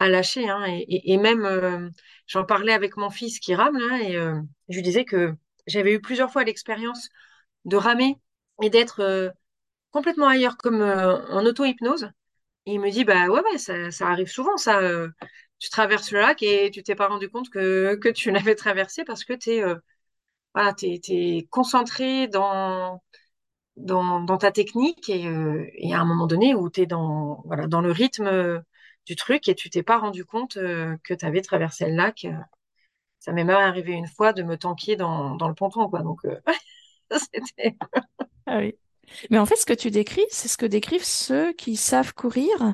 lâcher. 0.07 0.47
Hein, 0.49 0.65
et, 0.67 1.13
et, 1.13 1.17
même, 1.17 1.91
j'en 2.27 2.45
parlais 2.45 2.73
avec 2.73 2.97
mon 2.97 3.09
fils 3.09 3.39
qui 3.39 3.55
rame 3.55 3.77
là, 3.77 4.01
et 4.01 4.13
je 4.69 4.75
lui 4.75 4.83
disais 4.83 5.05
que 5.05 5.33
j'avais 5.65 5.93
eu 5.93 6.01
plusieurs 6.01 6.31
fois 6.31 6.43
l'expérience 6.43 7.09
de 7.65 7.77
ramer 7.77 8.17
et 8.61 8.69
d'être 8.69 9.33
complètement 9.91 10.27
ailleurs, 10.27 10.57
comme 10.57 10.81
euh, 10.81 11.17
en 11.29 11.45
auto-hypnose. 11.45 12.11
Il 12.65 12.79
me 12.81 12.91
dit, 12.91 13.05
bah 13.05 13.27
ouais, 13.29 13.41
ouais, 13.41 13.57
ça, 13.57 13.91
ça 13.91 14.07
arrive 14.09 14.29
souvent, 14.29 14.57
ça. 14.57 14.79
euh, 14.81 15.09
tu 15.59 15.69
traverses 15.69 16.11
le 16.11 16.21
lac 16.21 16.43
et 16.43 16.71
tu 16.71 16.83
t'es 16.83 16.95
pas 16.95 17.07
rendu 17.07 17.29
compte 17.29 17.49
que, 17.49 17.95
que 18.03 18.09
tu 18.09 18.31
l'avais 18.31 18.55
traversé 18.55 19.03
parce 19.05 19.25
que 19.25 19.33
t'es 19.33 19.63
euh, 19.63 19.75
voilà, 20.55 20.75
concentré 21.51 22.27
dans, 22.27 23.01
dans, 23.77 24.37
ta 24.37 24.51
technique 24.51 25.09
et, 25.09 25.27
à 25.93 25.99
un 26.01 26.05
moment 26.05 26.27
donné 26.27 26.55
où 26.55 26.69
t'es 26.69 26.85
dans, 26.87 27.43
voilà, 27.45 27.67
dans 27.67 27.81
le 27.81 27.91
rythme 27.91 28.63
du 29.05 29.15
truc 29.15 29.47
et 29.49 29.55
tu 29.55 29.69
t'es 29.69 29.83
pas 29.83 29.99
rendu 29.99 30.25
compte 30.25 30.55
que 30.55 31.13
tu 31.13 31.25
avais 31.25 31.41
traversé 31.41 31.87
le 31.87 31.95
lac. 31.95 32.27
Ça 33.19 33.31
m'est 33.33 33.43
même 33.45 33.57
arrivé 33.57 33.93
une 33.93 34.07
fois 34.07 34.33
de 34.33 34.43
me 34.43 34.57
tanker 34.57 34.95
dans, 34.95 35.35
dans 35.35 35.47
le 35.49 35.55
ponton, 35.55 35.89
quoi. 35.89 36.01
Donc, 36.01 36.21
c'était... 37.11 37.77
Ah 38.45 38.57
oui. 38.59 38.75
Mais 39.29 39.37
en 39.39 39.45
fait, 39.45 39.55
ce 39.55 39.65
que 39.65 39.73
tu 39.73 39.91
décris, 39.91 40.25
c'est 40.29 40.47
ce 40.47 40.57
que 40.57 40.65
décrivent 40.65 41.03
ceux 41.05 41.53
qui 41.53 41.75
savent 41.77 42.13
courir 42.13 42.73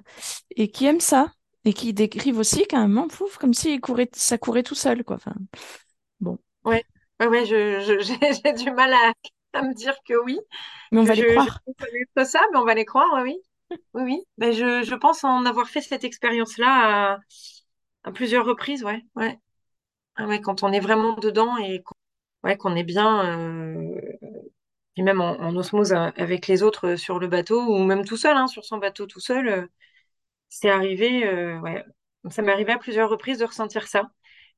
et 0.55 0.69
qui 0.71 0.85
aiment 0.85 0.99
ça. 1.01 1.31
Et 1.65 1.73
qui 1.73 1.93
décrivent 1.93 2.39
aussi 2.39 2.65
qu'à 2.67 2.77
un 2.79 2.87
moment, 2.87 3.07
pouf, 3.09 3.37
comme 3.37 3.53
si 3.53 3.79
courait, 3.81 4.09
ça 4.15 4.37
courait 4.37 4.63
tout 4.63 4.75
seul, 4.75 5.03
quoi. 5.03 5.17
Enfin, 5.17 5.33
bon. 6.21 6.39
Ouais, 6.63 6.83
ouais, 7.19 7.27
ouais, 7.27 7.45
je, 7.45 7.79
je- 7.81 7.99
j'ai 8.01 8.17
j'ai 8.43 8.53
du 8.53 8.71
mal 8.71 8.93
à, 8.93 9.13
à 9.53 9.61
me 9.61 9.73
dire 9.73 9.95
que 10.07 10.13
oui. 10.23 10.39
Mais 10.91 10.99
on 10.99 11.03
Je, 11.03 11.05
va 11.05 11.15
les 11.15 11.23
je, 11.23 11.39
je 11.41 11.49
croire. 11.49 11.59
connaître 11.79 12.29
ça, 12.31 12.41
mais 12.53 12.59
on 12.59 12.65
va 12.65 12.73
les 12.75 12.85
croire, 12.85 13.21
oui, 13.23 13.37
oui. 13.93 14.21
Ben, 14.37 14.51
je, 14.53 14.83
je 14.83 14.95
pense 14.95 15.23
en 15.23 15.45
avoir 15.45 15.67
fait 15.69 15.81
cette 15.81 16.03
expérience-là 16.03 17.13
à, 17.15 17.19
à 18.05 18.11
plusieurs 18.11 18.45
reprises, 18.45 18.83
ouais, 18.83 19.03
ouais. 19.15 19.39
Ah 20.17 20.27
ouais, 20.27 20.41
quand 20.41 20.63
on 20.63 20.71
est 20.73 20.79
vraiment 20.81 21.15
dedans 21.15 21.57
et 21.57 21.83
qu'on 21.83 21.95
ouais, 22.45 22.57
qu'on 22.57 22.75
est 22.75 22.83
bien, 22.83 23.25
euh, 23.39 24.01
et 24.97 25.03
même 25.03 25.21
en, 25.21 25.39
en 25.41 25.55
osmose 25.55 25.93
a- 25.93 26.07
avec 26.17 26.47
les 26.47 26.63
autres 26.63 26.89
euh, 26.93 26.97
sur 26.97 27.19
le 27.19 27.27
bateau, 27.27 27.61
ou 27.61 27.83
même 27.83 28.05
tout 28.05 28.17
seul, 28.17 28.37
hein, 28.37 28.47
sur 28.47 28.65
son 28.65 28.77
bateau 28.77 29.05
tout 29.07 29.19
seul, 29.19 29.47
euh, 29.47 29.67
c'est 30.49 30.69
arrivé, 30.69 31.25
euh, 31.27 31.59
ouais. 31.61 31.83
Ça 32.31 32.41
m'est 32.41 32.51
arrivé 32.51 32.71
à 32.73 32.77
plusieurs 32.79 33.09
reprises 33.09 33.39
de 33.39 33.45
ressentir 33.45 33.87
ça. 33.87 34.09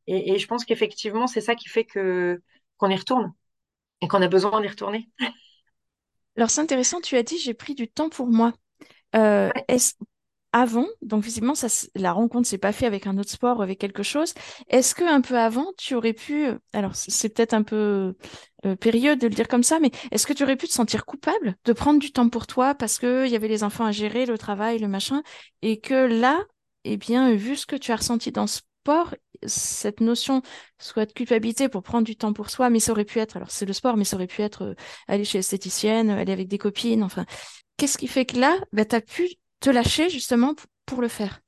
Et, 0.08 0.34
et 0.34 0.40
je 0.40 0.48
pense 0.48 0.66
qu'effectivement, 0.66 1.28
c'est 1.28 1.42
ça 1.42 1.56
qui 1.56 1.70
fait 1.70 1.86
que 1.86 2.42
qu'on 2.78 2.90
y 2.90 2.96
retourne 2.98 3.34
et 4.02 4.08
qu'on 4.10 4.22
a 4.22 4.28
besoin 4.30 4.62
d'y 4.62 4.68
retourner. 4.70 5.10
Alors 6.36 6.50
c'est 6.50 6.62
intéressant, 6.62 7.02
tu 7.02 7.16
as 7.18 7.24
dit 7.24 7.38
j'ai 7.40 7.54
pris 7.54 7.76
du 7.76 7.88
temps 7.88 8.10
pour 8.10 8.28
moi. 8.28 8.54
Euh, 9.16 9.50
Ouais. 9.56 9.66
est-ce 9.68 9.96
avant, 10.54 10.88
donc 11.04 11.24
visiblement 11.24 11.56
ça, 11.56 11.68
la 11.96 12.14
rencontre 12.14 12.48
s'est 12.48 12.58
pas 12.60 12.74
fait 12.74 12.86
avec 12.88 13.08
un 13.08 13.18
autre 13.20 13.32
sport, 13.32 13.60
ou 13.60 13.64
avec 13.64 13.80
quelque 13.80 14.04
chose. 14.04 14.34
Est-ce 14.70 14.96
que 14.96 15.04
un 15.04 15.22
peu 15.22 15.38
avant, 15.40 15.74
tu 15.78 15.96
aurais 15.96 16.14
pu, 16.14 16.48
alors 16.74 16.96
c'est 16.96 17.30
peut-être 17.30 17.54
un 17.54 17.64
peu 17.64 18.16
euh, 18.68 18.76
périlleux 18.76 19.16
de 19.16 19.28
le 19.28 19.34
dire 19.34 19.48
comme 19.48 19.64
ça, 19.64 19.80
mais 19.80 19.92
est-ce 20.12 20.28
que 20.28 20.34
tu 20.34 20.44
aurais 20.44 20.56
pu 20.56 20.68
te 20.68 20.74
sentir 20.74 21.06
coupable 21.06 21.56
de 21.66 21.74
prendre 21.74 22.00
du 22.00 22.12
temps 22.12 22.30
pour 22.30 22.48
toi 22.48 22.76
parce 22.76 23.00
que 23.00 23.26
il 23.26 23.32
y 23.32 23.36
avait 23.36 23.48
les 23.48 23.64
enfants 23.64 23.86
à 23.86 23.92
gérer, 23.92 24.26
le 24.26 24.38
travail, 24.38 24.80
le 24.80 24.88
machin, 24.88 25.24
et 25.62 25.80
que 25.80 25.94
là, 25.94 26.44
eh 26.84 26.98
bien, 26.98 27.34
vu 27.34 27.56
ce 27.56 27.66
que 27.66 27.76
tu 27.76 27.92
as 27.92 27.98
ressenti 27.98 28.32
dans 28.32 28.48
ce 28.48 28.60
sport, 28.60 29.16
cette 29.46 30.02
notion 30.02 30.42
soit 30.80 31.06
de 31.06 31.14
culpabilité 31.14 31.70
pour 31.70 31.84
prendre 31.84 32.06
du 32.06 32.16
temps 32.16 32.34
pour 32.34 32.50
soi, 32.50 32.70
mais 32.70 32.80
ça 32.80 32.92
aurait 32.92 33.06
pu 33.06 33.20
être, 33.20 33.36
alors 33.36 33.52
c'est 33.52 33.66
le 33.66 33.74
sport, 33.74 33.98
mais 33.98 34.04
ça 34.04 34.16
aurait 34.16 34.28
pu 34.28 34.42
être 34.42 34.64
euh, 34.64 34.76
aller 35.08 35.26
chez 35.26 35.40
l'esthéticienne, 35.40 36.10
aller 36.10 36.32
avec 36.32 36.48
des 36.48 36.58
copines, 36.58 37.04
enfin, 37.04 37.26
qu'est-ce 37.78 37.98
qui 37.98 38.08
fait 38.08 38.26
que 38.26 38.38
là, 38.38 38.58
bah, 38.72 38.86
tu 38.86 38.96
as 38.96 39.02
pu 39.02 39.28
te 39.60 39.70
lâcher 39.70 40.10
justement 40.10 40.56
pour 40.86 41.02
le 41.02 41.08
faire? 41.08 41.42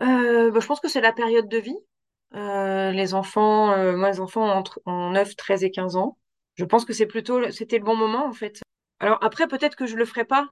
Euh, 0.00 0.50
bah, 0.50 0.60
je 0.60 0.66
pense 0.66 0.80
que 0.80 0.88
c'est 0.88 1.00
la 1.00 1.12
période 1.12 1.48
de 1.48 1.58
vie. 1.58 1.76
Euh, 2.34 2.90
les 2.92 3.14
enfants, 3.14 3.72
euh, 3.72 3.96
moi, 3.96 4.10
les 4.10 4.20
enfants 4.20 4.42
ont, 4.44 4.50
entre, 4.50 4.80
ont 4.86 5.10
9, 5.10 5.36
13 5.36 5.64
et 5.64 5.70
15 5.70 5.96
ans. 5.96 6.18
Je 6.54 6.64
pense 6.64 6.84
que 6.84 6.92
c'est 6.92 7.06
plutôt, 7.06 7.50
c'était 7.50 7.78
le 7.78 7.84
bon 7.84 7.96
moment, 7.96 8.26
en 8.26 8.32
fait. 8.32 8.60
Alors 9.00 9.18
après, 9.22 9.46
peut-être 9.46 9.76
que 9.76 9.86
je 9.86 9.96
le 9.96 10.04
ferai 10.04 10.24
pas. 10.24 10.48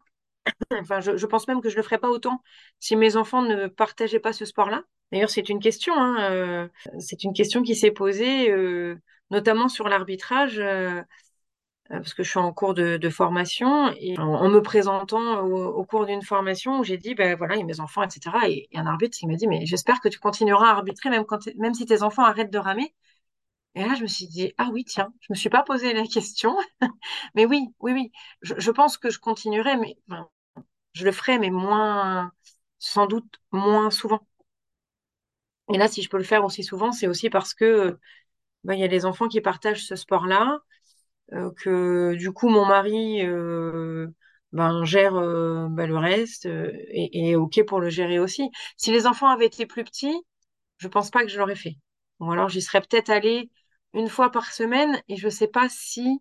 Enfin, 0.80 1.00
je, 1.00 1.16
je 1.16 1.26
pense 1.26 1.48
même 1.48 1.60
que 1.62 1.68
je 1.70 1.76
le 1.76 1.82
ferai 1.82 1.98
pas 1.98 2.08
autant 2.10 2.42
si 2.80 2.96
mes 2.96 3.16
enfants 3.16 3.42
ne 3.42 3.66
partageaient 3.68 4.20
pas 4.20 4.32
ce 4.32 4.44
sport-là. 4.44 4.82
D'ailleurs, 5.12 5.30
c'est 5.30 5.48
une 5.48 5.60
question, 5.60 5.94
hein, 5.96 6.30
euh, 6.30 6.68
c'est 6.98 7.24
une 7.24 7.32
question 7.32 7.62
qui 7.62 7.76
s'est 7.76 7.90
posée, 7.92 8.50
euh, 8.50 8.96
notamment 9.30 9.68
sur 9.68 9.88
l'arbitrage. 9.88 10.60
Euh, 11.90 11.98
parce 11.98 12.14
que 12.14 12.22
je 12.22 12.30
suis 12.30 12.38
en 12.38 12.52
cours 12.52 12.74
de, 12.74 13.08
formation 13.10 13.92
et 13.98 14.18
en, 14.18 14.48
me 14.48 14.60
présentant 14.62 15.40
au, 15.42 15.84
cours 15.84 16.06
d'une 16.06 16.22
formation 16.22 16.78
où 16.80 16.84
j'ai 16.84 16.96
dit, 16.96 17.14
ben 17.14 17.36
voilà, 17.36 17.56
il 17.56 17.60
y 17.60 17.62
a 17.62 17.66
mes 17.66 17.80
enfants, 17.80 18.02
etc. 18.02 18.36
Et, 18.48 18.68
un 18.74 18.86
arbitre, 18.86 19.18
il 19.22 19.28
m'a 19.28 19.34
dit, 19.36 19.46
mais 19.46 19.66
j'espère 19.66 20.00
que 20.00 20.08
tu 20.08 20.18
continueras 20.18 20.68
à 20.68 20.72
arbitrer 20.72 21.10
même 21.10 21.24
même 21.56 21.74
si 21.74 21.84
tes 21.86 22.02
enfants 22.02 22.24
arrêtent 22.24 22.52
de 22.52 22.58
ramer. 22.58 22.94
Et 23.74 23.84
là, 23.84 23.94
je 23.96 24.02
me 24.02 24.06
suis 24.06 24.26
dit, 24.28 24.54
ah 24.58 24.68
oui, 24.72 24.84
tiens, 24.84 25.12
je 25.20 25.28
me 25.30 25.34
suis 25.36 25.50
pas 25.50 25.62
posé 25.62 25.92
la 25.92 26.04
question. 26.06 26.56
Mais 27.34 27.44
oui, 27.46 27.66
oui, 27.80 27.92
oui, 27.92 28.12
je, 28.42 28.70
pense 28.70 28.98
que 28.98 29.10
je 29.10 29.18
continuerai, 29.18 29.76
mais 29.76 29.96
je 30.92 31.04
le 31.04 31.12
ferai, 31.12 31.38
mais 31.38 31.50
moins, 31.50 32.32
sans 32.78 33.06
doute 33.06 33.40
moins 33.52 33.90
souvent. 33.90 34.20
Et 35.72 35.78
là, 35.78 35.88
si 35.88 36.02
je 36.02 36.08
peux 36.08 36.18
le 36.18 36.24
faire 36.24 36.44
aussi 36.44 36.62
souvent, 36.62 36.92
c'est 36.92 37.06
aussi 37.08 37.30
parce 37.30 37.54
que 37.54 37.98
ben, 38.64 38.74
il 38.74 38.80
y 38.80 38.84
a 38.84 38.86
les 38.88 39.06
enfants 39.06 39.28
qui 39.28 39.40
partagent 39.40 39.84
ce 39.86 39.96
sport-là 39.96 40.52
euh, 40.52 40.58
que 41.56 42.14
du 42.14 42.32
coup 42.32 42.48
mon 42.48 42.66
mari 42.66 43.24
euh, 43.24 44.08
ben, 44.52 44.84
gère 44.84 45.16
euh, 45.16 45.66
ben, 45.68 45.86
le 45.88 45.98
reste 45.98 46.46
euh, 46.46 46.70
et, 46.88 47.30
est 47.30 47.36
OK 47.36 47.64
pour 47.66 47.80
le 47.80 47.90
gérer 47.90 48.18
aussi. 48.18 48.50
Si 48.76 48.92
les 48.92 49.06
enfants 49.06 49.28
avaient 49.28 49.46
été 49.46 49.66
plus 49.66 49.84
petits, 49.84 50.14
je 50.78 50.88
pense 50.88 51.10
pas 51.10 51.22
que 51.22 51.28
je 51.28 51.38
l'aurais 51.38 51.56
fait. 51.56 51.76
Ou 52.20 52.30
alors 52.32 52.48
j'y 52.48 52.62
serais 52.62 52.80
peut-être 52.80 53.10
allée 53.10 53.50
une 53.94 54.08
fois 54.08 54.30
par 54.30 54.52
semaine 54.52 55.02
et 55.08 55.16
je 55.16 55.28
sais 55.28 55.48
pas 55.48 55.68
si 55.68 56.20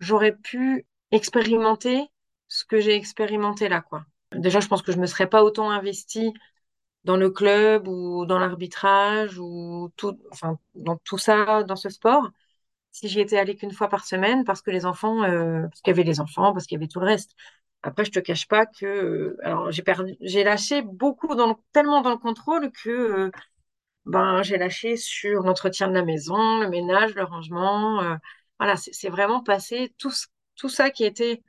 j'aurais 0.00 0.34
pu 0.36 0.86
expérimenter 1.10 2.02
ce 2.48 2.64
que 2.64 2.80
j'ai 2.80 2.94
expérimenté 2.94 3.68
là, 3.68 3.82
quoi. 3.82 4.04
Déjà, 4.32 4.60
je 4.60 4.68
pense 4.68 4.82
que 4.82 4.92
je 4.92 4.98
me 4.98 5.06
serais 5.06 5.28
pas 5.28 5.44
autant 5.44 5.70
investie 5.70 6.32
dans 7.04 7.16
le 7.16 7.30
club 7.30 7.88
ou 7.88 8.26
dans 8.26 8.38
l'arbitrage 8.38 9.38
ou 9.38 9.90
tout, 9.96 10.18
enfin, 10.32 10.58
dans 10.74 10.96
tout 10.98 11.18
ça, 11.18 11.62
dans 11.64 11.76
ce 11.76 11.88
sport 11.90 12.30
si 12.96 13.08
j'y 13.08 13.20
étais 13.20 13.38
allée 13.38 13.56
qu'une 13.56 13.72
fois 13.72 13.88
par 13.90 14.06
semaine 14.06 14.44
parce 14.44 14.62
que 14.62 14.70
les 14.70 14.86
enfants, 14.86 15.22
euh, 15.24 15.62
parce 15.68 15.82
qu'il 15.82 15.90
y 15.90 15.94
avait 15.94 16.02
les 16.02 16.20
enfants, 16.20 16.54
parce 16.54 16.66
qu'il 16.66 16.76
y 16.76 16.80
avait 16.80 16.88
tout 16.88 17.00
le 17.00 17.06
reste. 17.06 17.32
Après, 17.82 18.06
je 18.06 18.10
te 18.10 18.20
cache 18.20 18.48
pas 18.48 18.64
que, 18.64 18.86
euh, 18.86 19.36
alors 19.42 19.70
j'ai 19.70 19.82
perdu, 19.82 20.16
j'ai 20.20 20.44
lâché 20.44 20.80
beaucoup 20.82 21.28
tellement 21.72 22.00
dans 22.00 22.10
le 22.10 22.16
contrôle 22.16 22.72
que, 22.72 22.88
euh, 22.90 23.30
ben, 24.06 24.42
j'ai 24.42 24.56
lâché 24.56 24.96
sur 24.96 25.42
l'entretien 25.42 25.88
de 25.88 25.94
la 25.94 26.04
maison, 26.04 26.60
le 26.60 26.70
ménage, 26.70 27.14
le 27.14 27.24
rangement. 27.24 28.18
voilà, 28.58 28.76
c'est 28.76 29.10
vraiment 29.10 29.42
passé 29.42 29.94
tout, 29.98 30.10
ça 30.68 30.90
qui 30.90 31.04
était 31.04 31.42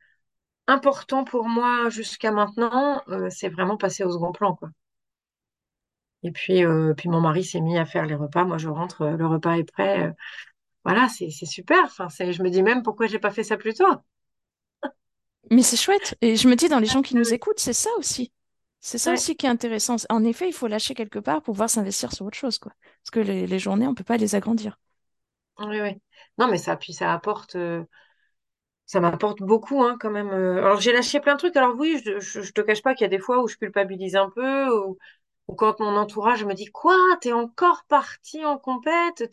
important 0.68 1.24
pour 1.24 1.48
moi 1.48 1.90
jusqu'à 1.90 2.32
maintenant, 2.32 3.02
c'est 3.30 3.50
vraiment 3.50 3.78
passé 3.78 4.04
au 4.04 4.12
second 4.12 4.32
plan, 4.34 4.56
quoi. 4.56 4.70
Et 6.24 6.32
puis, 6.32 6.64
puis 6.98 7.10
mon 7.10 7.22
mari 7.22 7.44
s'est 7.44 7.62
mis 7.62 7.78
à 7.78 7.86
faire 7.86 8.06
les 8.06 8.16
repas. 8.16 8.44
Moi, 8.44 8.58
je 8.58 8.70
rentre, 8.70 9.06
le 9.08 9.28
repas 9.28 9.58
est 9.58 9.72
prêt. 9.72 10.14
Voilà, 10.88 11.08
c'est 11.10 11.30
super. 11.32 11.84
Enfin, 11.86 12.08
je 12.10 12.42
me 12.44 12.50
dis 12.50 12.64
même 12.64 12.82
pourquoi 12.84 13.08
j'ai 13.08 13.20
pas 13.20 13.32
fait 13.32 13.44
ça 13.44 13.58
plus 13.58 13.76
tôt. 13.76 13.86
Mais 15.52 15.62
c'est 15.64 15.78
chouette. 15.78 16.16
Et 16.22 16.36
je 16.36 16.48
me 16.48 16.56
dis, 16.56 16.70
dans 16.70 16.80
les 16.80 16.86
gens 16.88 17.02
qui 17.02 17.16
nous 17.16 17.34
écoutent, 17.34 17.60
c'est 17.60 17.74
ça 17.74 17.90
aussi. 17.98 18.32
C'est 18.82 18.98
ça 18.98 19.12
Ouais, 19.12 19.14
aussi 19.14 19.36
qui 19.36 19.46
est 19.46 19.50
intéressant. 19.50 19.96
En 20.10 20.24
effet, 20.24 20.48
il 20.50 20.54
faut 20.54 20.68
lâcher 20.68 20.94
quelque 20.94 21.20
part 21.20 21.42
pour 21.42 21.54
pouvoir 21.54 21.70
s'investir 21.70 22.12
sur 22.14 22.26
autre 22.26 22.38
chose, 22.38 22.60
quoi. 22.60 22.72
Parce 23.04 23.12
que 23.12 23.20
les, 23.20 23.48
les 23.48 23.60
journées, 23.60 23.88
on 23.88 23.96
peut 23.96 24.04
pas 24.04 24.18
les 24.18 24.36
agrandir. 24.36 24.78
oui, 25.60 25.82
oui. 25.82 26.02
Non, 26.38 26.48
mais 26.48 26.58
ça, 26.58 26.76
puis 26.78 26.94
ça 26.94 27.14
apporte, 27.14 27.56
euh, 27.56 27.84
ça 28.86 29.00
m'apporte 29.02 29.40
beaucoup, 29.42 29.84
hein, 29.84 29.98
quand 30.00 30.10
même. 30.12 30.30
euh. 30.30 30.58
Alors, 30.64 30.80
j'ai 30.82 30.94
lâché 30.94 31.20
plein 31.20 31.34
de 31.36 31.40
trucs. 31.40 31.56
Alors, 31.58 31.76
oui, 31.78 32.02
je, 32.06 32.20
je, 32.20 32.42
je 32.42 32.52
te 32.54 32.62
cache 32.62 32.82
pas 32.82 32.94
qu'il 32.96 33.04
y 33.06 33.08
a 33.08 33.10
des 33.10 33.20
fois 33.20 33.42
où 33.44 33.48
je 33.48 33.58
culpabilise 33.58 34.16
un 34.16 34.30
peu, 34.30 34.70
ou, 34.86 34.98
ou 35.48 35.56
quand 35.56 35.80
mon 35.80 35.96
entourage 35.98 36.46
me 36.46 36.54
dit, 36.54 36.68
quoi, 36.68 36.96
t'es 37.22 37.34
encore 37.34 37.84
parti 37.90 38.46
en 38.46 38.58
compète, 38.58 39.30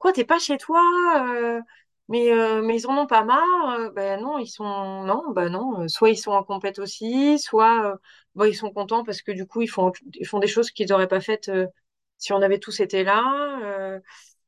quoi, 0.00 0.12
t'es 0.12 0.24
pas 0.24 0.40
chez 0.40 0.58
toi, 0.58 0.82
euh, 1.26 1.62
mais, 2.08 2.32
euh, 2.32 2.62
mais 2.62 2.76
ils 2.78 2.86
en 2.88 2.98
ont 2.98 3.06
pas 3.06 3.24
marre. 3.24 3.78
euh. 3.78 3.90
Ben 3.92 4.20
non, 4.20 4.38
ils 4.38 4.48
sont, 4.48 5.04
non, 5.04 5.30
ben 5.32 5.50
non. 5.50 5.88
Soit 5.88 6.10
ils 6.10 6.16
sont 6.18 6.32
en 6.32 6.44
aussi, 6.78 7.38
soit, 7.38 7.98
ils 8.44 8.56
sont 8.56 8.72
contents 8.72 9.04
parce 9.04 9.22
que 9.22 9.32
du 9.32 9.46
coup, 9.46 9.62
ils 9.62 9.68
font, 9.70 9.92
des 10.40 10.48
choses 10.48 10.70
qu'ils 10.72 10.88
n'auraient 10.90 11.08
pas 11.08 11.20
faites, 11.20 11.50
si 12.18 12.32
on 12.32 12.42
avait 12.42 12.58
tous 12.58 12.80
été 12.80 13.04
là. 13.04 14.00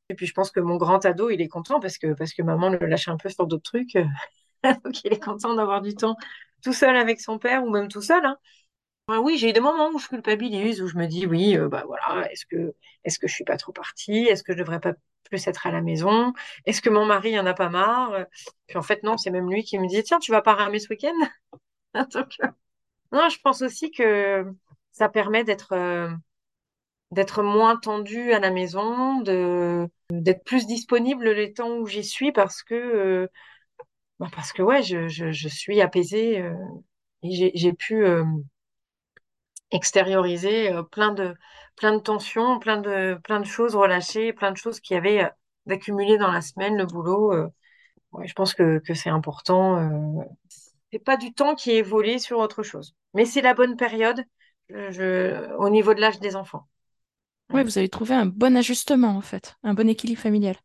Et 0.08 0.14
puis 0.14 0.26
je 0.26 0.34
pense 0.34 0.50
que 0.50 0.60
mon 0.60 0.76
grand 0.76 1.04
ado, 1.06 1.30
il 1.30 1.40
est 1.40 1.48
content 1.48 1.80
parce 1.80 1.98
que, 1.98 2.14
parce 2.14 2.34
que 2.34 2.42
maman 2.42 2.68
le 2.70 2.78
lâche 2.86 3.08
un 3.08 3.16
peu 3.16 3.28
sur 3.30 3.46
d'autres 3.46 3.62
trucs. 3.64 3.96
Donc 4.84 5.04
il 5.04 5.12
est 5.12 5.22
content 5.22 5.54
d'avoir 5.54 5.82
du 5.82 5.94
temps 5.94 6.16
tout 6.62 6.72
seul 6.72 6.96
avec 6.96 7.20
son 7.20 7.38
père 7.38 7.64
ou 7.64 7.70
même 7.70 7.88
tout 7.88 8.02
seul. 8.02 8.24
Hein. 8.24 8.36
Oui, 9.08 9.36
j'ai 9.36 9.50
eu 9.50 9.52
des 9.52 9.60
moments 9.60 9.90
où 9.90 9.98
je 9.98 10.08
culpabilise, 10.08 10.80
où 10.80 10.88
je 10.88 10.96
me 10.96 11.06
dis 11.06 11.26
oui, 11.26 11.56
euh, 11.56 11.68
bah 11.68 11.84
voilà, 11.86 12.30
est-ce 12.32 12.46
que 12.46 12.74
est-ce 13.04 13.18
que 13.18 13.26
je 13.28 13.34
suis 13.34 13.44
pas 13.44 13.56
trop 13.56 13.72
partie? 13.72 14.26
Est-ce 14.26 14.42
que 14.42 14.52
je 14.52 14.58
devrais 14.58 14.80
pas 14.80 14.94
plus 15.24 15.46
être 15.46 15.66
à 15.66 15.70
la 15.70 15.82
maison? 15.82 16.32
Est-ce 16.66 16.80
que 16.80 16.88
mon 16.88 17.04
mari 17.04 17.38
en 17.38 17.44
a 17.46 17.52
pas 17.52 17.68
marre? 17.68 18.26
Puis 18.68 18.78
en 18.78 18.82
fait 18.82 19.02
non, 19.02 19.18
c'est 19.18 19.30
même 19.30 19.50
lui 19.50 19.64
qui 19.64 19.78
me 19.78 19.86
dit 19.86 20.02
tiens, 20.02 20.18
tu 20.18 20.30
vas 20.30 20.40
pas 20.42 20.54
ramer 20.54 20.78
ce 20.78 20.88
week-end? 20.88 21.12
Non, 23.12 23.28
je 23.28 23.38
pense 23.40 23.60
aussi 23.60 23.90
que 23.90 24.46
ça 24.92 25.10
permet 25.10 25.44
d'être 25.44 25.72
euh, 25.72 26.08
moins 27.42 27.76
tendu 27.76 28.32
à 28.32 28.38
la 28.38 28.50
maison, 28.50 29.20
d'être 29.20 30.44
plus 30.44 30.66
disponible 30.66 31.30
les 31.30 31.52
temps 31.52 31.76
où 31.76 31.86
j'y 31.86 32.04
suis 32.04 32.32
parce 32.32 32.62
que 32.62 32.74
euh, 32.74 33.26
bah 34.18 34.28
parce 34.34 34.52
que 34.54 34.62
ouais, 34.62 34.82
je, 34.82 35.08
je, 35.08 35.48
suis 35.48 35.82
apaisée 35.82 36.42
et 37.22 37.52
j'ai 37.54 37.72
pu 37.74 38.06
extérioriser 39.72 40.72
euh, 40.72 40.82
plein 40.82 41.12
de 41.12 41.34
plein 41.76 41.94
de 41.94 42.00
tensions, 42.00 42.58
plein 42.60 42.78
de 42.78 43.18
plein 43.24 43.40
de 43.40 43.46
choses 43.46 43.74
relâchées, 43.76 44.32
plein 44.32 44.52
de 44.52 44.56
choses 44.56 44.80
qui 44.80 44.94
avaient 44.94 45.24
euh, 45.24 45.28
d'accumuler 45.66 46.18
dans 46.18 46.30
la 46.32 46.40
semaine, 46.42 46.76
le 46.76 46.86
boulot. 46.86 47.32
euh. 47.32 47.48
ouais, 48.12 48.26
je 48.28 48.34
pense 48.34 48.54
que 48.54 48.78
que 48.80 48.94
c'est 48.94 49.10
important. 49.10 49.78
Euh, 50.20 50.24
c'est 50.92 50.98
pas 51.00 51.16
du 51.16 51.32
temps 51.34 51.54
qui 51.54 51.72
est 51.72 51.82
volé 51.82 52.18
sur 52.18 52.38
autre 52.38 52.62
chose, 52.62 52.94
mais 53.14 53.24
c'est 53.26 53.42
la 53.42 53.54
bonne 53.54 53.76
période 53.76 54.24
je, 54.70 54.90
je- 54.92 55.54
au 55.56 55.70
niveau 55.70 55.94
de 55.94 56.00
l'âge 56.00 56.20
des 56.20 56.36
enfants. 56.36 56.68
Oui, 57.50 57.62
Ouais, 57.62 57.62
vous 57.62 57.78
avez 57.78 57.88
trouvé 57.88 58.14
un 58.16 58.26
bon 58.26 58.56
ajustement, 58.56 59.16
en 59.16 59.20
fait, 59.20 59.56
un 59.62 59.74
bon 59.74 59.88
équilibre 59.88 60.20
familial. 60.20 60.56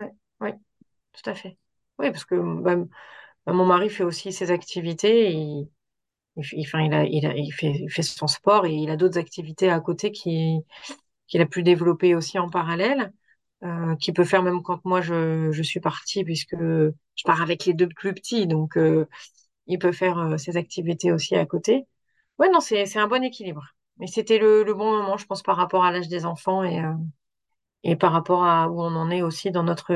ouais, 0.00 0.12
ouais, 0.40 0.54
tout 1.12 1.30
à 1.30 1.34
fait. 1.34 1.58
Oui, 1.98 2.10
parce 2.12 2.24
que 2.24 2.34
bah, 2.62 2.76
bah, 3.46 3.52
mon 3.54 3.66
mari 3.66 3.90
fait 3.90 4.04
aussi 4.04 4.32
ses 4.32 4.50
activités. 4.52 5.68
Il, 6.36 6.66
fait- 6.66 8.02
son 8.02 8.26
sport 8.26 8.66
et 8.66 8.72
il 8.72 8.90
a 8.90 8.96
d'autres 8.96 9.18
activités 9.18 9.70
à 9.70 9.80
côté 9.80 10.12
qui, 10.12 10.60
qu'il 11.28 11.40
a 11.40 11.46
pu 11.46 11.62
développer 11.62 12.14
aussi 12.14 12.38
en 12.38 12.48
parallèle, 12.48 13.12
euh, 13.64 13.96
qu'il 13.96 14.14
peut 14.14 14.24
faire 14.24 14.42
même 14.42 14.62
quand 14.62 14.84
moi 14.84 15.00
je, 15.00 15.50
suis 15.62 15.80
partie, 15.80 16.24
puisque 16.24 16.56
je 16.56 17.24
pars 17.24 17.42
avec 17.42 17.64
les 17.64 17.74
deux 17.74 17.88
plus 17.88 18.14
petits, 18.14 18.46
donc 18.46 18.76
euh, 18.76 19.06
il 19.66 19.78
peut 19.78 19.92
faire 19.92 20.18
euh, 20.18 20.36
ses 20.36 20.56
activités 20.56 21.12
aussi 21.12 21.36
à 21.36 21.46
côté. 21.46 21.86
Ouais, 22.38 22.50
non, 22.50 22.60
c'est, 22.60 22.96
un 22.96 23.08
bon 23.08 23.24
équilibre. 23.24 23.64
Mais 23.98 24.06
c'était 24.06 24.38
le, 24.38 24.62
bon 24.74 24.98
moment, 24.98 25.16
je 25.16 25.26
pense, 25.26 25.42
par 25.42 25.56
rapport 25.56 25.84
à 25.84 25.90
l'âge 25.90 26.08
des 26.08 26.26
enfants 26.26 26.62
et, 26.62 26.82
euh, 26.82 27.96
par 27.96 28.12
rapport 28.12 28.44
à 28.44 28.68
où 28.68 28.82
on 28.82 28.94
en 28.94 29.10
est 29.10 29.22
aussi 29.22 29.50
dans 29.50 29.62
notre 29.62 29.94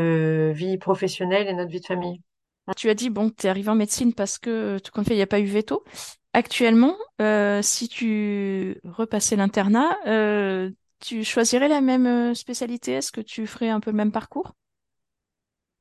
vie 0.52 0.78
professionnelle 0.78 1.48
et 1.48 1.52
notre 1.52 1.70
vie 1.70 1.80
de 1.80 1.86
famille. 1.86 2.22
Tu 2.76 2.88
as 2.88 2.94
dit, 2.94 3.10
bon, 3.10 3.30
tu 3.30 3.46
es 3.46 3.50
arrivé 3.50 3.68
en 3.68 3.74
médecine 3.74 4.14
parce 4.14 4.38
que, 4.38 4.78
tout 4.78 4.92
compte 4.92 5.06
fait, 5.06 5.14
il 5.14 5.16
n'y 5.18 5.22
a 5.22 5.26
pas 5.26 5.40
eu 5.40 5.44
veto. 5.44 5.84
Actuellement, 6.32 6.96
euh, 7.20 7.60
si 7.62 7.88
tu 7.88 8.80
repassais 8.84 9.34
l'internat, 9.36 9.98
euh, 10.06 10.70
tu 11.00 11.24
choisirais 11.24 11.68
la 11.68 11.80
même 11.80 12.06
euh, 12.06 12.34
spécialité? 12.34 12.92
Est-ce 12.92 13.10
que 13.12 13.20
tu 13.20 13.46
ferais 13.48 13.68
un 13.70 13.80
peu 13.80 13.90
le 13.90 13.96
même 13.96 14.12
parcours? 14.12 14.52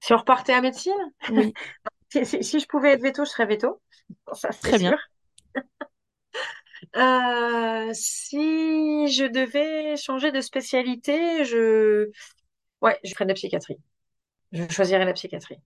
Si 0.01 0.13
on 0.13 0.17
repartait 0.17 0.53
à 0.53 0.61
médecine, 0.61 0.93
Oui, 1.27 1.55
si, 2.09 2.25
si- 2.25 2.43
si 2.43 2.59
je 2.59 2.67
pouvais 2.67 2.91
être 2.93 3.01
veto, 3.01 3.25
je 3.25 3.29
serais 3.31 3.45
veto. 3.45 3.81
Ça, 4.33 4.51
c'est 4.51 4.61
très 4.61 4.79
bien. 4.79 4.95
Euh, 6.95 7.91
si 7.93 9.07
je 9.11 9.25
devais 9.25 9.95
changer 9.97 10.31
de 10.31 10.41
spécialité, 10.41 11.45
je, 11.45 12.09
ouais, 12.81 12.99
je 13.03 13.13
ferais 13.13 13.25
de 13.25 13.29
la 13.31 13.35
psychiatrie. 13.35 13.77
Je 14.53 14.67
choisirais 14.69 15.05
la 15.05 15.13
psychiatrie. 15.13 15.57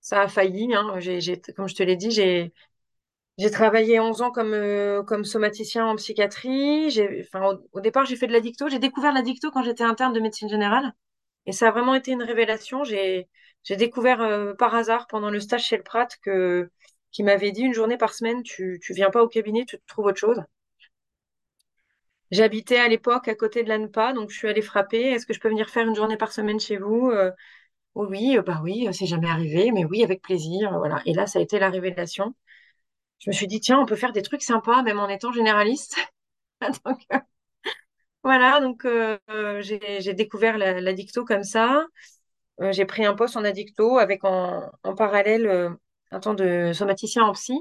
Ça 0.00 0.22
a 0.22 0.28
failli, 0.28 0.74
hein. 0.74 1.00
J'ai, 1.00 1.20
j'ai- 1.20 1.40
comme 1.56 1.68
je 1.68 1.74
te 1.74 1.82
l'ai 1.82 1.96
dit, 1.96 2.10
j'ai, 2.10 2.52
j'ai 3.40 3.50
travaillé 3.50 4.00
11 4.00 4.20
ans 4.22 4.30
comme, 4.30 4.52
euh, 4.52 5.02
comme 5.02 5.24
somaticien 5.24 5.86
en 5.86 5.96
psychiatrie. 5.96 7.00
Enfin, 7.22 7.58
au, 7.72 7.80
départ, 7.80 8.04
j'ai 8.04 8.16
fait 8.16 8.26
de 8.26 8.32
la 8.32 8.40
dicto. 8.40 8.68
J'ai 8.68 8.78
découvert 8.78 9.14
la 9.14 9.22
dicto 9.22 9.50
quand 9.50 9.62
j'étais 9.62 9.84
interne 9.84 10.12
de 10.12 10.20
médecine 10.20 10.48
générale. 10.50 10.92
Et 11.46 11.52
ça 11.52 11.68
a 11.68 11.70
vraiment 11.70 11.94
été 11.94 12.12
une 12.12 12.22
révélation. 12.22 12.84
J'ai, 12.84 13.28
découvert 13.70 14.20
euh, 14.20 14.54
par 14.54 14.74
hasard 14.74 15.06
pendant 15.08 15.30
le 15.30 15.40
stage 15.40 15.64
chez 15.64 15.78
le 15.78 15.82
Prat 15.82 16.08
que, 16.22 16.70
qui 17.12 17.22
m'avait 17.22 17.52
dit 17.52 17.62
une 17.62 17.72
journée 17.74 17.96
par 17.96 18.12
semaine, 18.14 18.42
tu, 18.42 18.78
tu 18.82 18.92
viens 18.94 19.10
pas 19.10 19.22
au 19.22 19.28
cabinet, 19.28 19.64
tu 19.66 19.78
te 19.78 19.86
trouves 19.86 20.06
autre 20.06 20.18
chose. 20.18 20.42
J'habitais 22.30 22.76
à 22.78 22.88
l'époque 22.88 23.26
à 23.28 23.34
côté 23.34 23.62
de 23.64 23.68
l'ANPA, 23.68 24.12
donc 24.12 24.30
je 24.30 24.36
suis 24.36 24.48
allée 24.48 24.62
frapper. 24.62 25.00
Est-ce 25.12 25.26
que 25.26 25.32
je 25.32 25.40
peux 25.40 25.48
venir 25.48 25.70
faire 25.70 25.86
une 25.86 25.94
journée 25.96 26.16
par 26.16 26.32
semaine 26.32 26.60
chez 26.60 26.76
vous? 26.76 27.10
Euh, 27.10 27.32
oui, 27.94 28.38
bah 28.46 28.60
oui, 28.62 28.88
c'est 28.92 29.06
jamais 29.06 29.30
arrivé, 29.30 29.72
mais 29.72 29.84
oui, 29.84 30.04
avec 30.04 30.22
plaisir, 30.22 30.78
voilà. 30.78 31.02
Et 31.06 31.14
là, 31.14 31.26
ça 31.26 31.40
a 31.40 31.42
été 31.42 31.58
la 31.58 31.70
révélation. 31.70 32.34
Je 33.20 33.30
me 33.30 33.34
suis 33.34 33.46
dit, 33.46 33.60
tiens, 33.60 33.78
on 33.80 33.86
peut 33.86 33.96
faire 33.96 34.12
des 34.12 34.22
trucs 34.22 34.42
sympas, 34.42 34.82
même 34.82 34.98
en 35.00 35.08
étant 35.08 35.32
généraliste. 35.32 35.96
Euh, 37.12 37.18
voilà, 38.22 38.60
donc 38.60 38.84
euh, 38.84 39.18
j'ai 39.62 40.14
découvert 40.14 40.58
la, 40.58 40.80
la 40.80 40.92
dicto 40.92 41.24
comme 41.24 41.44
ça. 41.44 41.86
Euh, 42.60 42.72
j'ai 42.72 42.86
pris 42.86 43.04
un 43.06 43.14
poste 43.14 43.36
en 43.36 43.44
addicto 43.44 43.98
avec 43.98 44.24
en, 44.24 44.70
en 44.84 44.94
parallèle 44.94 45.76
un 46.12 46.20
temps 46.20 46.34
de 46.34 46.72
somaticien 46.74 47.24
en 47.24 47.32
psy 47.34 47.54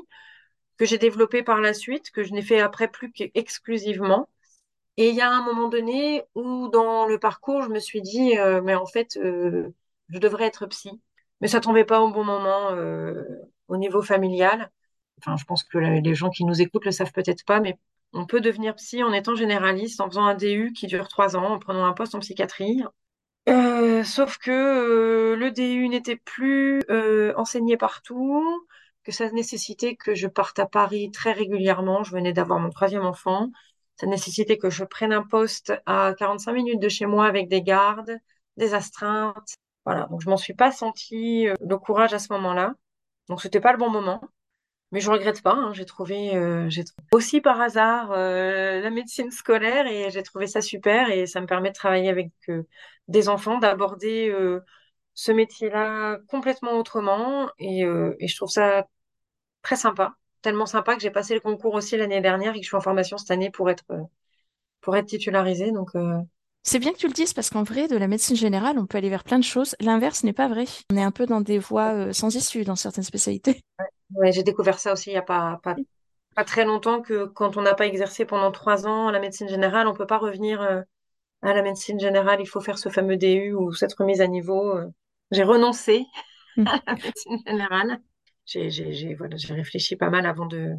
que 0.77 0.85
j'ai 0.85 0.97
développé 0.99 1.43
par 1.43 1.61
la 1.61 1.73
suite, 1.73 2.11
que 2.11 2.23
je 2.23 2.33
n'ai 2.33 2.41
fait 2.43 2.61
après 2.61 2.89
plus 2.89 3.11
qu'exclusivement. 3.11 4.29
Et 4.97 5.09
il 5.09 5.15
y 5.15 5.21
a 5.21 5.31
un 5.31 5.43
moment 5.43 5.69
donné 5.69 6.23
où 6.35 6.69
dans 6.69 7.07
le 7.07 7.19
parcours, 7.19 7.63
je 7.63 7.69
me 7.69 7.79
suis 7.79 8.01
dit, 8.01 8.35
mais 8.63 8.75
en 8.75 8.85
fait, 8.87 9.17
je 9.21 10.17
devrais 10.19 10.45
être 10.45 10.67
psy. 10.67 11.01
Mais 11.41 11.47
ça 11.49 11.61
tombait 11.61 11.85
pas 11.85 12.01
au 12.01 12.11
bon 12.11 12.23
moment 12.25 12.71
au 13.69 13.77
niveau 13.77 14.01
familial. 14.01 14.71
Enfin, 15.19 15.37
je 15.37 15.45
pense 15.45 15.63
que 15.63 15.77
les 15.77 16.15
gens 16.15 16.29
qui 16.29 16.45
nous 16.45 16.61
écoutent 16.61 16.85
le 16.85 16.91
savent 16.91 17.11
peut-être 17.11 17.45
pas, 17.45 17.59
mais 17.59 17.77
on 18.13 18.25
peut 18.25 18.41
devenir 18.41 18.75
psy 18.75 19.03
en 19.03 19.13
étant 19.13 19.35
généraliste, 19.35 20.01
en 20.01 20.09
faisant 20.09 20.25
un 20.25 20.35
DU 20.35 20.73
qui 20.73 20.87
dure 20.87 21.07
trois 21.07 21.35
ans, 21.35 21.53
en 21.53 21.59
prenant 21.59 21.85
un 21.85 21.93
poste 21.93 22.15
en 22.15 22.19
psychiatrie. 22.19 22.83
Euh, 23.47 24.03
sauf 24.03 24.37
que 24.37 24.51
euh, 24.51 25.35
le 25.35 25.51
DU 25.51 25.87
n'était 25.89 26.15
plus 26.15 26.81
euh, 26.89 27.33
enseigné 27.37 27.77
partout, 27.77 28.43
que 29.03 29.11
ça 29.11 29.29
nécessitait 29.31 29.95
que 29.95 30.15
je 30.15 30.27
parte 30.27 30.59
à 30.59 30.65
Paris 30.65 31.11
très 31.11 31.31
régulièrement. 31.33 32.03
Je 32.03 32.11
venais 32.11 32.33
d'avoir 32.33 32.59
mon 32.59 32.69
troisième 32.69 33.05
enfant. 33.05 33.49
Ça 33.99 34.07
nécessitait 34.07 34.57
que 34.57 34.69
je 34.69 34.83
prenne 34.83 35.13
un 35.13 35.23
poste 35.23 35.73
à 35.85 36.13
45 36.17 36.53
minutes 36.53 36.79
de 36.79 36.89
chez 36.89 37.05
moi 37.05 37.25
avec 37.25 37.49
des 37.49 37.61
gardes, 37.61 38.17
des 38.57 38.73
astreintes. 38.73 39.55
Voilà, 39.85 40.05
donc 40.07 40.21
je 40.21 40.29
m'en 40.29 40.37
suis 40.37 40.53
pas 40.53 40.71
senti 40.71 41.45
le 41.45 41.77
courage 41.77 42.13
à 42.13 42.19
ce 42.19 42.31
moment-là. 42.33 42.73
Donc 43.29 43.41
c'était 43.41 43.59
pas 43.61 43.71
le 43.71 43.77
bon 43.77 43.89
moment. 43.89 44.21
Mais 44.91 45.01
je 45.01 45.11
regrette 45.11 45.43
pas, 45.43 45.53
hein. 45.53 45.71
J'ai 45.73 45.85
trouvé, 45.85 46.35
euh, 46.35 46.67
aussi 47.11 47.41
par 47.41 47.61
hasard 47.61 48.11
euh, 48.11 48.81
la 48.81 48.89
médecine 48.89 49.29
scolaire 49.29 49.85
et 49.85 50.09
j'ai 50.09 50.23
trouvé 50.23 50.47
ça 50.47 50.61
super 50.61 51.11
et 51.11 51.27
ça 51.27 51.41
me 51.41 51.45
permet 51.45 51.69
de 51.69 51.75
travailler 51.75 52.09
avec 52.09 52.31
euh, 52.49 52.63
des 53.07 53.29
enfants, 53.29 53.59
d'aborder 53.59 54.33
ce 55.13 55.31
métier-là 55.31 56.17
complètement 56.27 56.73
autrement 56.73 57.49
et, 57.59 57.81
je 57.83 58.35
trouve 58.35 58.49
ça 58.49 58.87
très 59.61 59.75
sympa, 59.75 60.15
tellement 60.41 60.65
sympa 60.65 60.95
que 60.95 61.01
j'ai 61.01 61.11
passé 61.11 61.33
le 61.35 61.39
concours 61.41 61.75
aussi 61.75 61.97
l'année 61.97 62.21
dernière 62.21 62.51
et 62.55 62.59
que 62.59 62.63
je 62.63 62.69
suis 62.69 62.77
en 62.77 62.81
formation 62.81 63.17
cette 63.17 63.31
année 63.31 63.51
pour 63.51 63.69
être 63.69 63.85
pour 64.81 64.95
être 64.95 65.07
titularisée. 65.07 65.71
Donc 65.71 65.91
C'est 66.63 66.79
bien 66.79 66.93
que 66.93 66.97
tu 66.97 67.07
le 67.07 67.13
dises 67.13 67.33
parce 67.33 67.49
qu'en 67.49 67.63
vrai, 67.63 67.87
de 67.89 67.97
la 67.97 68.07
médecine 68.07 68.35
générale, 68.37 68.77
on 68.79 68.85
peut 68.85 68.97
aller 68.97 69.09
vers 69.09 69.23
plein 69.25 69.39
de 69.39 69.43
choses. 69.43 69.75
L'inverse 69.81 70.23
n'est 70.23 70.33
pas 70.33 70.47
vrai. 70.47 70.65
On 70.91 70.95
est 70.97 71.03
un 71.03 71.11
peu 71.11 71.25
dans 71.25 71.41
des 71.41 71.59
voies 71.59 71.93
euh, 71.93 72.13
sans 72.13 72.33
issue 72.35 72.63
dans 72.63 72.75
certaines 72.77 73.03
spécialités. 73.03 73.61
ouais, 74.15 74.31
j'ai 74.31 74.43
découvert 74.43 74.79
ça 74.79 74.93
aussi 74.93 75.09
il 75.11 75.13
y 75.13 75.17
a 75.17 75.21
pas, 75.21 75.59
pas 75.63 75.77
pas 76.35 76.45
très 76.45 76.65
longtemps 76.65 77.01
que 77.01 77.25
quand 77.25 77.57
on 77.57 77.63
n'a 77.63 77.75
pas 77.75 77.87
exercé 77.87 78.25
pendant 78.25 78.51
trois 78.51 78.87
ans 78.87 79.11
la 79.11 79.19
médecine 79.19 79.49
générale, 79.49 79.87
on 79.87 79.93
peut 79.95 80.07
pas 80.07 80.17
revenir. 80.19 80.61
euh, 80.61 80.81
à 81.43 81.53
la 81.53 81.61
médecine 81.63 81.99
générale, 81.99 82.41
il 82.41 82.47
faut 82.47 82.61
faire 82.61 82.79
ce 82.79 82.89
fameux 82.89 83.17
DU 83.17 83.53
ou 83.55 83.73
cette 83.73 83.93
remise 83.95 84.21
à 84.21 84.27
niveau. 84.27 84.77
euh. 84.77 84.87
J'ai 85.31 85.43
renoncé 85.43 86.05
Mm. 86.57 86.65
à 86.65 86.79
la 86.87 86.95
médecine 87.03 87.39
générale. 87.47 88.01
J'ai, 88.45 88.69
j'ai, 88.71 88.93
j'ai, 88.93 89.15
voilà, 89.15 89.37
j'ai 89.37 89.53
réfléchi 89.55 89.95
pas 89.97 90.09
mal 90.11 90.25
avant 90.27 90.45
de, 90.47 90.75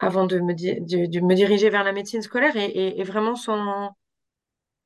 avant 0.00 0.26
de 0.26 0.40
me, 0.40 0.54
di- 0.54 0.80
de, 0.80 1.06
de 1.06 1.20
me 1.20 1.34
diriger 1.34 1.70
vers 1.70 1.84
la 1.84 1.92
médecine 1.92 2.22
scolaire 2.22 2.56
et, 2.56 2.66
et, 2.66 3.00
et 3.00 3.04
vraiment 3.04 3.36
sans, 3.36 3.96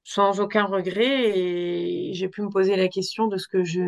sans 0.05 0.41
aucun 0.41 0.65
regret. 0.65 1.39
Et 1.39 2.13
j'ai 2.15 2.29
pu 2.29 2.43
me 2.43 2.51
poser 2.51 2.77
la 2.77 2.89
question 2.89 3.27
de 3.29 3.37
ce 3.37 3.49
que 3.49 3.65
je, 3.65 3.81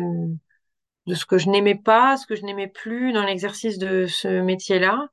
de 1.07 1.15
ce 1.15 1.25
que 1.25 1.37
je 1.37 1.49
n'aimais 1.49 1.75
pas, 1.75 2.17
ce 2.17 2.25
que 2.27 2.35
je 2.35 2.43
n'aimais 2.43 2.67
plus 2.67 3.13
dans 3.13 3.23
l'exercice 3.23 3.77
de 3.77 4.07
ce 4.07 4.41
métier-là. 4.41 5.09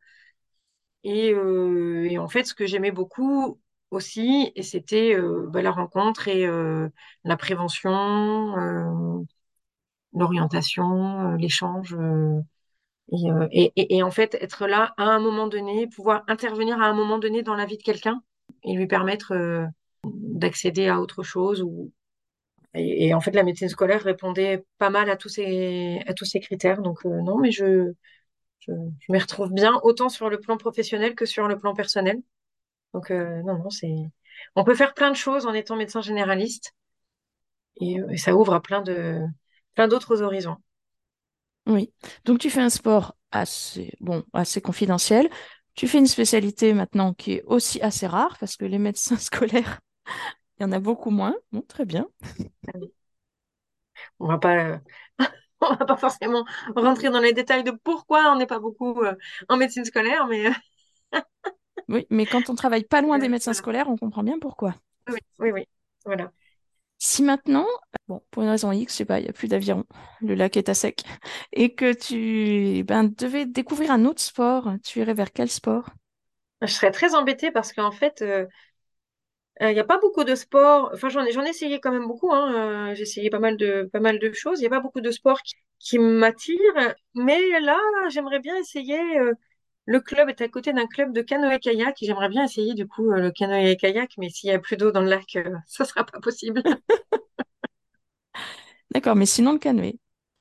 Et, 1.04 1.32
euh, 1.32 2.16
en 2.18 2.28
fait, 2.28 2.44
ce 2.44 2.54
que 2.54 2.66
j'aimais 2.66 2.90
beaucoup 2.90 3.58
aussi, 3.90 4.52
c'était 4.62 5.14
euh, 5.16 5.46
bah, 5.48 5.62
la 5.62 5.70
rencontre 5.72 6.28
et 6.28 6.46
euh, 6.46 6.88
la 7.24 7.36
prévention, 7.36 8.54
l'orientation, 10.12 11.34
l'échange. 11.36 11.96
et, 13.12 13.96
et, 13.96 14.02
en 14.02 14.10
fait, 14.10 14.34
être 14.40 14.66
là 14.66 14.94
à 14.96 15.04
un 15.04 15.18
moment 15.20 15.46
donné, 15.48 15.86
pouvoir 15.88 16.22
intervenir 16.28 16.80
à 16.80 16.86
un 16.86 16.94
moment 16.94 17.18
donné 17.18 17.42
dans 17.42 17.54
la 17.54 17.66
vie 17.66 17.78
de 17.78 17.82
quelqu'un 17.82 18.22
et 18.64 18.74
lui 18.74 18.86
permettre 18.86 19.32
d'accéder 20.04 20.88
à 20.88 21.00
autre 21.00 21.22
chose. 21.22 21.62
Ou... 21.62 21.92
Et, 22.74 23.14
en 23.14 23.20
fait, 23.20 23.32
la 23.32 23.42
médecine 23.42 23.68
scolaire 23.68 24.02
répondait 24.02 24.64
pas 24.78 24.90
mal 24.90 25.10
à 25.10 25.16
tous 25.16 25.28
ces, 25.28 26.00
critères. 26.42 26.82
Donc, 26.82 27.04
euh, 27.04 27.20
non, 27.22 27.38
mais 27.38 27.50
je, 27.50 27.92
je, 28.60 28.72
retrouve 29.08 29.52
bien, 29.52 29.80
autant 29.82 30.08
sur 30.08 30.30
le 30.30 30.38
plan 30.38 30.56
professionnel 30.56 31.14
que 31.14 31.26
sur 31.26 31.48
le 31.48 31.58
plan 31.58 31.74
personnel. 31.74 32.20
Donc, 32.94 33.10
euh, 33.10 33.42
non, 33.42 33.58
non. 33.58 33.68
On 34.56 34.64
peut 34.64 34.74
faire 34.74 34.94
plein 34.94 35.10
de 35.10 35.16
choses 35.16 35.46
en 35.46 35.52
étant 35.52 35.76
médecin 35.76 36.00
généraliste 36.00 36.74
et, 37.80 38.00
euh, 38.00 38.08
et 38.10 38.16
ça 38.16 38.34
ouvre 38.34 38.54
à 38.54 38.62
plein 38.62 38.82
plein 39.74 39.88
d'autres 39.88 40.22
horizons. 40.22 40.56
Oui. 41.66 41.92
Donc 42.24 42.38
tu 42.38 42.50
fais 42.50 42.60
un 42.60 42.70
sport 42.70 43.14
assez, 43.30 43.92
bon, 44.00 44.24
assez 44.32 44.60
confidentiel. 44.60 45.28
Tu 45.74 45.86
fais 45.86 45.98
une 45.98 46.06
spécialité 46.06 46.74
maintenant 46.74 47.14
qui 47.14 47.34
est 47.34 47.42
aussi 47.46 47.80
assez 47.80 48.06
rare 48.06 48.36
parce 48.38 48.56
que 48.56 48.64
les 48.64 48.78
médecins 48.78 49.16
scolaires, 49.18 49.80
il 50.58 50.62
y 50.62 50.66
en 50.66 50.72
a 50.72 50.80
beaucoup 50.80 51.10
moins. 51.10 51.36
Bon, 51.52 51.62
très 51.62 51.84
bien. 51.84 52.08
On 54.18 54.26
va 54.28 54.38
pas, 54.38 54.80
on 55.60 55.74
va 55.74 55.84
pas 55.86 55.96
forcément 55.96 56.44
rentrer 56.76 57.10
dans 57.10 57.20
les 57.20 57.32
détails 57.32 57.64
de 57.64 57.70
pourquoi 57.72 58.32
on 58.32 58.36
n'est 58.38 58.46
pas 58.46 58.58
beaucoup 58.60 59.00
euh, 59.02 59.14
en 59.48 59.56
médecine 59.56 59.84
scolaire, 59.84 60.26
mais 60.26 60.46
euh, 60.48 60.52
Oui, 61.88 62.06
mais 62.08 62.26
quand 62.26 62.48
on 62.48 62.54
travaille 62.54 62.84
pas 62.84 63.02
loin 63.02 63.18
des 63.18 63.28
médecins 63.28 63.52
scolaires, 63.52 63.88
on 63.90 63.96
comprend 63.98 64.22
bien 64.22 64.38
pourquoi. 64.38 64.74
Oui, 65.08 65.18
oui, 65.38 65.50
oui, 65.52 65.68
voilà. 66.04 66.32
Si 66.98 67.22
maintenant, 67.22 67.66
bon, 68.08 68.22
pour 68.30 68.42
une 68.42 68.50
raison 68.50 68.72
X, 68.72 68.92
je 68.92 68.96
sais 68.98 69.04
pas, 69.06 69.18
il 69.20 69.22
n'y 69.24 69.28
a 69.30 69.32
plus 69.32 69.48
d'aviron, 69.48 69.84
le 70.20 70.34
lac 70.34 70.56
est 70.58 70.68
à 70.68 70.74
sec, 70.74 71.02
et 71.52 71.74
que 71.74 71.92
tu 71.94 72.84
ben, 72.84 73.04
devais 73.04 73.46
découvrir 73.46 73.90
un 73.90 74.04
autre 74.04 74.20
sport, 74.20 74.70
tu 74.84 74.98
irais 75.00 75.14
vers 75.14 75.32
quel 75.32 75.50
sport? 75.50 75.88
Je 76.62 76.66
serais 76.72 76.90
très 76.90 77.14
embêtée 77.14 77.50
parce 77.50 77.72
qu'en 77.72 77.90
fait, 77.90 78.22
euh, 78.22 78.46
il 79.60 79.74
n'y 79.74 79.80
a 79.80 79.84
pas 79.84 79.98
beaucoup 79.98 80.24
de 80.24 80.34
sports. 80.34 80.90
Enfin, 80.94 81.08
j'en 81.10 81.24
ai, 81.24 81.32
j'en 81.32 81.44
ai 81.44 81.50
essayé 81.50 81.80
quand 81.80 81.92
même 81.92 82.06
beaucoup. 82.06 82.32
Hein, 82.32 82.90
euh, 82.92 82.94
j'ai 82.94 83.02
essayé 83.02 83.30
pas 83.30 83.38
mal 83.40 83.56
de, 83.56 83.88
pas 83.92 84.00
mal 84.00 84.18
de 84.18 84.32
choses. 84.32 84.58
Il 84.60 84.62
n'y 84.62 84.66
a 84.68 84.70
pas 84.70 84.80
beaucoup 84.80 85.00
de 85.02 85.10
sports 85.10 85.42
qui, 85.42 85.54
qui 85.78 85.98
m'attirent. 85.98 86.94
Mais 87.14 87.38
là, 87.60 87.78
j'aimerais 88.10 88.40
bien 88.40 88.56
essayer. 88.56 88.98
euh, 89.18 89.32
Le 89.86 90.00
club 90.00 90.30
est 90.30 90.42
à 90.42 90.48
côté 90.48 90.72
d'un 90.74 90.86
club 90.88 91.12
de 91.14 91.22
canoë-kayak 91.22 92.02
et 92.02 92.06
j'aimerais 92.06 92.28
bien 92.30 92.44
essayer 92.44 92.74
du 92.74 92.86
coup 92.88 93.10
euh, 93.12 93.20
le 93.20 93.32
canoë-kayak, 93.32 94.12
mais 94.18 94.30
s'il 94.30 94.50
y 94.50 94.54
a 94.54 94.60
plus 94.60 94.76
d'eau 94.78 94.92
dans 94.92 95.02
le 95.02 95.08
lac, 95.10 95.36
euh, 95.36 95.56
ça 95.66 95.84
sera 95.86 96.04
pas 96.04 96.20
possible. 96.20 96.62
D'accord, 98.92 99.16
mais 99.16 99.26
sinon 99.26 99.52
le 99.52 99.58
canoë. 99.58 99.98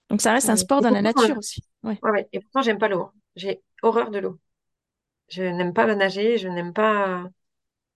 Donc 0.09 0.21
ça 0.21 0.33
reste 0.33 0.49
un 0.49 0.55
sport 0.55 0.81
Et 0.81 0.83
dans 0.83 0.91
la 0.91 1.01
euh, 1.01 1.03
nature 1.03 1.37
aussi. 1.37 1.63
Ouais. 1.83 2.03
ouais. 2.03 2.27
Et 2.33 2.39
pourtant, 2.39 2.61
j'aime 2.61 2.79
pas 2.79 2.87
l'eau. 2.89 3.01
hein. 3.03 3.13
J'ai 3.35 3.61
horreur 3.81 4.11
de 4.11 4.19
l'eau. 4.19 4.39
Je 5.29 5.43
n'aime 5.43 5.73
pas 5.73 5.93
nager, 5.95 6.37
je 6.37 6.47
n'aime 6.47 6.73
pas, 6.73 7.25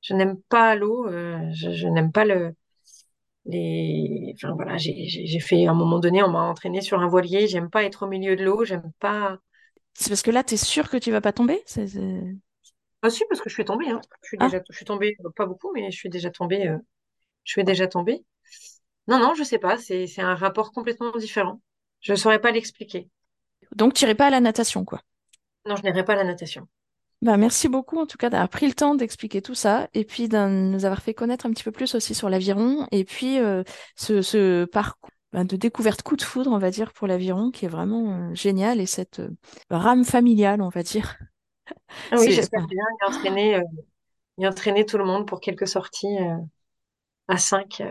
je 0.03 0.15
n'aime 0.15 0.41
pas 0.49 0.75
l'eau, 0.75 1.07
euh, 1.07 1.39
je, 1.53 1.71
je 1.73 1.87
n'aime 1.89 2.13
pas 2.13 2.25
le, 2.25 2.55
les, 3.45 4.33
enfin 4.35 4.53
voilà, 4.55 4.77
j'ai, 4.77 5.39
fait 5.39 5.67
à 5.67 5.71
un 5.71 5.73
moment 5.73 5.99
donné, 5.99 6.23
on 6.23 6.29
m'a 6.31 6.41
entraîné 6.43 6.81
sur 6.81 6.99
un 7.01 7.07
voilier, 7.07 7.47
j'aime 7.47 7.69
pas 7.69 7.83
être 7.83 8.03
au 8.05 8.07
milieu 8.09 8.35
de 8.35 8.43
l'eau, 8.45 8.65
j'aime 8.65 8.91
pas. 8.99 9.37
C'est 9.95 10.09
parce 10.09 10.21
que 10.21 10.31
là, 10.31 10.43
tu 10.43 10.55
es 10.55 10.57
sûr 10.57 10.89
que 10.89 10.97
tu 10.97 11.11
vas 11.11 11.21
pas 11.21 11.33
tomber? 11.33 11.63
Ah 13.01 13.09
si, 13.09 13.23
parce 13.29 13.41
que 13.41 13.49
je 13.49 13.53
suis 13.55 13.65
tombée, 13.65 13.89
hein. 13.89 14.01
Je 14.23 14.27
suis 14.29 14.37
Ah, 14.39 14.49
déjà, 14.49 14.59
je 14.69 14.75
suis 14.75 14.85
tombée, 14.85 15.15
euh, 15.25 15.29
pas 15.35 15.45
beaucoup, 15.45 15.71
mais 15.73 15.91
je 15.91 15.97
suis 15.97 16.09
déjà 16.09 16.29
tombée. 16.31 16.67
euh, 16.67 16.77
je 17.45 17.55
vais 17.59 17.63
déjà 17.65 17.87
tomber. 17.87 18.25
Non, 19.07 19.19
non, 19.19 19.33
je 19.35 19.43
sais 19.43 19.59
pas. 19.59 19.77
C'est, 19.77 20.07
c'est 20.07 20.21
un 20.21 20.35
rapport 20.35 20.71
complètement 20.73 21.11
différent. 21.17 21.61
Je 22.01 22.13
ne 22.13 22.17
saurais 22.17 22.41
pas 22.41 22.51
l'expliquer. 22.51 23.09
Donc, 23.75 23.93
tu 23.93 24.05
n'irais 24.05 24.15
pas 24.15 24.27
à 24.27 24.29
la 24.29 24.39
natation, 24.39 24.85
quoi? 24.85 25.01
Non, 25.65 25.75
je 25.75 25.83
n'irai 25.83 26.05
pas 26.05 26.13
à 26.13 26.15
la 26.15 26.23
natation. 26.23 26.67
Bah, 27.23 27.37
merci 27.37 27.69
beaucoup 27.69 27.99
en 27.99 28.05
tout 28.05 28.17
cas 28.17 28.29
d'avoir 28.29 28.49
pris 28.49 28.67
le 28.67 28.73
temps 28.73 28.95
d'expliquer 28.95 29.41
tout 29.41 29.55
ça 29.55 29.87
et 29.93 30.03
puis 30.03 30.27
de 30.27 30.45
nous 30.45 30.83
avoir 30.83 31.01
fait 31.01 31.13
connaître 31.13 31.45
un 31.45 31.51
petit 31.51 31.63
peu 31.63 31.71
plus 31.71 31.95
aussi 31.95 32.13
sur 32.13 32.29
l'aviron 32.29 32.85
et 32.91 33.05
puis 33.05 33.39
euh, 33.39 33.63
ce, 33.95 34.21
ce 34.21 34.65
parcours 34.65 35.09
bah, 35.31 35.45
de 35.45 35.55
découverte 35.55 36.01
coup 36.01 36.17
de 36.17 36.21
foudre, 36.21 36.51
on 36.51 36.57
va 36.57 36.69
dire, 36.69 36.91
pour 36.91 37.07
l'aviron 37.07 37.49
qui 37.49 37.63
est 37.63 37.69
vraiment 37.69 38.11
euh, 38.11 38.35
génial 38.35 38.81
et 38.81 38.85
cette 38.85 39.21
euh, 39.21 39.29
rame 39.69 40.03
familiale, 40.03 40.61
on 40.61 40.67
va 40.67 40.83
dire. 40.83 41.17
Ah 42.11 42.17
oui, 42.19 42.33
j'espère 42.33 42.67
bien 42.67 42.83
y 43.01 43.05
entraîner, 43.09 43.61
y 44.37 44.45
entraîner 44.45 44.85
tout 44.85 44.97
le 44.97 45.05
monde 45.05 45.25
pour 45.25 45.39
quelques 45.39 45.67
sorties 45.67 46.17
à 47.29 47.37
5. 47.37 47.83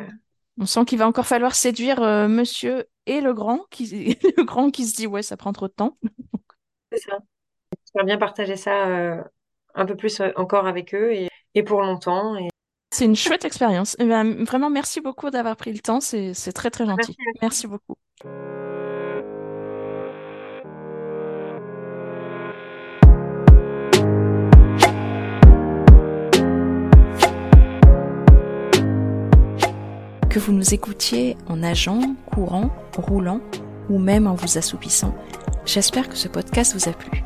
On 0.58 0.66
sent 0.66 0.84
qu'il 0.84 0.98
va 0.98 1.08
encore 1.08 1.26
falloir 1.26 1.54
séduire 1.54 2.02
monsieur 2.28 2.84
et 3.06 3.22
le 3.22 3.32
grand 3.32 3.60
qui, 3.70 4.18
le 4.36 4.44
grand 4.44 4.70
qui 4.70 4.84
se 4.84 4.94
dit 4.94 5.06
ouais, 5.06 5.22
ça 5.22 5.38
prend 5.38 5.54
trop 5.54 5.68
de 5.68 5.72
temps. 5.72 5.96
c'est 6.92 7.00
ça. 7.00 7.18
J'espère 7.94 8.06
bien 8.06 8.16
partager 8.16 8.56
ça 8.56 8.86
euh, 8.86 9.22
un 9.74 9.84
peu 9.84 9.94
plus 9.94 10.20
euh, 10.20 10.30
encore 10.36 10.66
avec 10.66 10.94
eux 10.94 11.12
et, 11.12 11.28
et 11.54 11.62
pour 11.62 11.82
longtemps. 11.82 12.36
Et... 12.36 12.48
C'est 12.90 13.04
une 13.04 13.16
chouette 13.16 13.44
expérience. 13.44 13.96
Eh 13.98 14.06
ben, 14.06 14.44
vraiment, 14.44 14.70
merci 14.70 15.02
beaucoup 15.02 15.28
d'avoir 15.28 15.56
pris 15.56 15.74
le 15.74 15.80
temps. 15.80 16.00
C'est, 16.00 16.32
c'est 16.32 16.52
très, 16.52 16.70
très 16.70 16.86
gentil. 16.86 17.14
Merci. 17.18 17.38
Merci 17.42 17.66
beaucoup. 17.66 17.94
Que 30.30 30.38
vous 30.38 30.54
nous 30.54 30.72
écoutiez 30.72 31.36
en 31.46 31.56
nageant, 31.56 32.00
courant, 32.32 32.70
roulant 32.96 33.42
ou 33.90 33.98
même 33.98 34.26
en 34.26 34.32
vous 34.32 34.56
assoupissant, 34.56 35.14
j'espère 35.66 36.08
que 36.08 36.16
ce 36.16 36.28
podcast 36.28 36.72
vous 36.72 36.88
a 36.88 36.94
plu. 36.94 37.22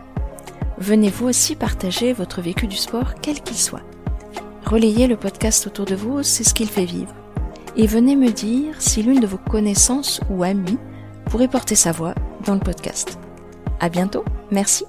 Venez 0.78 1.08
vous 1.08 1.26
aussi 1.26 1.56
partager 1.56 2.12
votre 2.12 2.42
vécu 2.42 2.66
du 2.66 2.76
sport, 2.76 3.14
quel 3.22 3.40
qu'il 3.40 3.56
soit. 3.56 3.82
Relayez 4.66 5.06
le 5.06 5.16
podcast 5.16 5.66
autour 5.66 5.86
de 5.86 5.94
vous, 5.94 6.22
c'est 6.22 6.44
ce 6.44 6.52
qu'il 6.52 6.68
fait 6.68 6.84
vivre. 6.84 7.14
Et 7.76 7.86
venez 7.86 8.14
me 8.14 8.30
dire 8.30 8.74
si 8.80 9.02
l'une 9.02 9.20
de 9.20 9.26
vos 9.26 9.38
connaissances 9.38 10.20
ou 10.28 10.42
amies 10.42 10.78
pourrait 11.26 11.48
porter 11.48 11.76
sa 11.76 11.92
voix 11.92 12.14
dans 12.44 12.54
le 12.54 12.60
podcast. 12.60 13.18
À 13.80 13.88
bientôt, 13.88 14.24
merci. 14.50 14.84